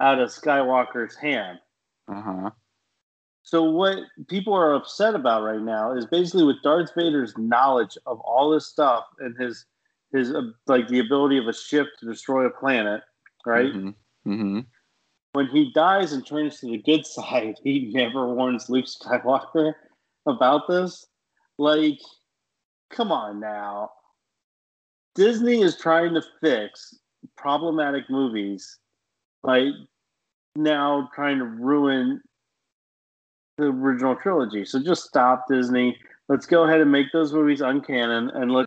out 0.00 0.18
of 0.18 0.30
Skywalker's 0.30 1.16
hand. 1.16 1.58
Uh-huh. 2.08 2.50
So 3.42 3.62
what 3.62 3.98
people 4.28 4.54
are 4.54 4.74
upset 4.74 5.14
about 5.14 5.44
right 5.44 5.60
now 5.60 5.92
is 5.92 6.04
basically 6.06 6.42
with 6.42 6.62
Darth 6.62 6.90
Vader's 6.96 7.32
knowledge 7.38 7.96
of 8.04 8.18
all 8.20 8.50
this 8.50 8.66
stuff 8.66 9.04
and 9.20 9.36
his 9.36 9.66
his 10.12 10.34
uh, 10.34 10.50
like 10.66 10.88
the 10.88 10.98
ability 10.98 11.38
of 11.38 11.46
a 11.46 11.52
ship 11.52 11.86
to 12.00 12.06
destroy 12.06 12.46
a 12.46 12.50
planet, 12.50 13.02
right? 13.44 13.72
hmm 13.72 13.90
hmm 14.24 14.60
When 15.32 15.46
he 15.46 15.72
dies 15.74 16.12
and 16.12 16.26
turns 16.26 16.58
to 16.60 16.66
the 16.66 16.78
good 16.78 17.06
side, 17.16 17.56
he 17.62 17.92
never 17.94 18.34
warns 18.34 18.68
Luke 18.68 18.86
Skywalker 18.86 19.74
about 20.26 20.66
this. 20.68 21.06
Like, 21.58 21.98
come 22.90 23.12
on 23.12 23.40
now. 23.40 23.90
Disney 25.14 25.62
is 25.62 25.76
trying 25.78 26.14
to 26.14 26.22
fix 26.40 26.94
problematic 27.36 28.10
movies, 28.10 28.78
like 29.42 29.72
now 30.54 31.08
trying 31.14 31.38
to 31.38 31.44
ruin 31.44 32.20
the 33.56 33.64
original 33.64 34.14
trilogy. 34.16 34.64
So 34.64 34.82
just 34.82 35.04
stop 35.04 35.46
Disney. 35.48 35.96
Let's 36.28 36.44
go 36.44 36.64
ahead 36.64 36.80
and 36.80 36.92
make 36.92 37.06
those 37.12 37.32
movies 37.32 37.60
uncanon 37.60 38.34
and 38.36 38.52
let 38.52 38.66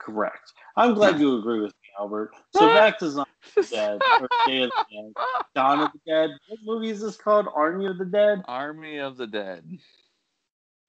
correct. 0.00 0.52
I'm 0.76 0.94
glad 0.94 1.20
you 1.20 1.38
agree 1.38 1.60
with 1.60 1.72
me, 1.72 1.88
Albert. 1.98 2.32
So 2.54 2.66
back 2.68 2.98
to 3.00 3.10
Zombie 3.10 3.30
of 3.56 3.68
the 3.70 3.76
Dead 3.76 4.00
or 4.20 4.28
Day 4.46 4.62
of 4.62 4.70
the 4.70 4.84
Dead. 4.90 5.24
Dawn 5.54 5.80
of 5.80 5.92
the 5.92 6.00
Dead. 6.06 6.30
What 6.48 6.58
movie 6.64 6.90
is 6.90 7.00
this 7.00 7.16
called? 7.16 7.46
Army 7.54 7.86
of 7.86 7.98
the 7.98 8.04
Dead? 8.04 8.42
Army 8.46 8.98
of 8.98 9.16
the 9.16 9.26
Dead. 9.26 9.78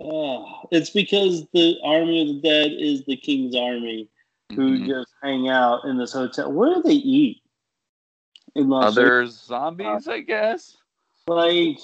Oh, 0.04 0.68
it's 0.72 0.90
because 0.90 1.48
the 1.54 1.78
Army 1.84 2.22
of 2.22 2.28
the 2.28 2.42
Dead 2.42 2.72
is 2.72 3.04
the 3.06 3.16
King's 3.16 3.56
Army 3.56 4.10
who 4.56 4.80
Mhm. 4.80 4.88
just 4.88 5.14
hang 5.22 5.48
out 5.48 5.86
in 5.86 5.98
this 5.98 6.14
hotel. 6.14 6.52
What 6.52 6.76
do 6.76 6.82
they 6.82 6.96
eat? 6.96 7.42
In 8.56 8.68
Las 8.70 8.96
Vegas? 8.96 9.10
Other 9.10 9.26
zombies, 9.28 10.08
I 10.08 10.20
guess. 10.22 10.78
Like, 11.28 11.80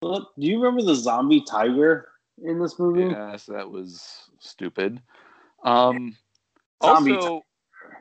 what, 0.00 0.28
do 0.38 0.46
you 0.46 0.58
remember 0.58 0.82
the 0.82 0.94
zombie 0.94 1.40
tiger 1.40 2.08
in 2.42 2.58
this 2.60 2.78
movie? 2.78 3.04
Yes, 3.04 3.46
that 3.46 3.68
was 3.68 4.30
stupid. 4.38 5.00
Um, 5.64 6.16
Zombie 6.82 7.12
also, 7.12 7.46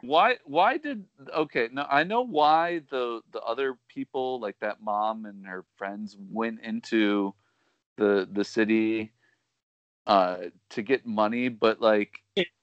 why 0.02 0.38
why 0.46 0.78
did 0.78 1.06
okay? 1.34 1.70
Now 1.72 1.88
I 1.90 2.04
know 2.04 2.22
why 2.22 2.82
the 2.90 3.22
the 3.32 3.42
other 3.42 3.78
people 3.88 4.40
like 4.40 4.60
that 4.60 4.82
mom 4.82 5.26
and 5.26 5.46
her 5.46 5.64
friends 5.76 6.18
went 6.32 6.60
into 6.62 7.34
the 7.98 8.28
the 8.32 8.44
city 8.44 9.12
uh 10.08 10.38
to 10.70 10.82
get 10.82 11.06
money, 11.06 11.48
but 11.50 11.82
like 11.82 12.20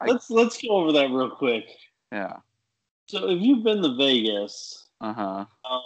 let's 0.06 0.30
let's 0.30 0.60
go 0.60 0.68
over 0.70 0.92
that 0.92 1.10
real 1.10 1.30
quick. 1.30 1.66
yeah, 2.12 2.36
So, 3.06 3.28
if 3.28 3.40
you've 3.40 3.62
been 3.64 3.82
to 3.82 3.94
Vegas, 3.96 4.88
uh 5.00 5.12
huh. 5.12 5.44
um, 5.70 5.82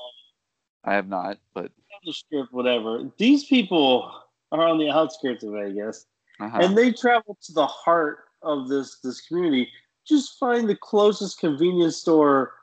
I 0.84 0.94
have 0.94 1.08
not, 1.08 1.38
but 1.54 1.70
the 2.04 2.12
strip, 2.12 2.46
whatever, 2.50 3.10
these 3.18 3.44
people 3.44 4.12
are 4.50 4.66
on 4.66 4.78
the 4.78 4.90
outskirts 4.90 5.44
of 5.44 5.52
Vegas. 5.52 6.06
uh-huh. 6.40 6.58
and 6.62 6.76
they 6.76 6.90
travel 6.92 7.36
to 7.42 7.52
the 7.52 7.66
heart 7.66 8.24
of 8.42 8.68
this 8.68 8.98
this 9.04 9.20
community 9.20 9.68
just 10.04 10.36
find 10.40 10.68
the 10.68 10.74
closest 10.74 11.38
convenience 11.38 11.96
store 11.96 12.54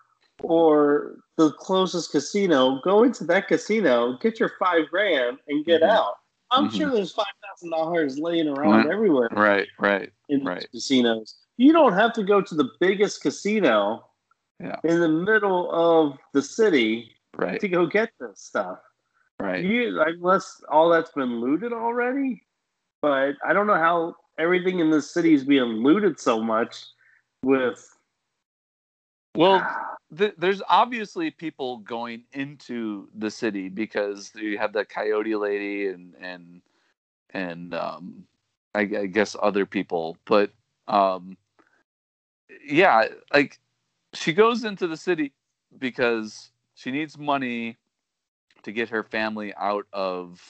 or 0.44 1.16
the 1.38 1.52
closest 1.54 2.12
casino 2.12 2.82
go 2.84 3.04
into 3.04 3.24
that 3.24 3.48
casino 3.48 4.18
get 4.22 4.40
your 4.42 4.52
five 4.60 4.90
grand 4.90 5.38
and 5.48 5.64
get 5.66 5.82
Mhm. 5.82 5.90
out 5.90 6.16
i'm 6.52 6.68
Mhm. 6.70 6.78
sure 6.78 6.90
there's 6.92 7.12
five 7.12 7.26
thousand 7.48 7.72
dollars 7.72 8.18
laying 8.20 8.48
around 8.48 8.90
everywhere 8.92 9.30
right, 9.32 9.68
right, 9.80 10.12
in 10.30 10.44
right. 10.44 10.68
casinos 10.72 11.36
you 11.58 11.74
don't 11.74 11.94
have 11.94 12.14
to 12.14 12.24
go 12.24 12.42
to 12.42 12.56
the 12.56 12.70
biggest 12.80 13.22
casino 13.22 14.06
Yeah. 14.60 14.76
in 14.84 15.00
the 15.00 15.08
middle 15.10 15.70
of 15.72 16.18
the 16.34 16.42
city 16.42 17.16
right, 17.38 17.60
to 17.62 17.68
go 17.68 17.86
get 17.86 18.12
this 18.20 18.42
stuff 18.42 18.80
right. 19.40 19.64
you, 19.64 20.02
unless 20.02 20.62
all 20.70 20.90
that's 20.90 21.12
been 21.12 21.40
looted 21.40 21.72
already. 21.72 22.44
But 23.02 23.36
I 23.46 23.54
don't 23.54 23.68
know 23.68 23.76
how 23.76 24.16
everything 24.38 24.80
in 24.80 24.90
this 24.90 25.10
city 25.14 25.34
is 25.34 25.46
being 25.46 25.82
looted 25.84 26.20
so 26.20 26.42
much. 26.44 26.76
With 27.44 27.80
Well, 29.36 29.66
th- 30.18 30.36
there's 30.38 30.62
obviously 30.70 31.32
people 31.32 31.78
going 31.80 32.24
into 32.34 33.10
the 33.16 33.32
city 33.32 33.70
because 33.70 34.32
you 34.36 34.58
have 34.58 34.74
the 34.74 34.86
coyote 34.86 35.36
lady 35.36 35.88
and 35.88 36.16
and 36.20 36.62
and 37.32 37.74
um, 37.74 38.26
I, 38.76 38.82
I 38.82 39.06
guess 39.08 39.36
other 39.42 39.66
people, 39.66 40.18
but 40.26 40.52
um, 40.88 41.38
yeah, 42.66 43.06
like 43.34 43.60
she 44.14 44.34
goes 44.34 44.64
into 44.64 44.88
the 44.88 44.98
city 44.98 45.34
because 45.80 46.52
she 46.76 46.92
needs 46.92 47.18
money 47.18 47.78
to 48.64 48.72
get 48.72 48.90
her 48.90 49.04
family 49.04 49.54
out 49.56 49.88
of 49.94 50.42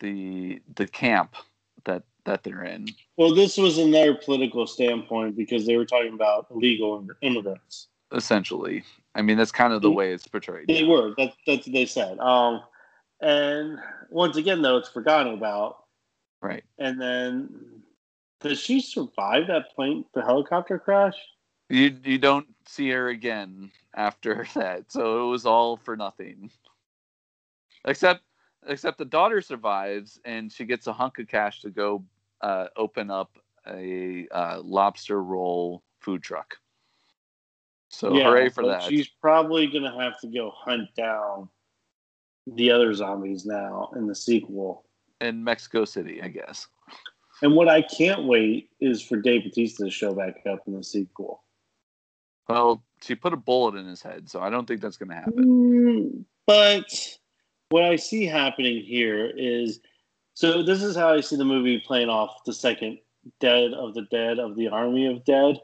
the 0.00 0.60
the 0.76 0.86
camp 0.86 1.36
that 1.84 2.04
that 2.24 2.42
they're 2.42 2.64
in. 2.64 2.88
well, 3.16 3.34
this 3.34 3.56
was 3.56 3.78
another 3.78 4.14
political 4.14 4.66
standpoint 4.66 5.36
because 5.36 5.66
they 5.66 5.76
were 5.76 5.84
talking 5.86 6.14
about 6.14 6.46
illegal 6.50 7.06
immigrants. 7.22 7.88
Essentially, 8.12 8.84
I 9.14 9.22
mean 9.22 9.36
that's 9.36 9.52
kind 9.52 9.72
of 9.72 9.82
the 9.82 9.90
way 9.90 10.12
it's 10.12 10.26
portrayed. 10.26 10.68
They 10.68 10.84
were. 10.84 11.14
That's 11.16 11.34
that's 11.46 11.66
what 11.66 11.72
they 11.72 11.86
said. 11.86 12.18
Um, 12.18 12.62
and 13.20 13.78
once 14.10 14.36
again, 14.36 14.62
though, 14.62 14.76
it's 14.76 14.88
forgotten 14.88 15.34
about. 15.34 15.78
Right. 16.42 16.62
And 16.78 17.00
then, 17.00 17.82
does 18.40 18.60
she 18.60 18.80
survive 18.80 19.46
that 19.48 19.74
plane, 19.74 20.04
the 20.14 20.22
helicopter 20.22 20.78
crash? 20.78 21.14
You 21.70 21.96
you 22.04 22.18
don't 22.18 22.46
see 22.66 22.90
her 22.90 23.08
again 23.08 23.70
after 23.94 24.46
that, 24.54 24.92
so 24.92 25.26
it 25.26 25.30
was 25.30 25.46
all 25.46 25.76
for 25.76 25.96
nothing. 25.96 26.50
Except 27.86 28.22
except 28.66 28.98
the 28.98 29.04
daughter 29.04 29.40
survives 29.40 30.20
and 30.24 30.50
she 30.50 30.64
gets 30.64 30.86
a 30.86 30.92
hunk 30.92 31.18
of 31.18 31.28
cash 31.28 31.60
to 31.60 31.70
go 31.70 32.02
uh, 32.44 32.68
open 32.76 33.10
up 33.10 33.38
a 33.66 34.28
uh, 34.30 34.60
lobster 34.62 35.22
roll 35.22 35.82
food 36.00 36.22
truck. 36.22 36.56
So 37.88 38.12
hooray 38.12 38.50
for 38.50 38.66
that! 38.66 38.82
She's 38.82 39.08
probably 39.08 39.66
gonna 39.66 39.98
have 39.98 40.20
to 40.20 40.28
go 40.28 40.52
hunt 40.54 40.94
down 40.94 41.48
the 42.46 42.70
other 42.70 42.92
zombies 42.92 43.46
now 43.46 43.90
in 43.96 44.06
the 44.06 44.14
sequel. 44.14 44.84
In 45.20 45.42
Mexico 45.42 45.86
City, 45.86 46.20
I 46.22 46.28
guess. 46.28 46.66
And 47.40 47.54
what 47.54 47.68
I 47.68 47.80
can't 47.82 48.24
wait 48.24 48.68
is 48.80 49.00
for 49.02 49.16
Dave 49.16 49.44
Bautista 49.44 49.84
to 49.84 49.90
show 49.90 50.12
back 50.14 50.42
up 50.46 50.60
in 50.66 50.74
the 50.74 50.84
sequel. 50.84 51.42
Well, 52.48 52.84
she 53.00 53.14
put 53.14 53.32
a 53.32 53.36
bullet 53.36 53.76
in 53.76 53.86
his 53.86 54.02
head, 54.02 54.28
so 54.28 54.40
I 54.40 54.50
don't 54.50 54.66
think 54.66 54.82
that's 54.82 54.98
going 54.98 55.08
to 55.08 55.14
happen. 55.14 55.44
Mm, 55.44 56.24
but 56.46 56.84
what 57.70 57.84
I 57.84 57.96
see 57.96 58.26
happening 58.26 58.82
here 58.82 59.32
is 59.34 59.80
so 60.34 60.62
this 60.62 60.82
is 60.82 60.96
how 60.96 61.14
I 61.14 61.20
see 61.20 61.36
the 61.36 61.44
movie 61.44 61.80
playing 61.80 62.08
off 62.08 62.44
the 62.44 62.52
second 62.52 62.98
Dead 63.40 63.72
of 63.72 63.94
the 63.94 64.02
Dead 64.10 64.38
of 64.38 64.56
the 64.56 64.68
Army 64.68 65.06
of 65.06 65.24
Dead. 65.24 65.60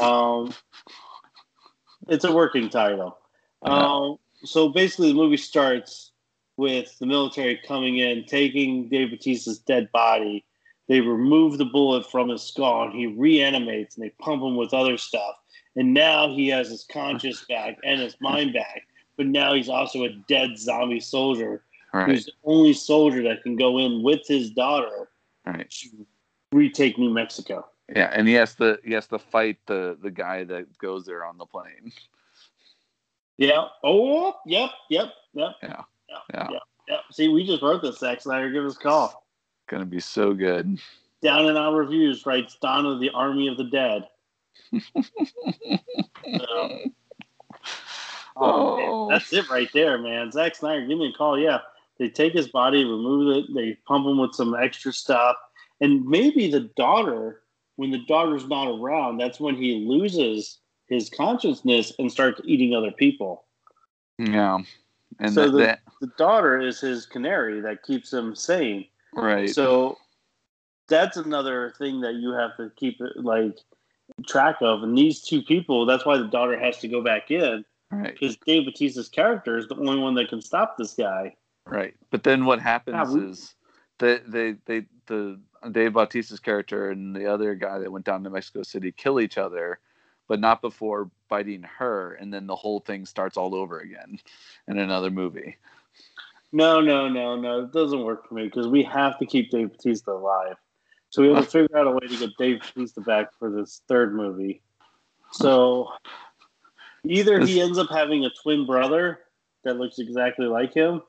Um, 0.00 0.54
it's 2.08 2.24
a 2.24 2.32
working 2.32 2.68
title. 2.68 3.18
Um, 3.62 4.16
so 4.44 4.68
basically, 4.68 5.08
the 5.08 5.14
movie 5.14 5.36
starts 5.36 6.12
with 6.56 6.96
the 6.98 7.06
military 7.06 7.60
coming 7.66 7.98
in, 7.98 8.24
taking 8.24 8.88
Dave 8.88 9.10
Bautista's 9.10 9.58
dead 9.58 9.90
body. 9.92 10.44
They 10.88 11.00
remove 11.00 11.58
the 11.58 11.64
bullet 11.64 12.10
from 12.10 12.28
his 12.28 12.42
skull, 12.42 12.84
and 12.84 12.94
he 12.94 13.06
reanimates, 13.06 13.96
and 13.96 14.04
they 14.04 14.10
pump 14.20 14.42
him 14.42 14.56
with 14.56 14.74
other 14.74 14.98
stuff. 14.98 15.34
And 15.76 15.92
now 15.92 16.28
he 16.28 16.48
has 16.48 16.68
his 16.68 16.86
conscience 16.90 17.44
back 17.48 17.78
and 17.84 18.00
his 18.00 18.16
mind 18.20 18.52
back. 18.52 18.82
But 19.16 19.26
now 19.26 19.54
he's 19.54 19.68
also 19.68 20.04
a 20.04 20.10
dead 20.28 20.58
zombie 20.58 21.00
soldier 21.00 21.64
Right. 21.94 22.08
who's 22.10 22.26
the 22.26 22.32
only 22.42 22.72
soldier 22.72 23.22
that 23.22 23.42
can 23.44 23.54
go 23.54 23.78
in 23.78 24.02
with 24.02 24.26
his 24.26 24.50
daughter 24.50 25.08
Right. 25.46 25.70
to 25.70 26.06
retake 26.52 26.98
New 26.98 27.10
Mexico. 27.10 27.66
Yeah, 27.94 28.10
and 28.12 28.26
he 28.26 28.34
has 28.34 28.54
to 28.56 28.78
he 28.84 28.92
has 28.94 29.06
to 29.08 29.18
fight 29.18 29.58
the 29.66 29.96
the 30.02 30.10
guy 30.10 30.42
that 30.44 30.76
goes 30.78 31.04
there 31.06 31.24
on 31.24 31.38
the 31.38 31.46
plane. 31.46 31.92
Yeah. 33.36 33.66
Oh, 33.84 34.34
yep, 34.46 34.70
yep, 34.90 35.12
yep. 35.34 35.52
Yeah. 35.62 35.82
Yeah. 36.08 36.20
Yeah. 36.32 36.48
Yep. 36.50 36.62
Yep. 36.88 37.00
See, 37.12 37.28
we 37.28 37.46
just 37.46 37.62
wrote 37.62 37.82
this, 37.82 37.98
Zack 37.98 38.20
Snyder. 38.22 38.50
Give 38.50 38.64
us 38.64 38.76
a 38.76 38.80
call. 38.80 39.24
Gonna 39.68 39.84
be 39.84 40.00
so 40.00 40.32
good. 40.34 40.78
Down 41.22 41.46
and 41.46 41.56
Out 41.56 41.74
reviews 41.74 42.26
writes 42.26 42.56
of 42.62 43.00
the 43.00 43.10
Army 43.10 43.48
of 43.48 43.56
the 43.56 43.64
Dead. 43.64 44.08
So, 48.36 48.42
oh, 48.42 48.76
man, 48.76 48.88
Oh. 48.88 49.08
that's 49.10 49.32
it 49.32 49.48
right 49.48 49.68
there, 49.72 49.98
man. 49.98 50.32
Zack 50.32 50.56
Snyder, 50.56 50.86
give 50.86 50.98
me 50.98 51.08
a 51.10 51.12
call. 51.16 51.38
Yeah. 51.38 51.58
They 51.98 52.08
take 52.08 52.32
his 52.32 52.48
body, 52.48 52.84
remove 52.84 53.36
it, 53.36 53.54
they 53.54 53.78
pump 53.86 54.06
him 54.06 54.18
with 54.18 54.34
some 54.34 54.54
extra 54.54 54.92
stuff. 54.92 55.36
And 55.80 56.04
maybe 56.06 56.50
the 56.50 56.68
daughter, 56.76 57.42
when 57.76 57.90
the 57.90 58.04
daughter's 58.06 58.46
not 58.46 58.68
around, 58.68 59.18
that's 59.18 59.38
when 59.40 59.54
he 59.56 59.84
loses 59.86 60.58
his 60.88 61.08
consciousness 61.10 61.92
and 61.98 62.10
starts 62.10 62.40
eating 62.44 62.74
other 62.74 62.90
people. 62.90 63.44
Yeah. 64.18 64.58
And 65.20 65.32
So 65.32 65.44
that, 65.46 65.50
the- 65.52 65.58
that 65.58 65.80
The 66.00 66.10
daughter 66.18 66.60
is 66.60 66.80
his 66.80 67.06
canary 67.06 67.60
that 67.60 67.82
keeps 67.82 68.12
him 68.12 68.34
sane. 68.34 68.86
right. 69.14 69.48
So 69.48 69.96
that's 70.88 71.16
another 71.16 71.72
thing 71.78 72.00
that 72.02 72.14
you 72.14 72.32
have 72.32 72.56
to 72.58 72.70
keep 72.76 73.00
like 73.16 73.58
track 74.26 74.56
of. 74.60 74.82
And 74.82 74.96
these 74.98 75.22
two 75.22 75.40
people, 75.42 75.86
that's 75.86 76.04
why 76.04 76.18
the 76.18 76.26
daughter 76.26 76.58
has 76.58 76.78
to 76.78 76.88
go 76.88 77.00
back 77.02 77.30
in 77.30 77.64
right. 77.90 78.12
because 78.12 78.36
Dave 78.44 78.66
Bautista's 78.66 79.08
character 79.08 79.56
is 79.56 79.66
the 79.68 79.76
only 79.76 79.98
one 79.98 80.14
that 80.16 80.28
can 80.28 80.42
stop 80.42 80.76
this 80.76 80.94
guy. 80.94 81.34
Right. 81.66 81.94
But 82.10 82.22
then 82.22 82.44
what 82.44 82.60
happens 82.60 83.08
Yeah, 83.08 83.14
we- 83.14 83.30
is 83.30 83.54
they 83.98 84.18
they 84.26 84.56
they 84.66 84.86
the 85.06 85.40
Dave 85.70 85.92
Bautista's 85.94 86.40
character 86.40 86.90
and 86.90 87.14
the 87.14 87.26
other 87.26 87.54
guy 87.54 87.78
that 87.78 87.90
went 87.90 88.04
down 88.04 88.24
to 88.24 88.30
Mexico 88.30 88.62
City 88.62 88.92
kill 88.92 89.20
each 89.20 89.38
other, 89.38 89.80
but 90.28 90.40
not 90.40 90.60
before 90.60 91.10
biting 91.28 91.62
her, 91.62 92.14
and 92.14 92.32
then 92.32 92.46
the 92.46 92.56
whole 92.56 92.80
thing 92.80 93.06
starts 93.06 93.36
all 93.36 93.54
over 93.54 93.80
again 93.80 94.18
in 94.68 94.78
another 94.78 95.10
movie. 95.10 95.56
No, 96.52 96.80
no, 96.80 97.08
no, 97.08 97.36
no. 97.36 97.62
It 97.64 97.72
doesn't 97.72 98.04
work 98.04 98.28
for 98.28 98.34
me 98.34 98.44
because 98.44 98.68
we 98.68 98.82
have 98.84 99.18
to 99.18 99.26
keep 99.26 99.50
Dave 99.50 99.70
Bautista 99.72 100.12
alive. 100.12 100.56
So 101.10 101.22
we 101.22 101.32
have 101.32 101.44
to 101.44 101.50
figure 101.50 101.76
out 101.76 101.86
a 101.86 101.90
way 101.90 102.06
to 102.06 102.16
get 102.16 102.30
Dave 102.38 102.60
Bautista 102.60 103.00
back 103.00 103.32
for 103.38 103.50
this 103.50 103.82
third 103.88 104.14
movie. 104.14 104.62
So 105.32 105.88
either 107.04 107.44
he 107.44 107.60
ends 107.60 107.78
up 107.78 107.88
having 107.90 108.24
a 108.24 108.30
twin 108.42 108.66
brother 108.66 109.20
that 109.64 109.78
looks 109.78 109.98
exactly 109.98 110.46
like 110.46 110.72
him, 110.74 111.02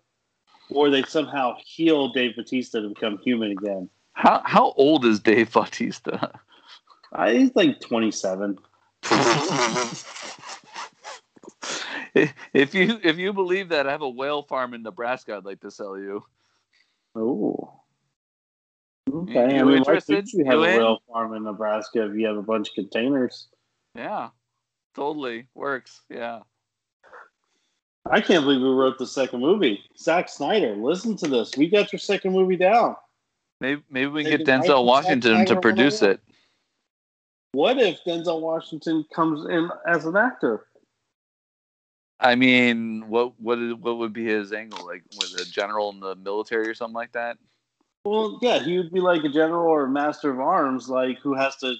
or 0.69 0.89
they 0.89 1.03
somehow 1.03 1.55
heal 1.63 2.09
Dave 2.09 2.35
Bautista 2.35 2.81
to 2.81 2.89
become 2.89 3.17
human 3.19 3.51
again. 3.51 3.89
How 4.13 4.41
how 4.45 4.71
old 4.77 5.05
is 5.05 5.19
Dave 5.19 5.51
Bautista? 5.51 6.39
I, 7.13 7.33
he's 7.33 7.55
like 7.55 7.79
27. 7.81 8.57
if 12.53 12.73
you 12.73 12.99
if 13.03 13.17
you 13.17 13.33
believe 13.33 13.69
that, 13.69 13.87
I 13.87 13.91
have 13.91 14.01
a 14.01 14.09
whale 14.09 14.43
farm 14.43 14.73
in 14.73 14.83
Nebraska. 14.83 15.35
I'd 15.35 15.45
like 15.45 15.61
to 15.61 15.71
sell 15.71 15.97
you. 15.97 16.23
Oh. 17.15 17.81
Okay. 19.13 19.33
You- 19.33 19.39
I 19.39 19.47
you 19.49 19.55
mean, 19.57 19.65
why 19.67 19.73
interested? 19.77 20.15
couldn't 20.25 20.33
you 20.33 20.45
have 20.45 20.53
You 20.59 20.63
a 20.65 20.69
in? 20.69 20.77
whale 20.77 20.99
farm 21.11 21.33
in 21.35 21.43
Nebraska 21.43 22.05
if 22.09 22.15
you 22.17 22.25
have 22.27 22.37
a 22.37 22.41
bunch 22.41 22.69
of 22.69 22.75
containers? 22.75 23.47
Yeah, 23.93 24.29
totally 24.95 25.47
works. 25.53 26.01
Yeah. 26.09 26.39
I 28.09 28.21
can't 28.21 28.43
believe 28.43 28.61
we 28.61 28.69
wrote 28.69 28.99
the 28.99 29.07
second 29.07 29.39
movie. 29.39 29.83
Zack 29.97 30.29
Snyder, 30.29 30.75
listen 30.75 31.17
to 31.17 31.27
this. 31.27 31.57
We 31.57 31.67
got 31.67 31.91
your 31.91 31.99
second 31.99 32.33
movie 32.33 32.57
down. 32.57 32.95
Maybe 33.61 33.81
maybe 33.89 34.07
we 34.07 34.23
can 34.23 34.37
get 34.37 34.47
Denzel 34.47 34.85
Washington 34.85 35.45
to 35.45 35.59
produce 35.59 36.01
it. 36.01 36.19
What 37.53 37.77
if 37.77 37.99
Denzel 38.05 38.41
Washington 38.41 39.05
comes 39.13 39.45
in 39.45 39.69
as 39.87 40.05
an 40.05 40.17
actor? 40.17 40.67
I 42.19 42.35
mean, 42.35 43.07
what 43.07 43.39
what 43.39 43.59
is, 43.59 43.73
what 43.75 43.97
would 43.97 44.13
be 44.13 44.25
his 44.25 44.53
angle? 44.53 44.85
Like, 44.85 45.03
with 45.17 45.41
a 45.41 45.49
general 45.49 45.89
in 45.91 45.99
the 45.99 46.15
military 46.15 46.67
or 46.67 46.73
something 46.73 46.95
like 46.95 47.13
that? 47.13 47.37
Well, 48.05 48.37
yeah, 48.41 48.59
he 48.59 48.77
would 48.77 48.91
be 48.91 48.99
like 48.99 49.23
a 49.23 49.29
general 49.29 49.67
or 49.67 49.85
a 49.85 49.89
master 49.89 50.29
of 50.29 50.39
arms, 50.39 50.89
like 50.89 51.17
who 51.19 51.33
has 51.33 51.55
to, 51.57 51.73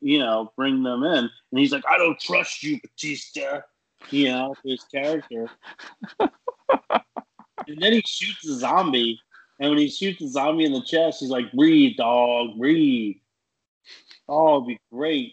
you 0.00 0.18
know, 0.20 0.52
bring 0.56 0.84
them 0.84 1.02
in. 1.02 1.18
And 1.18 1.30
he's 1.58 1.72
like, 1.72 1.84
I 1.90 1.98
don't 1.98 2.20
trust 2.20 2.62
you, 2.62 2.78
Bautista. 2.80 3.64
You 4.10 4.28
know, 4.28 4.54
his 4.64 4.84
character. 4.84 5.48
and 6.20 7.78
then 7.78 7.92
he 7.92 8.02
shoots 8.06 8.46
a 8.48 8.58
zombie. 8.58 9.20
And 9.58 9.70
when 9.70 9.78
he 9.78 9.88
shoots 9.88 10.20
the 10.20 10.28
zombie 10.28 10.64
in 10.64 10.72
the 10.72 10.82
chest, 10.82 11.20
he's 11.20 11.30
like, 11.30 11.50
breathe, 11.52 11.96
dog, 11.96 12.58
breathe. 12.58 13.16
Oh, 14.28 14.56
it'd 14.56 14.68
be 14.68 14.80
great. 14.92 15.32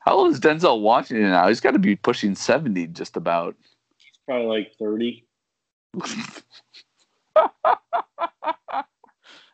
How 0.00 0.14
old 0.14 0.32
is 0.32 0.40
Denzel 0.40 0.80
Washington 0.80 1.30
now? 1.30 1.48
He's 1.48 1.60
got 1.60 1.72
to 1.72 1.78
be 1.78 1.96
pushing 1.96 2.34
seventy, 2.34 2.86
just 2.86 3.16
about. 3.16 3.56
He's 3.96 4.20
probably 4.26 4.46
like 4.46 4.72
30. 4.78 5.24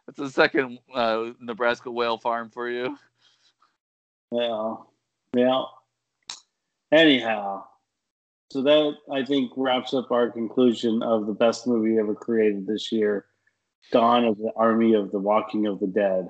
That's 0.06 0.18
a 0.18 0.30
second 0.30 0.78
uh, 0.94 1.30
Nebraska 1.38 1.90
whale 1.90 2.18
farm 2.18 2.50
for 2.50 2.68
you. 2.68 2.96
Yeah. 4.32 4.76
Yeah. 5.34 5.62
Anyhow, 6.90 7.64
so 8.50 8.62
that 8.62 8.94
I 9.12 9.24
think 9.24 9.52
wraps 9.56 9.92
up 9.94 10.10
our 10.10 10.30
conclusion 10.30 11.02
of 11.02 11.26
the 11.26 11.34
best 11.34 11.66
movie 11.66 11.98
ever 11.98 12.14
created 12.14 12.66
this 12.66 12.90
year 12.90 13.26
Dawn 13.92 14.24
of 14.24 14.38
the 14.38 14.52
Army 14.56 14.94
of 14.94 15.10
the 15.12 15.18
Walking 15.18 15.66
of 15.66 15.80
the 15.80 15.86
Dead. 15.86 16.28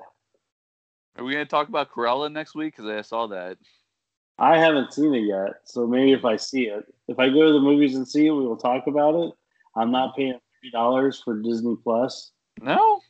Are 1.17 1.23
we 1.23 1.33
going 1.33 1.45
to 1.45 1.49
talk 1.49 1.67
about 1.67 1.91
Cruella 1.91 2.31
next 2.31 2.55
week? 2.55 2.75
Because 2.75 2.89
I 2.89 3.01
saw 3.01 3.27
that. 3.27 3.57
I 4.37 4.57
haven't 4.57 4.93
seen 4.93 5.13
it 5.13 5.25
yet, 5.25 5.61
so 5.65 5.85
maybe 5.85 6.13
if 6.13 6.23
I 6.23 6.37
see 6.37 6.67
it, 6.67 6.85
if 7.09 7.19
I 7.19 7.27
go 7.27 7.45
to 7.47 7.51
the 7.53 7.59
movies 7.59 7.95
and 7.95 8.07
see 8.07 8.27
it, 8.27 8.31
we 8.31 8.45
will 8.45 8.55
talk 8.55 8.87
about 8.87 9.15
it. 9.15 9.33
I'm 9.75 9.91
not 9.91 10.15
paying 10.15 10.39
$30 10.73 11.23
for 11.23 11.41
Disney 11.41 11.75
Plus. 11.83 12.31
No, 12.61 13.01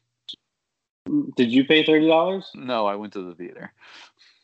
Did 1.35 1.51
you 1.51 1.65
pay 1.65 1.83
$30? 1.83 2.43
no, 2.55 2.87
I 2.87 2.95
went 2.95 3.13
to 3.13 3.21
the 3.23 3.35
theater 3.35 3.71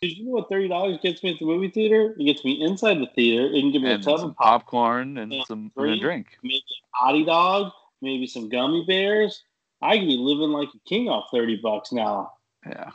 Did 0.09 0.17
you 0.19 0.25
know 0.25 0.31
what 0.33 0.49
$30 0.51 1.01
gets 1.01 1.23
me 1.23 1.31
at 1.33 1.39
the 1.39 1.45
movie 1.45 1.69
theater? 1.69 2.15
It 2.19 2.25
gets 2.25 2.45
me 2.45 2.61
inside 2.61 2.99
the 2.99 3.07
theater. 3.15 3.47
It 3.47 3.59
can 3.59 3.71
give 3.71 3.81
me 3.81 3.89
and 3.91 4.01
a 4.01 4.05
tub 4.05 4.19
of 4.23 4.35
pop, 4.35 4.61
popcorn 4.65 5.17
and 5.17 5.33
Yeah, 5.33 5.43
some 5.47 5.71
and 5.75 5.85
a 5.85 5.97
drink. 5.97 6.01
drink. 6.01 6.27
maybe 6.43 6.57
a 6.59 6.97
potty 7.03 7.25
dog, 7.25 7.71
maybe 8.03 8.27
some 8.27 8.47
gummy 8.49 8.85
bears. 8.85 9.41
I 9.81 9.97
can 9.97 10.05
be 10.07 10.17
living 10.17 10.49
like 10.51 10.69
a 10.75 10.79
king 10.89 11.09
off 11.09 11.29
30 11.31 11.55
bucks 11.63 11.91
now. 11.91 12.33
Yeah, 12.67 12.91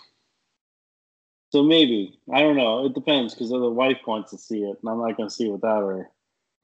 So 1.52 1.64
maybe. 1.64 2.18
I 2.32 2.40
don't 2.42 2.56
know. 2.56 2.86
It 2.86 2.94
depends 2.94 3.34
because 3.34 3.50
the 3.50 3.58
wife 3.58 3.98
wants 4.06 4.30
to 4.30 4.38
see 4.38 4.62
it, 4.62 4.78
and 4.80 4.88
I'm 4.90 4.98
not 4.98 5.16
going 5.16 5.28
to 5.28 5.34
see 5.34 5.46
it 5.48 5.52
without 5.52 5.80
her. 5.82 6.10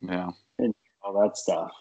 yeah. 0.01 0.31
And 0.61 0.73
all 1.03 1.21
that 1.23 1.37
stuff. 1.37 1.73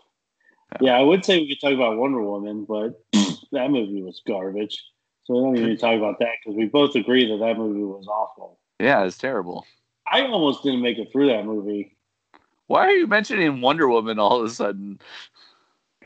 Yeah. 0.82 0.88
Yeah, 0.88 0.98
I 0.98 1.02
would 1.02 1.24
say 1.24 1.40
we 1.40 1.48
could 1.50 1.62
talk 1.62 1.74
about 1.76 1.98
Wonder 1.98 2.22
Woman, 2.22 2.66
but 2.66 3.00
that 3.52 3.70
movie 3.70 4.02
was 4.02 4.22
garbage. 4.28 4.84
So 5.26 5.34
we 5.34 5.42
don't 5.42 5.58
even 5.58 5.70
need 5.70 5.76
to 5.76 5.82
talk 5.82 5.98
about 5.98 6.20
that 6.20 6.34
because 6.44 6.58
we 6.58 6.66
both 6.66 6.96
agree 6.96 7.30
that 7.30 7.44
that 7.44 7.58
movie 7.58 7.82
was 7.82 8.08
awful. 8.08 8.60
Yeah, 8.80 9.04
it's 9.04 9.18
terrible. 9.18 9.66
I 10.12 10.22
almost 10.22 10.64
didn't 10.64 10.82
make 10.82 11.00
it 11.00 11.12
through 11.12 11.28
that 11.28 11.46
movie 11.46 11.98
Why 12.68 12.86
are 12.88 12.92
you 12.92 13.08
mentioning 13.08 13.62
Wonder 13.62 13.88
Woman 13.88 14.20
all 14.20 14.40
of 14.40 14.46
a 14.46 14.50
sudden? 14.50 15.00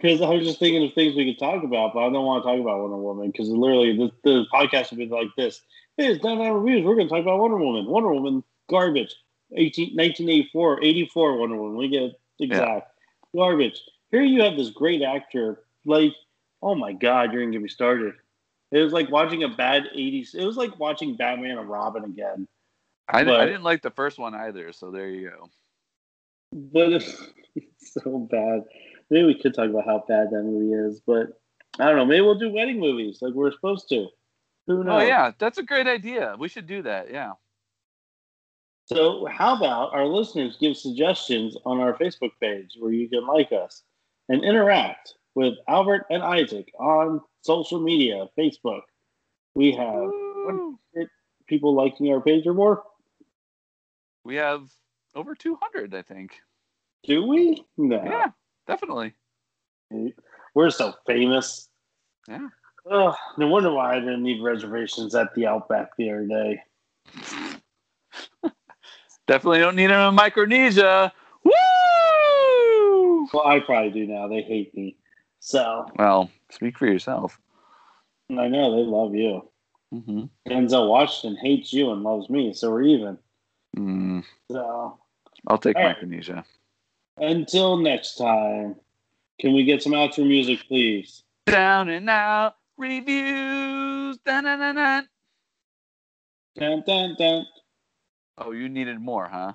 because 0.01 0.21
I 0.21 0.29
was 0.29 0.45
just 0.45 0.59
thinking 0.59 0.85
of 0.85 0.93
things 0.93 1.15
we 1.15 1.25
could 1.25 1.39
talk 1.39 1.63
about, 1.63 1.93
but 1.93 1.99
I 1.99 2.03
don't 2.09 2.25
want 2.25 2.43
to 2.43 2.49
talk 2.49 2.59
about 2.59 2.79
Wonder 2.79 2.97
Woman 2.97 3.31
because 3.31 3.49
literally 3.49 3.97
the, 3.97 4.11
the 4.23 4.45
podcast 4.53 4.91
would 4.91 4.99
be 4.99 5.07
like 5.07 5.27
this. 5.35 5.61
Hey, 5.97 6.07
it's 6.07 6.23
Down 6.23 6.37
Down 6.37 6.53
Reviews. 6.53 6.85
We're 6.85 6.95
going 6.95 7.07
to 7.07 7.13
talk 7.13 7.21
about 7.21 7.39
Wonder 7.39 7.57
Woman. 7.57 7.85
Wonder 7.85 8.13
Woman, 8.13 8.43
garbage. 8.69 9.15
18, 9.55 9.95
1984, 9.95 10.83
84 10.83 11.37
Wonder 11.37 11.55
Woman. 11.57 11.77
We 11.77 11.89
get 11.89 12.03
it 12.03 12.19
exact. 12.39 12.91
Garbage. 13.35 13.81
Here 14.11 14.21
you 14.21 14.41
have 14.43 14.55
this 14.55 14.69
great 14.69 15.01
actor. 15.01 15.63
Like, 15.85 16.13
oh 16.61 16.75
my 16.75 16.93
God, 16.93 17.33
you're 17.33 17.41
going 17.41 17.51
to 17.51 17.57
get 17.57 17.63
me 17.63 17.69
started. 17.69 18.13
It 18.71 18.79
was 18.81 18.93
like 18.93 19.09
watching 19.09 19.43
a 19.43 19.49
bad 19.49 19.85
'80s. 19.95 20.35
It 20.35 20.45
was 20.45 20.57
like 20.57 20.79
watching 20.79 21.15
Batman 21.15 21.57
and 21.57 21.69
Robin 21.69 22.03
again. 22.03 22.47
I, 23.07 23.23
But- 23.23 23.39
I 23.41 23.45
didn't 23.45 23.63
like 23.63 23.81
the 23.81 23.91
first 23.91 24.19
one 24.19 24.35
either, 24.35 24.71
so 24.71 24.91
there 24.91 25.09
you 25.09 25.29
go. 25.29 25.49
But 26.51 26.93
it's 26.93 27.17
so 27.77 28.27
bad. 28.31 28.63
Maybe 29.09 29.25
we 29.25 29.39
could 29.39 29.53
talk 29.53 29.69
about 29.69 29.85
how 29.85 30.03
bad 30.07 30.29
that 30.31 30.43
movie 30.43 30.73
is, 30.73 31.01
but 31.05 31.39
I 31.79 31.85
don't 31.85 31.95
know. 31.95 32.05
Maybe 32.05 32.21
we'll 32.21 32.37
do 32.37 32.51
wedding 32.51 32.79
movies 32.79 33.19
like 33.21 33.33
we're 33.33 33.51
supposed 33.51 33.89
to. 33.89 34.07
Who 34.67 34.79
oh, 34.79 34.83
knows? 34.83 35.01
Oh 35.01 35.05
yeah, 35.05 35.31
that's 35.39 35.57
a 35.57 35.63
great 35.63 35.87
idea. 35.87 36.35
We 36.37 36.47
should 36.47 36.67
do 36.67 36.83
that. 36.83 37.11
Yeah. 37.11 37.33
So, 38.85 39.25
how 39.25 39.55
about 39.55 39.93
our 39.93 40.05
listeners 40.05 40.57
give 40.59 40.75
suggestions 40.75 41.55
on 41.65 41.79
our 41.79 41.93
Facebook 41.93 42.31
page 42.41 42.75
where 42.79 42.91
you 42.91 43.07
can 43.07 43.25
like 43.25 43.51
us 43.51 43.83
and 44.29 44.43
interact 44.43 45.13
with 45.35 45.55
Albert 45.67 46.05
and 46.09 46.23
Isaac 46.23 46.71
on 46.79 47.21
social 47.41 47.79
media, 47.79 48.27
Facebook. 48.37 48.81
We 49.55 49.71
have 49.71 50.09
people 51.47 51.73
liking 51.73 52.11
our 52.13 52.21
page 52.21 52.45
or 52.45 52.53
more. 52.53 52.83
We 54.23 54.35
have 54.35 54.69
over 55.15 55.35
200, 55.35 55.93
I 55.95 56.01
think. 56.01 56.39
Do 57.03 57.25
we? 57.25 57.63
No. 57.77 58.01
Yeah, 58.03 58.27
definitely. 58.67 59.13
We're 60.53 60.69
so 60.69 60.93
famous. 61.07 61.69
Yeah. 62.27 62.49
Ugh, 62.89 63.15
no 63.37 63.47
wonder 63.47 63.71
why 63.71 63.95
I 63.95 63.99
didn't 63.99 64.23
need 64.23 64.41
reservations 64.41 65.15
at 65.15 65.33
the 65.35 65.47
Outback 65.47 65.95
the 65.97 66.09
other 66.09 66.25
day. 66.25 66.63
Definitely 69.27 69.59
don't 69.59 69.75
need 69.75 69.91
them 69.91 70.09
in 70.09 70.15
Micronesia. 70.15 71.13
Woo! 71.43 73.27
Well, 73.31 73.45
I 73.45 73.59
probably 73.59 73.91
do 73.91 74.07
now. 74.07 74.27
They 74.27 74.41
hate 74.41 74.73
me. 74.73 74.97
So, 75.49 75.87
Well, 75.97 76.29
speak 76.51 76.77
for 76.77 76.85
yourself. 76.85 77.39
I 78.29 78.47
know 78.47 78.75
they 78.75 78.83
love 78.87 79.15
you. 79.15 79.49
Mm-hmm. 79.91 80.25
Denzel 80.47 80.87
Washington 80.87 81.39
hates 81.43 81.73
you 81.73 81.89
and 81.89 82.03
loves 82.03 82.29
me, 82.29 82.53
so 82.53 82.69
we're 82.69 82.83
even. 82.83 83.17
Mm, 83.75 84.23
So, 84.51 84.99
I'll 85.47 85.57
take 85.57 85.75
All 85.75 85.81
right. 85.81 85.95
Micronesia. 85.95 86.45
until 87.17 87.77
next 87.77 88.13
time, 88.17 88.75
can 89.39 89.53
we 89.55 89.63
get 89.63 89.81
some 89.81 89.93
outro 89.93 90.19
music, 90.27 90.59
please? 90.67 91.23
Down 91.47 91.89
and 91.89 92.07
out 92.11 92.57
reviews. 92.77 94.19
Dun-dun-dun-dun. 94.19 95.07
Dun, 96.59 96.83
dun, 96.85 97.15
dun. 97.17 97.45
Oh, 98.37 98.51
you 98.51 98.69
needed 98.69 98.99
more, 99.01 99.27
huh? 99.27 99.53